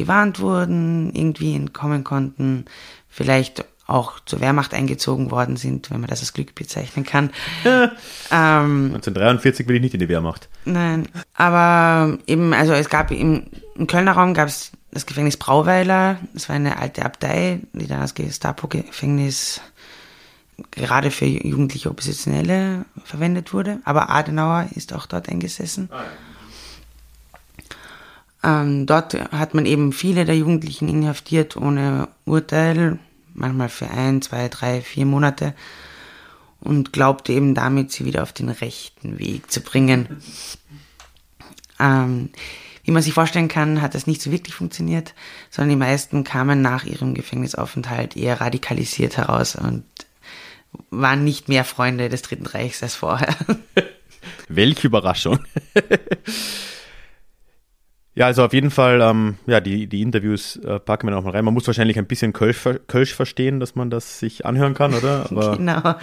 gewarnt 0.00 0.40
wurden, 0.40 1.14
irgendwie 1.14 1.54
entkommen 1.54 2.04
konnten, 2.04 2.64
vielleicht 3.08 3.64
auch 3.86 4.20
zur 4.20 4.40
Wehrmacht 4.40 4.72
eingezogen 4.72 5.30
worden 5.30 5.56
sind, 5.56 5.90
wenn 5.90 6.00
man 6.00 6.08
das 6.08 6.20
als 6.20 6.32
Glück 6.32 6.54
bezeichnen 6.54 7.04
kann. 7.04 7.30
ähm, 7.64 7.90
1943 8.94 9.66
will 9.68 9.76
ich 9.76 9.82
nicht 9.82 9.94
in 9.94 10.00
die 10.00 10.08
Wehrmacht. 10.08 10.48
Nein, 10.64 11.08
aber 11.34 12.18
eben, 12.26 12.54
also 12.54 12.72
es 12.72 12.88
gab 12.88 13.10
im, 13.10 13.46
im 13.74 13.86
Kölner 13.86 14.12
Raum 14.12 14.32
gab 14.32 14.48
es 14.48 14.72
das 14.92 15.06
Gefängnis 15.06 15.36
Brauweiler, 15.36 16.18
das 16.34 16.48
war 16.48 16.56
eine 16.56 16.78
alte 16.78 17.04
Abtei, 17.04 17.60
die 17.72 17.86
dann 17.86 18.00
als 18.00 18.14
Gestapo-Gefängnis 18.14 19.60
gerade 20.70 21.10
für 21.10 21.26
jugendliche 21.26 21.90
Oppositionelle 21.90 22.84
verwendet 23.04 23.52
wurde. 23.52 23.80
Aber 23.84 24.10
Adenauer 24.10 24.66
ist 24.74 24.92
auch 24.92 25.06
dort 25.06 25.28
eingesessen. 25.28 25.88
Ah, 25.92 26.02
ja. 26.02 26.29
Ähm, 28.42 28.86
dort 28.86 29.14
hat 29.32 29.54
man 29.54 29.66
eben 29.66 29.92
viele 29.92 30.24
der 30.24 30.36
Jugendlichen 30.36 30.88
inhaftiert 30.88 31.56
ohne 31.56 32.08
Urteil, 32.24 32.98
manchmal 33.34 33.68
für 33.68 33.90
ein, 33.90 34.22
zwei, 34.22 34.48
drei, 34.48 34.80
vier 34.80 35.06
Monate 35.06 35.54
und 36.60 36.92
glaubte 36.92 37.32
eben 37.32 37.54
damit, 37.54 37.92
sie 37.92 38.04
wieder 38.04 38.22
auf 38.22 38.32
den 38.32 38.48
rechten 38.48 39.18
Weg 39.18 39.50
zu 39.50 39.60
bringen. 39.60 40.22
Ähm, 41.78 42.30
wie 42.84 42.92
man 42.92 43.02
sich 43.02 43.12
vorstellen 43.12 43.48
kann, 43.48 43.82
hat 43.82 43.94
das 43.94 44.06
nicht 44.06 44.22
so 44.22 44.30
wirklich 44.30 44.54
funktioniert, 44.54 45.14
sondern 45.50 45.70
die 45.70 45.84
meisten 45.84 46.24
kamen 46.24 46.62
nach 46.62 46.84
ihrem 46.84 47.14
Gefängnisaufenthalt 47.14 48.16
eher 48.16 48.40
radikalisiert 48.40 49.16
heraus 49.16 49.54
und 49.54 49.84
waren 50.90 51.24
nicht 51.24 51.48
mehr 51.48 51.64
Freunde 51.64 52.08
des 52.08 52.22
Dritten 52.22 52.46
Reichs 52.46 52.82
als 52.82 52.94
vorher. 52.94 53.36
Welche 54.48 54.86
Überraschung. 54.86 55.40
ja, 58.20 58.26
also 58.26 58.44
auf 58.44 58.52
jeden 58.52 58.70
Fall, 58.70 59.00
ähm, 59.00 59.36
ja, 59.46 59.60
die, 59.60 59.86
die 59.86 60.02
Interviews 60.02 60.56
äh, 60.56 60.78
packen 60.78 61.06
wir 61.06 61.12
noch 61.12 61.24
mal 61.24 61.30
rein. 61.30 61.42
Man 61.42 61.54
muss 61.54 61.66
wahrscheinlich 61.66 61.98
ein 61.98 62.04
bisschen 62.04 62.34
Kölsch, 62.34 62.68
Kölsch 62.86 63.14
verstehen, 63.14 63.60
dass 63.60 63.76
man 63.76 63.88
das 63.88 64.18
sich 64.18 64.44
anhören 64.44 64.74
kann, 64.74 64.92
oder? 64.92 65.24
Aber 65.30 65.56
genau. 65.56 65.94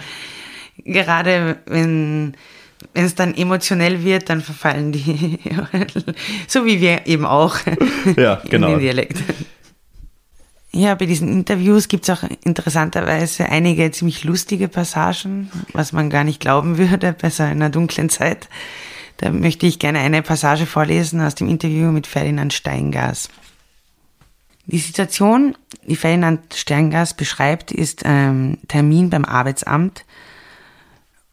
Gerade 0.84 1.58
wenn 1.66 2.34
wenn 2.92 3.04
es 3.04 3.14
dann 3.14 3.36
emotionell 3.36 4.02
wird, 4.02 4.30
dann 4.30 4.40
verfallen 4.40 4.90
die, 4.90 5.38
so 6.48 6.66
wie 6.66 6.80
wir 6.80 7.06
eben 7.06 7.24
auch 7.24 7.56
ja, 8.16 8.42
genau. 8.50 8.66
in 8.66 8.72
den 8.72 8.80
Dialekt. 8.80 9.18
Ja, 10.72 10.96
bei 10.96 11.06
diesen 11.06 11.28
Interviews 11.28 11.86
gibt 11.86 12.08
es 12.08 12.10
auch 12.10 12.28
interessanterweise 12.44 13.48
einige 13.48 13.92
ziemlich 13.92 14.24
lustige 14.24 14.66
Passagen, 14.66 15.52
was 15.72 15.92
man 15.92 16.10
gar 16.10 16.24
nicht 16.24 16.40
glauben 16.40 16.78
würde 16.78 17.14
bei 17.20 17.30
so 17.30 17.44
einer 17.44 17.70
dunklen 17.70 18.08
Zeit. 18.08 18.48
Da 19.18 19.30
möchte 19.30 19.66
ich 19.66 19.78
gerne 19.78 19.98
eine 19.98 20.22
Passage 20.22 20.64
vorlesen 20.64 21.20
aus 21.20 21.34
dem 21.34 21.48
Interview 21.48 21.90
mit 21.90 22.06
Ferdinand 22.06 22.52
Steingas. 22.52 23.28
Die 24.66 24.78
Situation, 24.78 25.56
die 25.82 25.96
Ferdinand 25.96 26.54
Steingas 26.54 27.14
beschreibt, 27.14 27.72
ist 27.72 28.04
ein 28.04 28.58
Termin 28.68 29.10
beim 29.10 29.24
Arbeitsamt, 29.24 30.04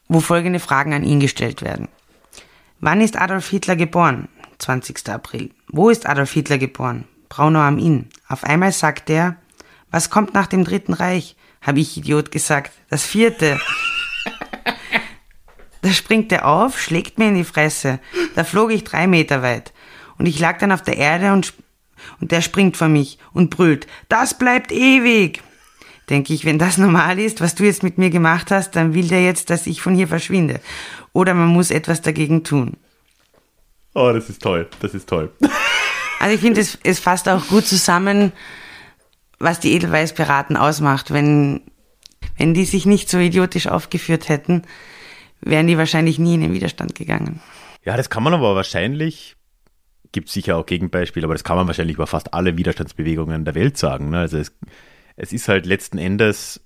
wo 0.07 0.19
folgende 0.19 0.59
Fragen 0.59 0.93
an 0.93 1.03
ihn 1.03 1.19
gestellt 1.19 1.61
werden. 1.61 1.87
Wann 2.79 3.01
ist 3.01 3.17
Adolf 3.17 3.49
Hitler 3.49 3.75
geboren? 3.75 4.29
20. 4.57 5.07
April. 5.09 5.51
Wo 5.67 5.89
ist 5.89 6.07
Adolf 6.07 6.31
Hitler 6.31 6.57
geboren? 6.57 7.05
Braunau 7.29 7.59
am 7.59 7.77
Inn. 7.77 8.09
Auf 8.27 8.43
einmal 8.43 8.71
sagt 8.71 9.09
er, 9.11 9.35
was 9.91 10.09
kommt 10.09 10.33
nach 10.33 10.47
dem 10.47 10.63
Dritten 10.63 10.93
Reich? 10.93 11.35
Habe 11.61 11.81
ich 11.81 11.97
Idiot 11.97 12.31
gesagt. 12.31 12.71
Das 12.89 13.05
vierte. 13.05 13.59
Da 15.85 15.91
springt 15.91 16.31
er 16.31 16.47
auf, 16.47 16.81
schlägt 16.81 17.19
mir 17.19 17.27
in 17.27 17.35
die 17.35 17.43
Fresse. 17.43 17.99
Da 18.33 18.43
flog 18.43 18.71
ich 18.71 18.83
drei 18.83 19.05
Meter 19.05 19.43
weit. 19.43 19.71
Und 20.17 20.25
ich 20.25 20.39
lag 20.39 20.57
dann 20.57 20.71
auf 20.71 20.81
der 20.81 20.97
Erde 20.97 21.31
und, 21.31 21.53
und 22.19 22.31
der 22.31 22.41
springt 22.41 22.75
vor 22.75 22.87
mich 22.87 23.19
und 23.33 23.51
brüllt, 23.51 23.85
das 24.09 24.35
bleibt 24.35 24.71
ewig. 24.71 25.43
Denke 26.09 26.33
ich, 26.33 26.43
wenn 26.43 26.57
das 26.57 26.79
normal 26.79 27.19
ist, 27.19 27.39
was 27.39 27.53
du 27.53 27.65
jetzt 27.65 27.83
mit 27.83 27.99
mir 27.99 28.09
gemacht 28.09 28.49
hast, 28.49 28.75
dann 28.75 28.95
will 28.95 29.07
der 29.07 29.21
jetzt, 29.21 29.51
dass 29.51 29.67
ich 29.67 29.79
von 29.79 29.93
hier 29.93 30.07
verschwinde. 30.07 30.59
Oder 31.13 31.35
man 31.35 31.49
muss 31.49 31.69
etwas 31.69 32.01
dagegen 32.01 32.43
tun. 32.43 32.77
Oh, 33.93 34.11
das 34.11 34.27
ist 34.27 34.41
toll. 34.41 34.67
Das 34.79 34.95
ist 34.95 35.07
toll. 35.07 35.31
Also 36.17 36.33
ich 36.33 36.41
finde, 36.41 36.61
es, 36.61 36.79
es 36.81 36.99
fasst 36.99 37.27
auch 37.27 37.45
gut 37.49 37.67
zusammen, 37.67 38.31
was 39.37 39.59
die 39.59 39.73
Edelweiß-Piraten 39.73 40.55
ausmacht. 40.55 41.11
Wenn, 41.11 41.61
wenn 42.37 42.53
die 42.53 42.63
sich 42.63 42.85
nicht 42.85 43.09
so 43.09 43.19
idiotisch 43.19 43.67
aufgeführt 43.67 44.29
hätten, 44.29 44.63
wären 45.45 45.67
die 45.67 45.77
wahrscheinlich 45.77 46.19
nie 46.19 46.35
in 46.35 46.41
den 46.41 46.53
Widerstand 46.53 46.95
gegangen. 46.95 47.41
Ja, 47.85 47.95
das 47.95 48.09
kann 48.09 48.23
man 48.23 48.33
aber 48.33 48.55
wahrscheinlich, 48.55 49.35
gibt 50.11 50.29
sicher 50.29 50.57
auch 50.57 50.65
Gegenbeispiele, 50.65 51.25
aber 51.25 51.35
das 51.35 51.43
kann 51.43 51.55
man 51.55 51.67
wahrscheinlich 51.67 51.95
über 51.95 52.07
fast 52.07 52.33
alle 52.33 52.57
Widerstandsbewegungen 52.57 53.45
der 53.45 53.55
Welt 53.55 53.77
sagen. 53.77 54.09
Ne? 54.09 54.19
Also 54.19 54.37
es, 54.37 54.51
es 55.15 55.31
ist 55.31 55.47
halt 55.47 55.65
letzten 55.65 55.97
Endes 55.97 56.61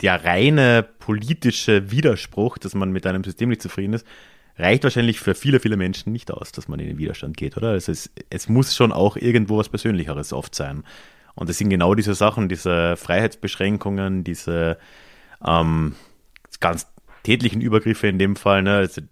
der 0.00 0.24
reine 0.24 0.82
politische 0.82 1.90
Widerspruch, 1.90 2.58
dass 2.58 2.74
man 2.74 2.92
mit 2.92 3.06
einem 3.06 3.24
System 3.24 3.48
nicht 3.48 3.62
zufrieden 3.62 3.94
ist, 3.94 4.06
reicht 4.56 4.84
wahrscheinlich 4.84 5.18
für 5.18 5.34
viele, 5.34 5.60
viele 5.60 5.76
Menschen 5.76 6.12
nicht 6.12 6.30
aus, 6.30 6.52
dass 6.52 6.68
man 6.68 6.78
in 6.78 6.88
den 6.88 6.98
Widerstand 6.98 7.36
geht, 7.36 7.56
oder? 7.56 7.70
Also 7.70 7.90
es, 7.90 8.10
es 8.30 8.48
muss 8.48 8.74
schon 8.74 8.92
auch 8.92 9.16
irgendwo 9.16 9.56
was 9.56 9.68
Persönlicheres 9.68 10.32
oft 10.32 10.54
sein. 10.54 10.84
Und 11.34 11.50
es 11.50 11.58
sind 11.58 11.70
genau 11.70 11.94
diese 11.94 12.14
Sachen, 12.14 12.48
diese 12.48 12.96
Freiheitsbeschränkungen, 12.96 14.22
diese 14.22 14.78
ähm, 15.44 15.94
ganz 16.60 16.86
tätlichen 17.24 17.60
Übergriffe 17.60 18.06
in 18.06 18.20
dem 18.20 18.36
Fall. 18.36 18.62
Ne? 18.62 18.76
Also 18.76 19.02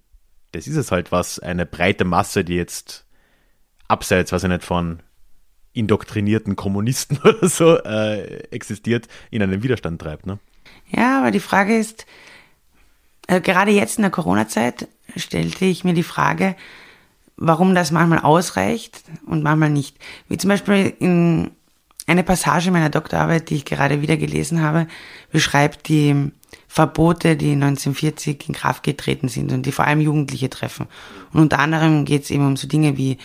das 0.53 0.69
ist 0.69 0.77
es 0.77 0.93
halt, 0.93 1.11
was 1.11 1.41
eine 1.41 1.67
breite 1.67 2.05
Masse, 2.05 2.45
die 2.45 2.55
jetzt 2.55 3.05
abseits, 3.89 4.31
weiß 4.31 4.45
ich 4.45 4.49
nicht, 4.49 4.65
von 4.65 5.01
indoktrinierten 5.73 6.55
Kommunisten 6.55 7.19
oder 7.25 7.49
so 7.49 7.77
äh, 7.79 8.45
existiert, 8.51 9.09
in 9.31 9.43
einen 9.43 9.63
Widerstand 9.63 10.01
treibt. 10.01 10.27
Ne? 10.27 10.39
Ja, 10.91 11.19
aber 11.19 11.31
die 11.31 11.41
Frage 11.41 11.77
ist, 11.77 12.07
äh, 13.27 13.41
gerade 13.41 13.73
jetzt 13.73 13.99
in 13.99 14.03
der 14.03 14.11
Corona-Zeit 14.11 14.89
stellte 15.17 15.65
ich 15.65 15.85
mir 15.85 15.95
die 15.95 16.03
Frage, 16.03 16.55
warum 17.37 17.75
das 17.75 17.91
manchmal 17.91 18.21
ausreicht 18.21 19.03
und 19.27 19.43
manchmal 19.43 19.71
nicht. 19.71 19.97
Wie 20.29 20.37
zum 20.37 20.49
Beispiel 20.49 20.95
in 20.99 21.51
eine 22.07 22.25
Passage 22.25 22.71
meiner 22.71 22.91
Doktorarbeit, 22.91 23.49
die 23.49 23.57
ich 23.57 23.65
gerade 23.65 24.03
wieder 24.03 24.17
gelesen 24.17 24.61
habe, 24.61 24.87
beschreibt 25.31 25.89
die 25.89 26.33
Verbote, 26.69 27.37
die 27.37 27.53
1940 27.53 28.49
in 28.49 28.55
Kraft 28.55 28.83
getreten 28.83 29.29
sind 29.29 29.53
und 29.53 29.67
die 29.67 29.73
vor 29.73 29.87
allem 29.87 30.01
Jugendliche 30.01 30.51
treffen. 30.51 30.87
Und 31.33 31.41
unter 31.41 31.59
anderem 31.59 32.05
geht 32.05 32.25
es 32.25 32.31
eben 32.31 32.47
um 32.47 32.57
so 32.57 32.67
Dinge 32.67 32.97
wie 32.97 33.19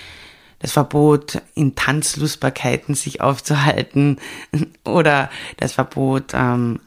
das 0.60 0.72
Verbot, 0.72 1.42
in 1.54 1.76
Tanzlustbarkeiten 1.76 2.96
sich 2.96 3.22
aufzuhalten 3.22 4.20
oder 4.86 5.30
das 5.58 5.74
Verbot, 5.74 6.34
ähm, 6.34 6.80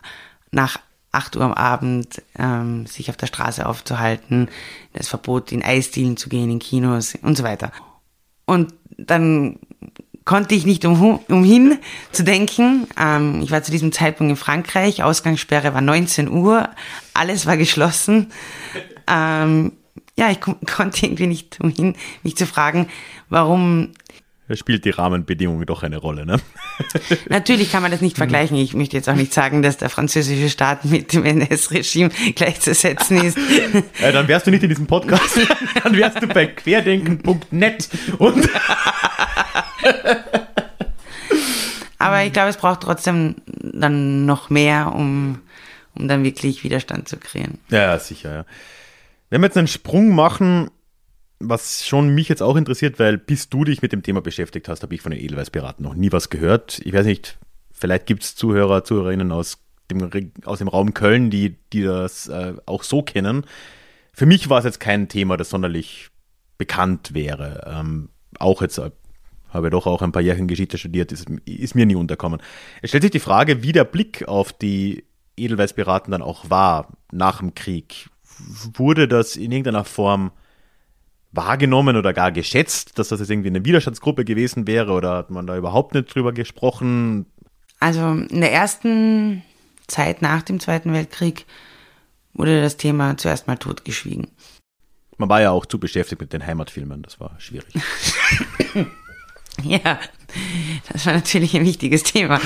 nach 0.51 0.78
8 1.12 1.36
Uhr 1.36 1.45
am 1.45 1.55
Abend 1.55 2.22
ähm, 2.38 2.86
sich 2.86 3.11
auf 3.11 3.16
der 3.16 3.26
Straße 3.26 3.66
aufzuhalten, 3.66 4.49
das 4.93 5.09
Verbot, 5.09 5.53
in 5.53 5.62
Eisdielen 5.62 6.16
zu 6.16 6.28
gehen, 6.28 6.51
in 6.51 6.59
Kinos 6.59 7.16
und 7.22 7.36
so 7.36 7.43
weiter. 7.43 7.72
Und 8.47 8.74
dann 8.97 9.59
konnte 10.30 10.54
ich 10.54 10.64
nicht 10.64 10.84
um, 10.84 11.18
umhin 11.26 11.80
zu 12.12 12.22
denken. 12.22 12.86
Ähm, 12.96 13.40
ich 13.42 13.50
war 13.50 13.64
zu 13.64 13.72
diesem 13.72 13.90
Zeitpunkt 13.90 14.30
in 14.30 14.36
Frankreich, 14.36 15.02
Ausgangssperre 15.02 15.74
war 15.74 15.80
19 15.80 16.30
Uhr, 16.30 16.68
alles 17.14 17.46
war 17.46 17.56
geschlossen. 17.56 18.30
Ähm, 19.08 19.72
ja, 20.16 20.30
ich 20.30 20.38
konnte 20.76 21.04
irgendwie 21.04 21.26
nicht 21.26 21.60
umhin, 21.60 21.96
mich 22.22 22.36
zu 22.36 22.46
fragen, 22.46 22.88
warum 23.28 23.88
spielt 24.57 24.84
die 24.84 24.90
Rahmenbedingungen 24.90 25.64
doch 25.66 25.82
eine 25.82 25.96
Rolle, 25.96 26.26
ne? 26.26 26.40
Natürlich 27.28 27.70
kann 27.70 27.82
man 27.82 27.90
das 27.90 28.01
nicht 28.01 28.16
vergleichen. 28.16 28.57
Ich 28.57 28.74
möchte 28.74 28.96
jetzt 28.96 29.09
auch 29.09 29.14
nicht 29.14 29.32
sagen, 29.32 29.62
dass 29.62 29.76
der 29.76 29.90
französische 29.90 30.51
Staat 30.51 30.84
mit 30.84 31.12
dem 31.12 31.24
NS-Regime 31.24 32.11
gleichzusetzen 32.34 33.24
ist. 33.24 33.38
Ja, 34.01 34.12
dann 34.12 34.28
wärst 34.28 34.46
du 34.46 34.51
nicht 34.51 34.62
in 34.62 34.68
diesem 34.68 34.86
Podcast. 34.86 35.40
Dann 35.82 35.96
wärst 35.96 36.22
du 36.22 36.26
bei 36.26 36.46
querdenken.net 36.46 37.88
und. 38.18 38.48
Aber 41.98 42.24
ich 42.24 42.32
glaube, 42.32 42.48
es 42.48 42.57
braucht 42.57 42.80
trotzdem 42.80 43.36
dann 43.46 44.26
noch 44.26 44.51
mehr, 44.51 44.92
um, 44.94 45.40
um 45.94 46.09
dann 46.09 46.24
wirklich 46.24 46.64
Widerstand 46.64 47.09
zu 47.09 47.16
kreieren. 47.18 47.59
Ja, 47.70 47.98
sicher, 47.98 48.34
ja. 48.34 48.44
Wenn 49.28 49.42
wir 49.42 49.46
jetzt 49.46 49.57
einen 49.57 49.68
Sprung 49.68 50.14
machen 50.14 50.70
was 51.41 51.86
schon 51.86 52.14
mich 52.14 52.28
jetzt 52.28 52.43
auch 52.43 52.57
interessiert, 52.57 52.99
weil 52.99 53.18
bis 53.18 53.49
du 53.49 53.64
dich 53.64 53.82
mit 53.82 53.93
dem 53.93 54.03
Thema 54.03 54.20
beschäftigt 54.20 54.68
hast, 54.68 54.82
habe 54.82 54.95
ich 54.95 55.01
von 55.01 55.11
den 55.11 55.20
Edelweißpiraten 55.20 55.82
noch 55.82 55.95
nie 55.95 56.12
was 56.12 56.28
gehört. 56.28 56.80
Ich 56.84 56.93
weiß 56.93 57.07
nicht, 57.07 57.38
vielleicht 57.72 58.07
gibt 58.07 58.22
es 58.22 58.36
Zuhörer, 58.36 58.84
Zuhörerinnen 58.84 59.32
aus 59.32 59.59
dem, 59.91 60.32
aus 60.45 60.59
dem 60.59 60.68
Raum 60.68 60.95
Köln, 60.95 61.30
die, 61.30 61.57
die 61.72 61.82
das 61.82 62.28
äh, 62.28 62.55
auch 62.66 62.82
so 62.82 63.03
kennen. 63.03 63.45
Für 64.12 64.26
mich 64.26 64.51
war 64.51 64.59
es 64.59 64.66
jetzt 64.66 64.80
kein 64.80 65.09
Thema, 65.09 65.38
das 65.38 65.51
sonderlich 65.51 66.11
bekannt 66.59 67.14
wäre. 67.14 67.66
Ähm, 67.66 68.11
auch 68.38 68.61
jetzt 68.61 68.76
äh, 68.78 68.91
habe 69.49 69.68
ich 69.68 69.70
doch 69.72 69.86
auch 69.86 70.03
ein 70.03 70.12
paar 70.12 70.22
Jährchen 70.22 70.47
Geschichte 70.47 70.76
studiert, 70.76 71.11
ist, 71.11 71.26
ist 71.47 71.74
mir 71.74 71.86
nie 71.86 71.97
unterkommen. 71.97 72.41
Es 72.82 72.91
stellt 72.91 73.03
sich 73.03 73.12
die 73.12 73.18
Frage, 73.18 73.62
wie 73.62 73.72
der 73.72 73.84
Blick 73.84 74.28
auf 74.28 74.53
die 74.53 75.05
Edelweißpiraten 75.36 76.12
dann 76.12 76.22
auch 76.22 76.51
war 76.51 76.93
nach 77.11 77.38
dem 77.38 77.55
Krieg. 77.55 78.11
Wurde 78.74 79.09
das 79.09 79.36
in 79.36 79.53
irgendeiner 79.53 79.84
Form 79.84 80.32
wahrgenommen 81.32 81.96
oder 81.96 82.12
gar 82.12 82.32
geschätzt, 82.32 82.98
dass 82.98 83.08
das 83.08 83.20
jetzt 83.20 83.30
irgendwie 83.30 83.48
eine 83.48 83.64
Widerstandsgruppe 83.64 84.24
gewesen 84.24 84.66
wäre 84.66 84.92
oder 84.92 85.16
hat 85.16 85.30
man 85.30 85.46
da 85.46 85.56
überhaupt 85.56 85.94
nicht 85.94 86.14
drüber 86.14 86.32
gesprochen? 86.32 87.26
Also 87.78 88.12
in 88.12 88.40
der 88.40 88.52
ersten 88.52 89.42
Zeit 89.86 90.22
nach 90.22 90.42
dem 90.42 90.60
Zweiten 90.60 90.92
Weltkrieg 90.92 91.46
wurde 92.32 92.60
das 92.62 92.76
Thema 92.76 93.16
zuerst 93.16 93.46
mal 93.46 93.56
totgeschwiegen. 93.56 94.28
Man 95.18 95.28
war 95.28 95.40
ja 95.40 95.50
auch 95.50 95.66
zu 95.66 95.78
beschäftigt 95.78 96.20
mit 96.20 96.32
den 96.32 96.46
Heimatfilmen, 96.46 97.02
das 97.02 97.20
war 97.20 97.38
schwierig. 97.38 97.74
ja, 99.62 99.98
das 100.90 101.06
war 101.06 101.12
natürlich 101.12 101.54
ein 101.56 101.64
wichtiges 101.64 102.02
Thema. 102.02 102.40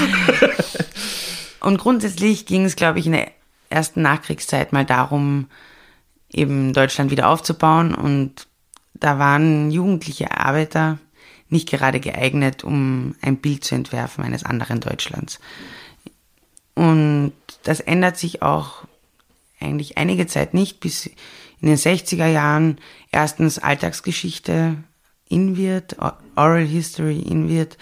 Und 1.61 1.79
grundsätzlich 1.79 2.47
ging 2.47 2.65
es, 2.65 2.77
glaube 2.77 2.99
ich, 2.99 3.07
in 3.07 3.13
der 3.13 3.31
ersten 3.71 4.03
Nachkriegszeit 4.03 4.73
mal 4.73 4.85
darum, 4.85 5.49
eben 6.31 6.73
Deutschland 6.73 7.11
wieder 7.11 7.29
aufzubauen 7.29 7.95
und 7.95 8.49
da 8.95 9.19
waren 9.19 9.71
jugendliche 9.71 10.39
Arbeiter 10.39 10.99
nicht 11.49 11.69
gerade 11.69 12.01
geeignet, 12.01 12.65
um 12.65 13.15
ein 13.21 13.37
Bild 13.37 13.65
zu 13.65 13.75
entwerfen 13.75 14.25
eines 14.25 14.45
anderen 14.45 14.81
Deutschlands. 14.81 15.41
Und 16.75 17.33
das 17.63 17.81
ändert 17.81 18.17
sich 18.17 18.43
auch 18.43 18.85
eigentlich 19.61 19.97
einige 19.99 20.27
Zeit 20.27 20.55
nicht, 20.55 20.81
bis 20.81 21.07
in 21.61 21.69
den 21.69 21.77
60er 21.77 22.27
Jahren 22.27 22.79
erstens 23.11 23.59
Alltagsgeschichte 23.59 24.77
in 25.29 25.57
wird, 25.57 25.97
Oral 26.37 26.65
History 26.65 27.19
in 27.21 27.49
wird 27.49 27.79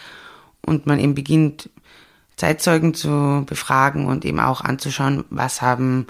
und 0.65 0.87
man 0.87 0.99
eben 0.99 1.15
beginnt, 1.15 1.71
Zeitzeugen 2.37 2.95
zu 2.95 3.45
befragen 3.47 4.07
und 4.07 4.25
eben 4.25 4.41
auch 4.41 4.63
anzuschauen, 4.63 5.25
was 5.31 5.63
haben 5.63 6.07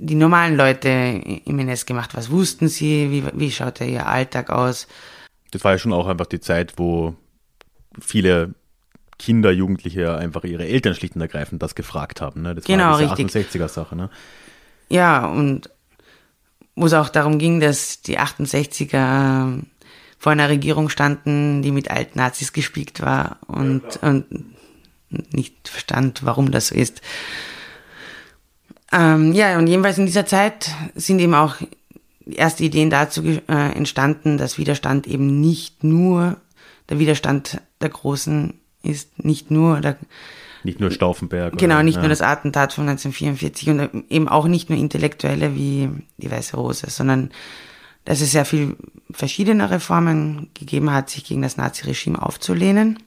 die 0.00 0.14
normalen 0.14 0.56
Leute 0.56 0.88
im 0.88 1.58
NS 1.58 1.84
gemacht? 1.84 2.10
Was 2.14 2.30
wussten 2.30 2.68
sie? 2.68 3.10
Wie, 3.10 3.24
wie 3.34 3.50
schaute 3.50 3.84
ihr 3.84 4.06
Alltag 4.06 4.50
aus? 4.50 4.88
Das 5.50 5.62
war 5.62 5.72
ja 5.72 5.78
schon 5.78 5.92
auch 5.92 6.06
einfach 6.06 6.26
die 6.26 6.40
Zeit, 6.40 6.74
wo 6.76 7.14
viele 8.00 8.54
Kinder, 9.18 9.50
Jugendliche 9.50 10.16
einfach 10.16 10.44
ihre 10.44 10.66
Eltern 10.66 10.94
schlicht 10.94 11.14
und 11.14 11.20
ergreifend 11.20 11.62
das 11.62 11.74
gefragt 11.74 12.22
haben. 12.22 12.40
Ne? 12.40 12.54
Das 12.54 12.64
genau, 12.64 12.98
war 12.98 13.14
diese 13.14 13.38
68er-Sache. 13.38 13.94
Ne? 13.94 14.08
Ja, 14.88 15.26
und 15.26 15.68
wo 16.74 16.86
es 16.86 16.94
auch 16.94 17.10
darum 17.10 17.38
ging, 17.38 17.60
dass 17.60 18.00
die 18.00 18.18
68er 18.18 19.60
vor 20.18 20.32
einer 20.32 20.48
Regierung 20.48 20.88
standen, 20.88 21.60
die 21.60 21.72
mit 21.72 21.90
alten 21.90 22.18
Nazis 22.18 22.54
gespiegt 22.54 23.02
war 23.02 23.38
und, 23.46 23.82
ja, 24.00 24.08
und 24.08 24.26
nicht 25.32 25.68
verstand, 25.68 26.24
warum 26.24 26.50
das 26.50 26.68
so 26.68 26.74
ist. 26.74 27.02
Ähm, 28.92 29.32
ja, 29.32 29.56
und 29.58 29.66
jedenfalls 29.66 29.98
in 29.98 30.06
dieser 30.06 30.26
Zeit 30.26 30.74
sind 30.94 31.20
eben 31.20 31.34
auch 31.34 31.56
erste 32.30 32.64
Ideen 32.64 32.90
dazu 32.90 33.22
äh, 33.24 33.38
entstanden, 33.48 34.38
dass 34.38 34.58
Widerstand 34.58 35.06
eben 35.06 35.40
nicht 35.40 35.84
nur 35.84 36.36
der 36.88 36.98
Widerstand 36.98 37.60
der 37.80 37.88
Großen 37.88 38.54
ist, 38.82 39.24
nicht 39.24 39.50
nur 39.50 39.80
der 39.80 39.96
nicht 40.62 40.80
nur 40.80 40.90
Stauffenberg. 40.90 41.56
Genau, 41.56 41.76
oder, 41.76 41.82
nicht 41.84 41.94
ja. 41.94 42.00
nur 42.02 42.10
das 42.10 42.20
Attentat 42.20 42.74
von 42.74 42.86
1944 42.86 43.70
und 43.70 44.10
eben 44.10 44.28
auch 44.28 44.46
nicht 44.46 44.68
nur 44.68 44.78
Intellektuelle 44.78 45.54
wie 45.54 45.88
die 46.18 46.30
Weiße 46.30 46.56
Rose, 46.56 46.90
sondern 46.90 47.30
dass 48.04 48.20
es 48.20 48.32
sehr 48.32 48.44
viel 48.44 48.76
verschiedene 49.10 49.70
Reformen 49.70 50.50
gegeben 50.54 50.92
hat, 50.92 51.10
sich 51.10 51.24
gegen 51.24 51.42
das 51.42 51.56
Naziregime 51.56 52.20
aufzulehnen. 52.20 52.98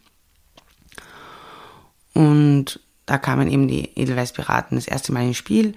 Und 2.13 2.79
da 3.05 3.17
kamen 3.17 3.49
eben 3.49 3.67
die 3.67 3.89
Edelweiß-Piraten 3.95 4.77
das 4.77 4.87
erste 4.87 5.11
Mal 5.11 5.27
ins 5.27 5.37
Spiel. 5.37 5.75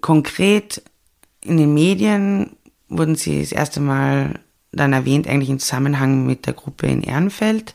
Konkret 0.00 0.82
in 1.40 1.56
den 1.56 1.74
Medien 1.74 2.56
wurden 2.88 3.16
sie 3.16 3.40
das 3.40 3.52
erste 3.52 3.80
Mal 3.80 4.40
dann 4.72 4.92
erwähnt, 4.92 5.28
eigentlich 5.28 5.50
im 5.50 5.58
Zusammenhang 5.58 6.26
mit 6.26 6.46
der 6.46 6.54
Gruppe 6.54 6.86
in 6.86 7.02
Ehrenfeld. 7.02 7.74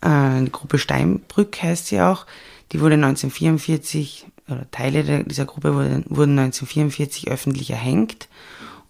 Äh, 0.00 0.44
die 0.44 0.52
Gruppe 0.52 0.78
Steinbrück 0.78 1.62
heißt 1.62 1.88
sie 1.88 2.00
auch. 2.00 2.26
Die 2.72 2.80
wurde 2.80 2.94
1944, 2.94 4.26
oder 4.48 4.70
Teile 4.70 5.24
dieser 5.24 5.46
Gruppe 5.46 5.74
wurden, 5.74 6.04
wurden 6.08 6.38
1944 6.38 7.28
öffentlich 7.28 7.70
erhängt. 7.70 8.28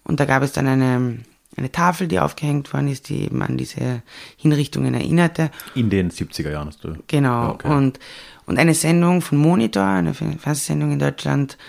Und 0.03 0.19
da 0.19 0.25
gab 0.25 0.41
es 0.43 0.53
dann 0.53 0.67
eine 0.67 1.19
eine 1.59 1.71
Tafel, 1.71 2.07
die 2.07 2.19
aufgehängt 2.19 2.73
worden 2.73 2.87
ist, 2.87 3.09
die 3.09 3.25
eben 3.25 3.41
an 3.41 3.57
diese 3.57 4.01
Hinrichtungen 4.37 4.93
erinnerte. 4.93 5.51
In 5.75 5.89
den 5.89 6.11
70er 6.11 6.51
Jahren 6.51 6.67
hast 6.67 6.83
du. 6.83 6.95
Genau. 7.07 7.51
Okay. 7.51 7.67
Und, 7.67 7.99
und 8.49 8.57
eine 8.57 8.73
Sendung 8.73 9.21
von 9.21 9.37
Monitor, 9.37 9.83
eine 9.83 10.15
Fernsehsendung 10.15 10.91
in 10.91 10.97
Deutschland, 10.97 11.59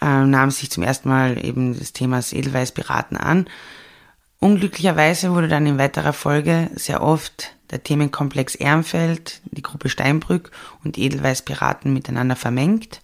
äh, 0.00 0.24
nahm 0.24 0.52
sich 0.52 0.70
zum 0.70 0.84
ersten 0.84 1.08
Mal 1.08 1.44
eben 1.44 1.76
des 1.76 1.92
Themas 1.92 2.32
Edelweiß-Piraten 2.32 3.16
an. 3.16 3.46
Unglücklicherweise 4.38 5.32
wurde 5.32 5.48
dann 5.48 5.66
in 5.66 5.76
weiterer 5.76 6.12
Folge 6.12 6.70
sehr 6.76 7.02
oft 7.02 7.56
der 7.72 7.82
Themenkomplex 7.82 8.54
Ehrenfeld, 8.54 9.42
die 9.50 9.62
Gruppe 9.62 9.88
Steinbrück 9.88 10.52
und 10.84 10.98
Edelweiß-Piraten 10.98 11.92
miteinander 11.92 12.36
vermengt. 12.36 13.02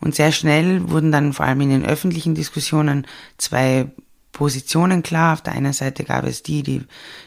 Und 0.00 0.14
sehr 0.14 0.32
schnell 0.32 0.88
wurden 0.88 1.12
dann 1.12 1.34
vor 1.34 1.44
allem 1.44 1.60
in 1.60 1.68
den 1.68 1.84
öffentlichen 1.84 2.34
Diskussionen 2.34 3.06
zwei 3.36 3.90
Positionen 4.32 5.02
klar. 5.02 5.34
Auf 5.34 5.42
der 5.42 5.52
einen 5.52 5.74
Seite 5.74 6.02
gab 6.02 6.24
es 6.24 6.42
die, 6.42 6.62
die 6.62 6.86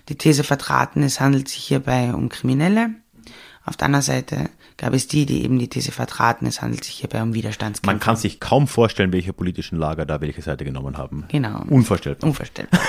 die 0.10 0.16
These 0.16 0.44
vertraten, 0.44 1.04
es 1.04 1.20
handelt 1.20 1.48
sich 1.48 1.64
hierbei 1.64 2.12
um 2.12 2.28
Kriminelle. 2.28 2.96
Auf 3.64 3.78
der 3.78 3.86
anderen 3.86 4.02
Seite 4.02 4.50
gab 4.78 4.94
es 4.94 5.08
die, 5.08 5.26
die 5.26 5.44
eben 5.44 5.60
die 5.60 5.68
These 5.68 5.92
vertraten, 5.92 6.48
es 6.48 6.62
handelt 6.62 6.84
sich 6.84 6.96
hierbei 6.96 7.22
um 7.22 7.34
Widerstandskämpfer. 7.34 7.92
Man 7.92 8.00
kann 8.00 8.16
sich 8.16 8.40
kaum 8.40 8.68
vorstellen, 8.68 9.14
welche 9.14 9.34
politischen 9.34 9.78
Lager 9.78 10.06
da 10.06 10.22
welche 10.22 10.42
Seite 10.42 10.66
genommen 10.66 10.98
haben. 10.98 11.26
Genau. 11.30 11.64
Unvorstellbar. 11.70 12.28
Unvorstellbar. 12.28 12.80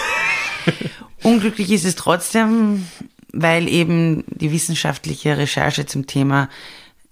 Unglücklich 1.23 1.71
ist 1.71 1.85
es 1.85 1.95
trotzdem, 1.95 2.87
weil 3.33 3.69
eben 3.69 4.25
die 4.29 4.53
wissenschaftliche 4.53 5.37
Recherche 5.37 5.87
zum 5.87 6.07
Thema 6.07 6.49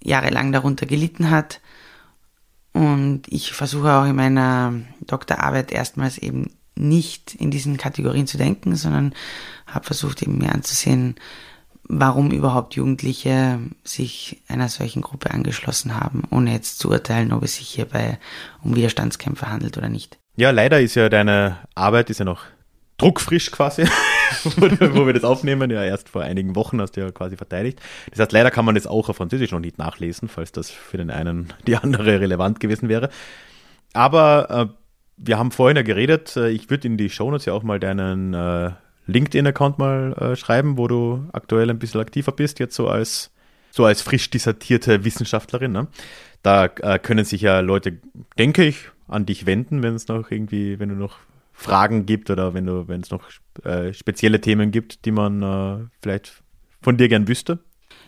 jahrelang 0.03 0.51
darunter 0.51 0.85
gelitten 0.85 1.29
hat. 1.29 1.61
Und 2.73 3.23
ich 3.27 3.53
versuche 3.53 3.91
auch 3.93 4.05
in 4.05 4.15
meiner 4.15 4.73
Doktorarbeit 5.01 5.71
erstmals 5.71 6.17
eben 6.17 6.51
nicht 6.75 7.35
in 7.35 7.51
diesen 7.51 7.77
Kategorien 7.77 8.27
zu 8.27 8.37
denken, 8.37 8.75
sondern 8.75 9.13
habe 9.67 9.85
versucht 9.85 10.21
eben 10.21 10.37
mir 10.37 10.53
anzusehen, 10.53 11.15
warum 11.91 12.31
überhaupt 12.31 12.75
Jugendliche 12.75 13.59
sich 13.83 14.41
einer 14.47 14.69
solchen 14.69 15.01
Gruppe 15.01 15.31
angeschlossen 15.31 15.99
haben, 15.99 16.23
ohne 16.31 16.53
jetzt 16.53 16.79
zu 16.79 16.89
urteilen, 16.89 17.33
ob 17.33 17.43
es 17.43 17.57
sich 17.57 17.67
hierbei 17.67 18.17
um 18.63 18.75
Widerstandskämpfer 18.75 19.49
handelt 19.49 19.77
oder 19.77 19.89
nicht. 19.89 20.17
Ja, 20.37 20.51
leider 20.51 20.79
ist 20.79 20.95
ja 20.95 21.09
deine 21.09 21.57
Arbeit 21.75 22.09
ist 22.09 22.19
ja 22.19 22.25
noch 22.25 22.43
druckfrisch 22.97 23.51
quasi, 23.51 23.83
wo 24.55 25.05
wir 25.05 25.13
das 25.13 25.25
aufnehmen. 25.25 25.69
Ja, 25.69 25.83
erst 25.83 26.07
vor 26.07 26.21
einigen 26.21 26.55
Wochen 26.55 26.79
hast 26.79 26.95
du 26.95 27.01
ja 27.01 27.11
quasi 27.11 27.35
verteidigt. 27.35 27.81
Das 28.11 28.19
heißt, 28.19 28.31
leider 28.31 28.51
kann 28.51 28.63
man 28.63 28.75
das 28.75 28.87
auch 28.87 29.09
auf 29.09 29.17
Französisch 29.17 29.51
noch 29.51 29.59
nicht 29.59 29.77
nachlesen, 29.77 30.29
falls 30.29 30.53
das 30.53 30.69
für 30.69 30.97
den 30.97 31.11
einen 31.11 31.51
die 31.67 31.75
andere 31.75 32.21
relevant 32.21 32.61
gewesen 32.61 32.87
wäre. 32.87 33.09
Aber 33.91 34.49
äh, 34.49 34.67
wir 35.17 35.37
haben 35.37 35.51
vorhin 35.51 35.75
ja 35.75 35.83
geredet, 35.83 36.37
äh, 36.37 36.49
ich 36.49 36.69
würde 36.69 36.87
in 36.87 36.95
die 36.95 37.09
Shownotes 37.09 37.45
ja 37.45 37.53
auch 37.53 37.63
mal 37.63 37.81
deinen 37.81 38.33
äh, 38.33 38.71
LinkedIn-Account 39.07 39.79
mal 39.79 40.13
äh, 40.13 40.35
schreiben, 40.35 40.77
wo 40.77 40.87
du 40.87 41.27
aktuell 41.33 41.69
ein 41.69 41.79
bisschen 41.79 42.01
aktiver 42.01 42.31
bist, 42.31 42.59
jetzt 42.59 42.75
so 42.75 42.87
als, 42.87 43.31
so 43.71 43.85
als 43.85 44.01
frisch 44.01 44.29
dissertierte 44.29 45.03
Wissenschaftlerin. 45.03 45.71
Ne? 45.71 45.87
Da 46.43 46.65
äh, 46.65 46.99
können 46.99 47.25
sich 47.25 47.41
ja 47.41 47.59
Leute, 47.59 47.97
denke 48.37 48.65
ich, 48.65 48.89
an 49.07 49.25
dich 49.25 49.45
wenden, 49.45 49.83
wenn 49.83 49.95
es 49.95 50.07
noch 50.07 50.31
irgendwie, 50.31 50.79
wenn 50.79 50.89
du 50.89 50.95
noch 50.95 51.17
Fragen 51.53 52.05
gibt 52.05 52.29
oder 52.29 52.53
wenn 52.53 52.65
du, 52.65 52.87
wenn 52.87 53.01
es 53.01 53.11
noch 53.11 53.23
äh, 53.63 53.93
spezielle 53.93 54.41
Themen 54.41 54.71
gibt, 54.71 55.05
die 55.05 55.11
man 55.11 55.43
äh, 55.43 55.85
vielleicht 56.01 56.41
von 56.81 56.97
dir 56.97 57.07
gern 57.07 57.27
wüsste. 57.27 57.59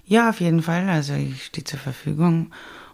Ja, 0.06 0.30
auf 0.30 0.40
jeden 0.40 0.62
Fall. 0.62 0.90
Also 0.90 1.14
ich 1.14 1.46
stehe 1.46 1.64
zur 1.64 1.80
Verfügung 1.80 2.52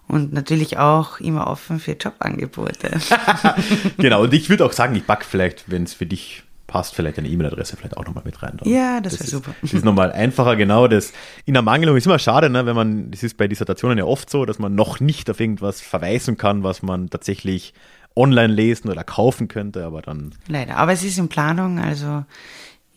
und 0.08 0.34
natürlich 0.34 0.78
auch 0.78 1.20
immer 1.20 1.48
offen 1.48 1.80
für 1.80 1.94
Jobangebote. 1.94 3.00
genau, 3.98 4.24
und 4.24 4.34
ich 4.34 4.50
würde 4.50 4.66
auch 4.66 4.74
sagen, 4.74 4.96
ich 4.96 5.06
packe 5.06 5.24
vielleicht, 5.24 5.70
wenn 5.72 5.84
es 5.84 5.94
für 5.94 6.06
dich 6.06 6.44
passt, 6.70 6.96
vielleicht 6.96 7.18
eine 7.18 7.28
E-Mail-Adresse 7.28 7.76
vielleicht 7.76 7.98
auch 7.98 8.06
nochmal 8.06 8.24
mit 8.24 8.42
rein. 8.42 8.58
Dann. 8.58 8.72
Ja, 8.72 9.02
das, 9.02 9.14
das 9.14 9.22
wäre 9.22 9.32
super. 9.32 9.56
Das 9.62 9.74
ist 9.74 9.84
nochmal 9.84 10.12
einfacher, 10.12 10.56
genau. 10.56 10.88
Das 10.88 11.12
in 11.46 11.56
der 11.56 11.64
Mangelung 11.64 11.98
ist 11.98 12.06
immer 12.06 12.20
schade, 12.20 12.50
ne, 12.50 12.66
wenn 12.66 12.76
man, 12.76 13.12
das 13.12 13.24
ist 13.24 13.38
bei 13.38 13.48
Dissertationen 13.48 13.98
ja 13.98 14.06
oft 14.06 14.30
so, 14.30 14.46
dass 14.46 14.60
man 14.60 14.76
noch 14.76 15.00
nicht 15.00 15.30
auf 15.30 15.40
irgendwas 15.40 15.82
verweisen 15.82 16.38
kann, 16.38 16.64
was 16.64 16.84
man 16.84 17.10
tatsächlich 17.10 17.74
online 18.16 18.54
lesen 18.54 18.90
oder 18.90 19.04
kaufen 19.04 19.48
könnte, 19.48 19.84
aber 19.84 20.02
dann. 20.02 20.36
Leider, 20.48 20.78
aber 20.78 20.94
es 20.94 21.04
ist 21.04 21.18
in 21.18 21.28
Planung, 21.28 21.80
also 21.80 22.24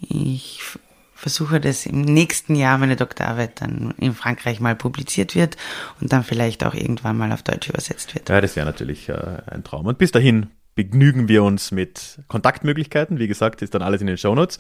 ich 0.01 0.61
versuche, 1.15 1.61
dass 1.61 1.87
im 1.87 2.01
nächsten 2.01 2.57
Jahr 2.57 2.79
meine 2.79 2.97
Doktorarbeit 2.97 3.61
dann 3.61 3.95
in 3.99 4.13
Frankreich 4.13 4.59
mal 4.59 4.75
publiziert 4.75 5.37
wird 5.37 5.57
und 6.01 6.13
dann 6.13 6.25
vielleicht 6.25 6.65
auch 6.65 6.75
irgendwann 6.75 7.17
mal 7.17 7.31
auf 7.33 7.43
Deutsch 7.43 7.69
übersetzt 7.69 8.15
wird. 8.15 8.29
Ja, 8.29 8.41
das 8.41 8.57
wäre 8.57 8.67
natürlich 8.67 9.09
äh, 9.09 9.39
ein 9.47 9.63
Traum. 9.63 9.87
Und 9.87 9.99
bis 9.99 10.11
dahin 10.11 10.49
begnügen 10.75 11.29
wir 11.29 11.43
uns 11.43 11.71
mit 11.71 12.21
Kontaktmöglichkeiten. 12.29 13.19
Wie 13.19 13.29
gesagt, 13.29 13.63
ist 13.63 13.75
dann 13.75 13.83
alles 13.83 14.01
in 14.01 14.07
den 14.07 14.19
Shownotes. 14.19 14.59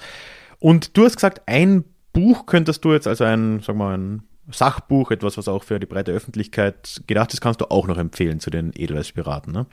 Und 0.59 0.97
du 0.97 1.05
hast 1.05 1.17
gesagt, 1.17 1.43
ein 1.47 1.85
Buch 2.13 2.47
könntest 2.47 2.85
du 2.85 2.93
jetzt, 2.93 3.07
also 3.07 3.25
ein, 3.25 3.67
wir 3.67 3.75
mal, 3.75 3.97
ein 3.97 4.23
Sachbuch, 4.51 5.11
etwas, 5.11 5.39
was 5.39 5.49
auch 5.49 5.65
für 5.65 5.79
die 5.79 5.87
breite 5.87 6.13
Öffentlichkeit 6.13 7.03
gedacht 7.07 7.33
ist, 7.33 7.41
kannst 7.41 7.61
du 7.61 7.71
auch 7.71 7.87
noch 7.87 7.97
empfehlen 7.97 8.41
zu 8.41 8.51
den 8.51 8.73
Edelweiß-Piraten, 8.75 9.53
ne? 9.53 9.67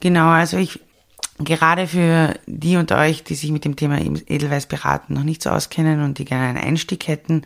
Genau, 0.00 0.28
also 0.28 0.56
ich, 0.56 0.80
gerade 1.38 1.86
für 1.86 2.34
die 2.46 2.76
unter 2.76 2.98
euch, 2.98 3.22
die 3.22 3.34
sich 3.34 3.52
mit 3.52 3.64
dem 3.64 3.76
Thema 3.76 3.98
Edelweiß 4.00 4.66
beraten, 4.66 5.14
noch 5.14 5.24
nicht 5.24 5.42
so 5.42 5.50
auskennen 5.50 6.02
und 6.02 6.18
die 6.18 6.24
gerne 6.24 6.46
einen 6.46 6.58
Einstieg 6.58 7.06
hätten, 7.06 7.42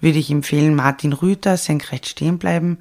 würde 0.00 0.18
ich 0.18 0.30
empfehlen 0.30 0.74
Martin 0.74 1.12
Rüther, 1.12 1.56
Senkrecht 1.56 2.06
stehen 2.06 2.38
bleiben. 2.38 2.78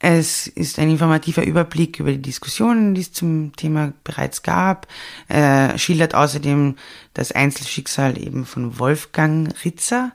Es 0.00 0.46
ist 0.46 0.78
ein 0.78 0.90
informativer 0.90 1.44
Überblick 1.44 1.98
über 1.98 2.12
die 2.12 2.22
Diskussionen, 2.22 2.94
die 2.94 3.00
es 3.00 3.12
zum 3.12 3.54
Thema 3.56 3.92
bereits 4.04 4.42
gab. 4.42 4.86
Er 5.26 5.76
schildert 5.76 6.14
außerdem 6.14 6.76
das 7.14 7.32
Einzelschicksal 7.32 8.16
eben 8.16 8.46
von 8.46 8.78
Wolfgang 8.78 9.52
Ritzer, 9.64 10.12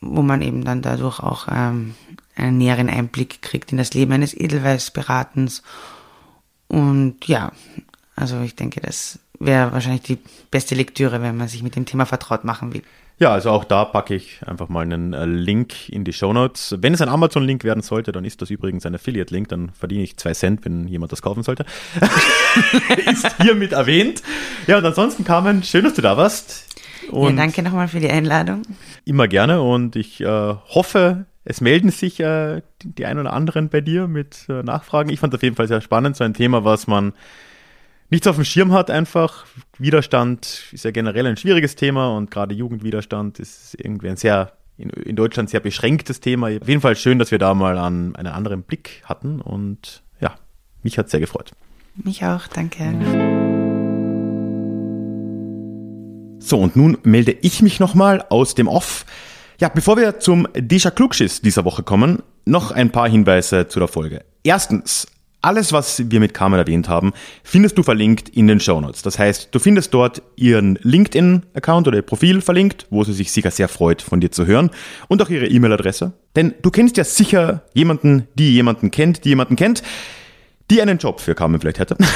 wo 0.00 0.22
man 0.22 0.42
eben 0.42 0.64
dann 0.64 0.80
dadurch 0.80 1.18
auch 1.18 1.48
ähm, 1.50 1.94
einen 2.36 2.58
näheren 2.58 2.88
Einblick 2.88 3.42
kriegt 3.42 3.72
in 3.72 3.78
das 3.78 3.94
Leben 3.94 4.12
eines 4.12 4.32
Edelweißberatens. 4.32 5.62
Und 6.68 7.26
ja, 7.26 7.50
also 8.14 8.40
ich 8.42 8.54
denke, 8.54 8.80
das 8.80 9.18
wäre 9.40 9.72
wahrscheinlich 9.72 10.02
die 10.02 10.18
beste 10.52 10.76
Lektüre, 10.76 11.20
wenn 11.20 11.36
man 11.36 11.48
sich 11.48 11.64
mit 11.64 11.74
dem 11.74 11.84
Thema 11.84 12.06
vertraut 12.06 12.44
machen 12.44 12.72
will. 12.72 12.82
Ja, 13.20 13.32
also 13.32 13.50
auch 13.50 13.64
da 13.64 13.84
packe 13.84 14.14
ich 14.14 14.40
einfach 14.46 14.70
mal 14.70 14.80
einen 14.80 15.12
äh, 15.12 15.26
Link 15.26 15.90
in 15.90 16.04
die 16.04 16.12
Show 16.14 16.32
Notes. 16.32 16.74
Wenn 16.80 16.94
es 16.94 17.02
ein 17.02 17.10
Amazon-Link 17.10 17.64
werden 17.64 17.82
sollte, 17.82 18.12
dann 18.12 18.24
ist 18.24 18.40
das 18.40 18.48
übrigens 18.48 18.86
ein 18.86 18.94
Affiliate-Link, 18.94 19.48
dann 19.48 19.72
verdiene 19.74 20.02
ich 20.04 20.16
zwei 20.16 20.32
Cent, 20.32 20.64
wenn 20.64 20.88
jemand 20.88 21.12
das 21.12 21.20
kaufen 21.20 21.42
sollte. 21.42 21.66
ist 23.12 23.42
hiermit 23.42 23.72
erwähnt. 23.72 24.22
Ja, 24.66 24.78
und 24.78 24.86
ansonsten, 24.86 25.24
Carmen, 25.24 25.62
schön, 25.62 25.84
dass 25.84 25.92
du 25.92 26.00
da 26.00 26.16
warst. 26.16 26.66
Und 27.10 27.36
ja, 27.36 27.42
danke 27.42 27.62
nochmal 27.62 27.88
für 27.88 28.00
die 28.00 28.08
Einladung. 28.08 28.62
Immer 29.04 29.28
gerne 29.28 29.60
und 29.60 29.96
ich 29.96 30.22
äh, 30.22 30.26
hoffe, 30.26 31.26
es 31.44 31.60
melden 31.60 31.90
sich 31.90 32.20
äh, 32.20 32.62
die, 32.80 32.94
die 32.94 33.04
ein 33.04 33.18
oder 33.18 33.34
anderen 33.34 33.68
bei 33.68 33.82
dir 33.82 34.08
mit 34.08 34.46
äh, 34.48 34.62
Nachfragen. 34.62 35.10
Ich 35.10 35.20
fand 35.20 35.34
es 35.34 35.38
auf 35.38 35.42
jeden 35.42 35.56
Fall 35.56 35.68
sehr 35.68 35.82
spannend, 35.82 36.16
so 36.16 36.24
ein 36.24 36.32
Thema, 36.32 36.64
was 36.64 36.86
man 36.86 37.12
nichts 38.10 38.26
auf 38.26 38.36
dem 38.36 38.44
Schirm 38.44 38.72
hat 38.72 38.90
einfach. 38.90 39.46
Widerstand 39.78 40.64
ist 40.72 40.84
ja 40.84 40.90
generell 40.90 41.26
ein 41.26 41.36
schwieriges 41.36 41.76
Thema 41.76 42.16
und 42.16 42.30
gerade 42.30 42.54
Jugendwiderstand 42.54 43.38
ist 43.38 43.76
irgendwie 43.78 44.08
ein 44.08 44.16
sehr, 44.16 44.52
in, 44.76 44.90
in 44.90 45.16
Deutschland 45.16 45.50
sehr 45.50 45.60
beschränktes 45.60 46.20
Thema. 46.20 46.48
Auf 46.48 46.68
jeden 46.68 46.80
Fall 46.80 46.96
schön, 46.96 47.18
dass 47.18 47.30
wir 47.30 47.38
da 47.38 47.54
mal 47.54 47.78
an 47.78 48.14
einen 48.16 48.28
anderen 48.28 48.62
Blick 48.62 49.02
hatten 49.04 49.40
und 49.40 50.02
ja, 50.20 50.34
mich 50.82 50.98
hat 50.98 51.10
sehr 51.10 51.20
gefreut. 51.20 51.52
Mich 51.94 52.24
auch, 52.24 52.46
danke. 52.48 52.94
So, 56.38 56.58
und 56.58 56.74
nun 56.74 56.98
melde 57.02 57.32
ich 57.42 57.62
mich 57.62 57.80
nochmal 57.80 58.24
aus 58.28 58.54
dem 58.54 58.66
Off. 58.66 59.04
Ja, 59.60 59.68
bevor 59.68 59.98
wir 59.98 60.20
zum 60.20 60.48
Deja 60.54 60.90
Klugschiss 60.90 61.42
dieser 61.42 61.66
Woche 61.66 61.82
kommen, 61.82 62.22
noch 62.46 62.70
ein 62.70 62.90
paar 62.90 63.08
Hinweise 63.08 63.68
zu 63.68 63.78
der 63.78 63.88
Folge. 63.88 64.24
Erstens, 64.42 65.06
alles, 65.42 65.72
was 65.72 66.10
wir 66.10 66.20
mit 66.20 66.34
Carmen 66.34 66.58
erwähnt 66.58 66.88
haben, 66.88 67.12
findest 67.42 67.78
du 67.78 67.82
verlinkt 67.82 68.28
in 68.28 68.46
den 68.46 68.60
Show 68.60 68.80
Notes. 68.80 69.02
Das 69.02 69.18
heißt, 69.18 69.48
du 69.52 69.58
findest 69.58 69.94
dort 69.94 70.22
ihren 70.36 70.78
LinkedIn-Account 70.82 71.88
oder 71.88 71.96
ihr 71.98 72.02
Profil 72.02 72.40
verlinkt, 72.40 72.86
wo 72.90 73.04
sie 73.04 73.12
sich 73.12 73.32
sicher 73.32 73.50
sehr 73.50 73.68
freut, 73.68 74.02
von 74.02 74.20
dir 74.20 74.30
zu 74.30 74.46
hören 74.46 74.70
und 75.08 75.22
auch 75.22 75.30
ihre 75.30 75.46
E-Mail-Adresse. 75.46 76.12
Denn 76.36 76.54
du 76.62 76.70
kennst 76.70 76.96
ja 76.96 77.04
sicher 77.04 77.62
jemanden, 77.72 78.28
die 78.34 78.52
jemanden 78.52 78.90
kennt, 78.90 79.24
die 79.24 79.30
jemanden 79.30 79.56
kennt, 79.56 79.82
die 80.70 80.82
einen 80.82 80.98
Job 80.98 81.20
für 81.20 81.34
Carmen 81.34 81.60
vielleicht 81.60 81.78
hätte. 81.78 81.96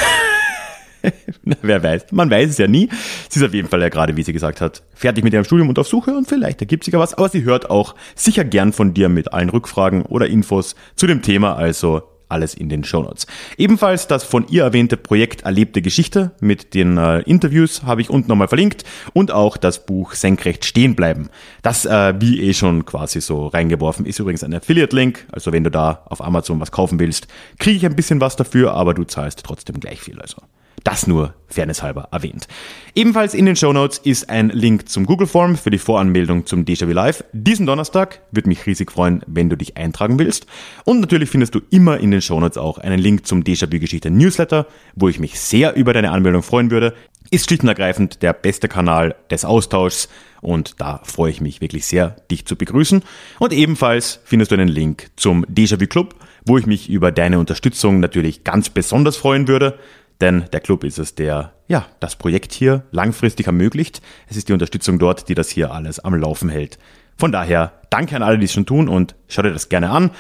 Wer 1.63 1.83
weiß, 1.83 2.13
man 2.13 2.31
weiß 2.31 2.51
es 2.51 2.59
ja 2.59 2.67
nie. 2.67 2.89
Sie 3.29 3.41
ist 3.41 3.47
auf 3.47 3.53
jeden 3.53 3.69
Fall 3.69 3.83
ja 3.83 3.89
gerade, 3.89 4.17
wie 4.17 4.23
sie 4.23 4.33
gesagt 4.33 4.61
hat, 4.61 4.83
fertig 4.95 5.25
mit 5.25 5.35
ihrem 5.35 5.45
Studium 5.45 5.69
und 5.69 5.79
auf 5.79 5.89
Suche 5.89 6.17
und 6.17 6.29
vielleicht 6.29 6.61
ergibt 6.61 6.85
sich 6.85 6.95
ja 6.95 7.01
was, 7.01 7.15
aber 7.15 7.29
sie 7.29 7.45
hört 7.45 7.69
auch 7.69 7.95
sicher 8.15 8.45
gern 8.45 8.73
von 8.73 8.95
dir 8.95 9.09
mit 9.09 9.33
allen 9.33 9.51
Rückfragen 9.51 10.03
oder 10.03 10.29
Infos 10.29 10.77
zu 10.97 11.07
dem 11.07 11.21
Thema, 11.21 11.57
also 11.57 12.14
alles 12.35 12.55
in 12.55 12.69
den 12.69 12.85
Shownotes. 12.85 13.27
Ebenfalls 13.57 14.07
das 14.07 14.25
von 14.25 14.47
ihr 14.49 14.65
erwähnte 14.65 14.97
Projekt 14.97 15.43
Erlebte 15.43 15.81
Geschichte 15.81 16.33
mit 16.41 16.75
den 16.75 16.99
äh, 16.99 17.21
Interviews 17.21 17.85
habe 17.85 18.01
ich 18.01 18.11
unten 18.11 18.29
nochmal 18.29 18.49
verlinkt 18.49 18.85
und 19.13 19.31
auch 19.31 19.57
das 19.57 19.87
Buch 19.87 20.13
Senkrecht 20.13 20.65
stehen 20.65 20.97
bleiben. 20.97 21.31
Das, 21.63 21.87
äh, 21.87 22.15
wie 22.19 22.43
eh 22.43 22.53
schon 22.53 22.85
quasi 22.85 23.21
so 23.21 23.47
reingeworfen, 23.47 24.05
ist 24.05 24.19
übrigens 24.19 24.43
ein 24.43 24.53
Affiliate-Link. 24.53 25.27
Also 25.31 25.53
wenn 25.53 25.65
du 25.65 25.71
da 25.71 26.03
auf 26.07 26.23
Amazon 26.23 26.61
was 26.61 26.73
kaufen 26.73 26.99
willst, 26.99 27.29
kriege 27.59 27.77
ich 27.77 27.87
ein 27.87 27.97
bisschen 27.97 28.21
was 28.21 28.37
dafür, 28.37 28.75
aber 28.75 28.95
du 28.95 29.05
zahlst 29.05 29.45
trotzdem 29.45 29.79
gleich 29.81 30.01
viel. 30.01 30.21
Also 30.21 30.43
das 30.85 31.07
nur 31.07 31.35
fairnesshalber 31.49 32.09
erwähnt. 32.13 32.47
Ebenfalls 32.95 33.35
in 33.35 33.47
den 33.47 33.57
Show 33.57 33.73
Notes 33.73 33.99
ist 33.99 34.29
ein 34.29 34.51
Link 34.51 34.89
zum 34.89 35.07
Google 35.07 35.27
Form 35.27 35.57
für 35.57 35.71
die 35.71 35.79
Voranmeldung 35.79 36.47
zum 36.47 36.65
Déjà-vu 36.65 36.93
Live. 36.93 37.25
Diesen 37.33 37.67
Donnerstag 37.67 38.21
würde 38.31 38.49
mich 38.49 38.67
riesig 38.67 38.93
freuen, 38.93 39.23
wenn 39.27 39.49
du 39.49 39.57
dich 39.57 39.77
eintragen 39.77 40.19
willst. 40.19 40.47
Und 40.85 41.01
natürlich 41.01 41.31
findest 41.31 41.55
du 41.55 41.61
immer 41.71 41.99
in 41.99 42.11
den 42.11 42.21
Show 42.21 42.39
Notes 42.39 42.59
auch 42.59 42.79
einen 42.79 42.99
Link 42.99 43.27
zum 43.27 43.43
Déjà-vu 43.43 43.81
Geschichte 43.81 44.11
Newsletter, 44.11 44.67
wo 44.95 45.09
ich 45.09 45.19
mich 45.19 45.41
sehr 45.41 45.75
über 45.75 45.93
deine 45.93 46.11
Anmeldung 46.11 46.43
freuen 46.43 46.71
würde. 46.71 46.95
Ist 47.31 47.47
schlicht 47.47 47.63
und 47.63 47.69
ergreifend 47.69 48.23
der 48.23 48.35
beste 48.35 48.69
Kanal 48.69 49.15
des 49.31 49.45
Austauschs 49.45 50.09
und 50.45 50.79
da 50.79 51.01
freue 51.05 51.31
ich 51.31 51.41
mich 51.41 51.63
wirklich 51.63 51.87
sehr, 51.87 52.17
dich 52.31 52.45
zu 52.45 52.55
begrüßen. 52.55 53.03
Und 53.39 53.55
ebenfalls 53.55 54.21
findest 54.25 54.51
du 54.51 54.57
einen 54.57 54.69
Link 54.69 55.11
zum 55.17 55.47
Déjà-vu 55.47 55.87
Club, 55.87 56.15
wo 56.45 56.59
ich 56.59 56.67
mich 56.67 56.91
über 56.91 57.11
deine 57.13 57.39
Unterstützung 57.39 57.99
natürlich 57.99 58.45
ganz 58.45 58.69
besonders 58.69 59.17
freuen 59.17 59.49
würde. 59.49 59.79
Denn 60.21 60.45
der 60.53 60.61
Club 60.61 60.85
ist 60.85 60.99
es, 60.99 61.15
der 61.15 61.53
ja 61.69 61.87
das 62.01 62.17
Projekt 62.17 62.53
hier 62.53 62.83
langfristig 62.91 63.47
ermöglicht. 63.47 64.03
Es 64.29 64.37
ist 64.37 64.49
die 64.49 64.53
Unterstützung 64.53 64.99
dort, 64.99 65.29
die 65.29 65.35
das 65.35 65.51
hier 65.51 65.73
alles 65.73 66.01
am 66.01 66.15
Laufen 66.15 66.49
hält. 66.49 66.79
Von 67.17 67.31
daher 67.33 67.73
danke 67.91 68.17
an 68.17 68.23
alle, 68.23 68.39
die 68.39 68.47
es 68.47 68.53
schon 68.53 68.67
tun 68.67 68.89
und 68.89 69.15
schau 69.29 69.43
dir 69.43 69.53
das 69.53 69.69
gerne 69.69 69.91
an. 69.91 70.11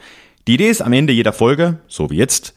Die 0.48 0.56
Idee 0.56 0.70
ist 0.70 0.82
am 0.82 0.94
Ende 0.94 1.14
jeder 1.14 1.34
Folge, 1.34 1.80
so 1.88 2.10
wie 2.10 2.18
jetzt, 2.18 2.54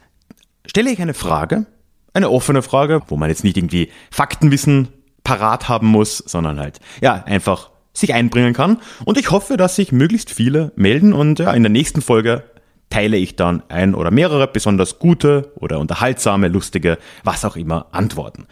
stelle 0.67 0.91
ich 0.91 1.01
eine 1.01 1.15
Frage, 1.15 1.67
eine 2.15 2.31
offene 2.31 2.63
Frage, 2.63 3.03
wo 3.09 3.17
man 3.17 3.29
jetzt 3.29 3.45
nicht 3.45 3.57
irgendwie 3.57 3.91
Faktenwissen 4.11 4.89
parat 5.23 5.69
haben 5.69 5.89
muss, 5.89 6.19
sondern 6.19 6.59
halt, 6.59 6.81
ja, 7.01 7.25
einfach 7.25 7.71
sich 7.93 8.15
einbringen 8.15 8.55
kann. 8.55 8.79
Und 9.05 9.19
ich 9.19 9.31
hoffe, 9.31 9.57
dass 9.57 9.77
sich 9.77 9.93
möglichst 9.93 10.31
viele 10.31 10.73
melden 10.77 11.13
und 11.13 11.39
ja, 11.39 11.53
in 11.53 11.63
der 11.63 11.71
nächsten 11.71 12.03
Folge 12.03 12.45
teile 12.91 13.17
ich 13.17 13.37
dann 13.37 13.63
ein 13.69 13.95
oder 13.95 14.11
mehrere 14.11 14.47
besonders 14.47 14.99
gute 14.99 15.53
oder 15.57 15.79
unterhaltsame, 15.79 16.49
lustige, 16.49 16.99
was 17.25 17.45
auch 17.45 17.57
immer 17.57 17.87
Antworten. 17.93 18.47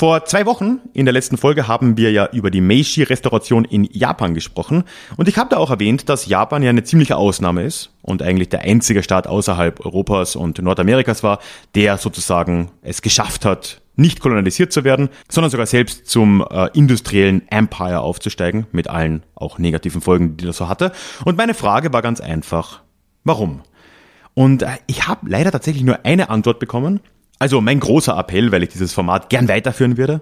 Vor 0.00 0.24
zwei 0.24 0.46
Wochen 0.46 0.80
in 0.94 1.04
der 1.04 1.12
letzten 1.12 1.36
Folge 1.36 1.68
haben 1.68 1.98
wir 1.98 2.10
ja 2.10 2.26
über 2.32 2.50
die 2.50 2.62
Meiji-Restauration 2.62 3.66
in 3.66 3.84
Japan 3.84 4.32
gesprochen 4.32 4.84
und 5.18 5.28
ich 5.28 5.36
habe 5.36 5.50
da 5.50 5.58
auch 5.58 5.68
erwähnt, 5.68 6.08
dass 6.08 6.24
Japan 6.24 6.62
ja 6.62 6.70
eine 6.70 6.84
ziemliche 6.84 7.18
Ausnahme 7.18 7.64
ist 7.64 7.92
und 8.00 8.22
eigentlich 8.22 8.48
der 8.48 8.62
einzige 8.62 9.02
Staat 9.02 9.26
außerhalb 9.26 9.84
Europas 9.84 10.36
und 10.36 10.58
Nordamerikas 10.58 11.22
war, 11.22 11.38
der 11.74 11.98
sozusagen 11.98 12.70
es 12.80 13.02
geschafft 13.02 13.44
hat, 13.44 13.82
nicht 13.94 14.20
kolonialisiert 14.20 14.72
zu 14.72 14.84
werden, 14.84 15.10
sondern 15.28 15.50
sogar 15.50 15.66
selbst 15.66 16.06
zum 16.06 16.46
äh, 16.50 16.70
industriellen 16.72 17.46
Empire 17.48 18.00
aufzusteigen, 18.00 18.66
mit 18.72 18.88
allen 18.88 19.22
auch 19.34 19.58
negativen 19.58 20.00
Folgen, 20.00 20.38
die 20.38 20.46
das 20.46 20.56
so 20.56 20.66
hatte. 20.70 20.92
Und 21.26 21.36
meine 21.36 21.52
Frage 21.52 21.92
war 21.92 22.00
ganz 22.00 22.22
einfach, 22.22 22.80
warum? 23.24 23.60
Und 24.32 24.62
äh, 24.62 24.68
ich 24.86 25.06
habe 25.08 25.28
leider 25.28 25.52
tatsächlich 25.52 25.84
nur 25.84 26.06
eine 26.06 26.30
Antwort 26.30 26.58
bekommen 26.58 27.00
also 27.40 27.60
mein 27.60 27.80
großer 27.80 28.16
Appell, 28.16 28.52
weil 28.52 28.62
ich 28.62 28.68
dieses 28.68 28.92
Format 28.92 29.30
gern 29.30 29.48
weiterführen 29.48 29.96
würde. 29.96 30.20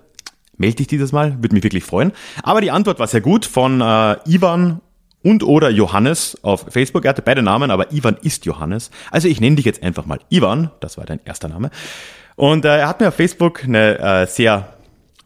Melde 0.56 0.76
dich 0.76 0.86
dieses 0.86 1.12
Mal, 1.12 1.36
würde 1.42 1.54
mich 1.54 1.64
wirklich 1.64 1.84
freuen. 1.84 2.12
Aber 2.42 2.60
die 2.60 2.70
Antwort 2.70 2.98
war 2.98 3.08
sehr 3.08 3.20
gut 3.20 3.44
von 3.44 3.80
äh, 3.80 4.16
Ivan 4.24 4.80
und 5.22 5.42
oder 5.42 5.68
Johannes 5.68 6.38
auf 6.42 6.66
Facebook. 6.70 7.04
Er 7.04 7.10
hatte 7.10 7.22
beide 7.22 7.42
Namen, 7.42 7.70
aber 7.70 7.92
Ivan 7.92 8.16
ist 8.22 8.46
Johannes. 8.46 8.90
Also 9.10 9.26
ich 9.28 9.40
nenne 9.40 9.56
dich 9.56 9.64
jetzt 9.64 9.82
einfach 9.82 10.06
mal 10.06 10.20
Ivan. 10.30 10.70
Das 10.80 10.96
war 10.96 11.04
dein 11.06 11.20
erster 11.24 11.48
Name. 11.48 11.70
Und 12.36 12.64
äh, 12.64 12.78
er 12.78 12.88
hat 12.88 13.00
mir 13.00 13.08
auf 13.08 13.14
Facebook 13.14 13.64
eine 13.64 13.98
äh, 13.98 14.26
sehr, 14.26 14.74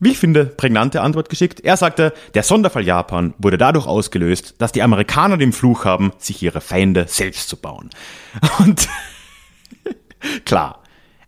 wie 0.00 0.12
ich 0.12 0.18
finde, 0.18 0.46
prägnante 0.46 1.02
Antwort 1.02 1.28
geschickt. 1.28 1.60
Er 1.60 1.76
sagte, 1.76 2.14
der 2.32 2.42
Sonderfall 2.42 2.84
Japan 2.84 3.34
wurde 3.36 3.58
dadurch 3.58 3.86
ausgelöst, 3.86 4.54
dass 4.58 4.72
die 4.72 4.82
Amerikaner 4.82 5.36
den 5.36 5.52
Fluch 5.52 5.84
haben, 5.84 6.12
sich 6.16 6.42
ihre 6.42 6.62
Feinde 6.62 7.04
selbst 7.06 7.50
zu 7.50 7.58
bauen. 7.58 7.90
Und 8.60 8.88
klar, 10.46 10.81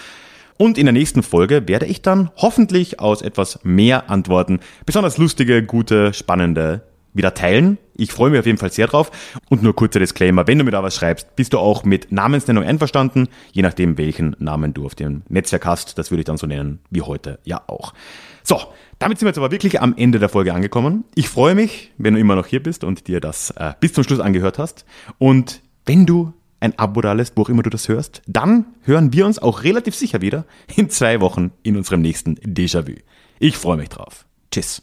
Und 0.57 0.79
in 0.79 0.87
der 0.87 0.95
nächsten 0.95 1.23
Folge 1.23 1.69
werde 1.69 1.87
ich 1.87 2.01
dann 2.01 2.31
hoffentlich 2.37 2.99
aus 2.99 3.21
etwas 3.21 3.61
mehr 3.63 4.09
Antworten 4.09 4.61
besonders 4.87 5.19
lustige, 5.19 5.63
gute, 5.63 6.15
spannende 6.15 6.83
wieder 7.13 7.35
teilen. 7.35 7.77
Ich 7.97 8.13
freue 8.13 8.31
mich 8.31 8.41
auf 8.41 8.47
jeden 8.47 8.59
Fall 8.59 8.73
sehr 8.73 8.87
drauf. 8.87 9.11
Und 9.49 9.63
nur 9.63 9.75
kurzer 9.75 10.01
Disclaimer, 10.01 10.47
wenn 10.47 10.59
du 10.59 10.65
mir 10.65 10.71
da 10.71 10.83
was 10.83 10.97
schreibst, 10.97 11.37
bist 11.37 11.53
du 11.53 11.59
auch 11.59 11.85
mit 11.85 12.11
Namensnennung 12.13 12.65
einverstanden, 12.65 13.29
je 13.53 13.63
nachdem, 13.63 13.99
welchen 13.99 14.37
Namen 14.39 14.75
du 14.75 14.87
auf 14.87 14.95
dem 14.95 15.23
Netzwerk 15.29 15.67
hast. 15.67 15.99
Das 15.99 16.11
würde 16.11 16.21
ich 16.21 16.27
dann 16.27 16.37
so 16.37 16.47
nennen, 16.47 16.81
wie 16.91 17.03
heute 17.03 17.39
ja 17.45 17.63
auch. 17.67 17.95
So, 18.43 18.61
damit 18.99 19.19
sind 19.19 19.27
wir 19.27 19.31
jetzt 19.31 19.39
aber 19.39 19.51
wirklich 19.51 19.81
am 19.81 19.95
Ende 19.97 20.19
der 20.19 20.29
Folge 20.29 20.55
angekommen. 20.55 21.05
Ich 21.15 21.29
freue 21.29 21.55
mich, 21.55 21.93
wenn 21.99 22.15
du 22.15 22.21
immer 22.21 22.37
noch 22.37 22.47
hier 22.47 22.63
bist 22.63 22.85
und 22.85 23.09
dir 23.09 23.21
das 23.21 23.51
äh, 23.51 23.73
bis 23.81 23.93
zum 23.93 24.05
Schluss 24.05 24.21
angehört 24.21 24.59
hast. 24.59 24.85
Und 25.19 25.63
wenn 25.87 26.07
du 26.07 26.33
ein 26.61 26.79
Abo 26.79 27.01
da 27.01 27.13
lässt, 27.13 27.37
wo 27.37 27.43
auch 27.43 27.49
immer 27.49 27.63
du 27.63 27.71
das 27.71 27.89
hörst, 27.89 28.23
dann 28.27 28.67
hören 28.83 29.13
wir 29.13 29.27
uns 29.27 29.39
auch 29.39 29.65
relativ 29.65 29.95
sicher 29.95 30.21
wieder 30.21 30.47
in 30.75 30.89
zwei 30.91 31.21
Wochen 31.21 31.53
in 31.63 31.77
unserem 31.77 32.01
nächsten 32.01 32.37
Déjà-vu. 32.37 32.97
Ich 33.39 33.57
freue 33.57 33.77
mich 33.77 33.91
drauf. 33.91 34.25
Tschüss. 34.51 34.83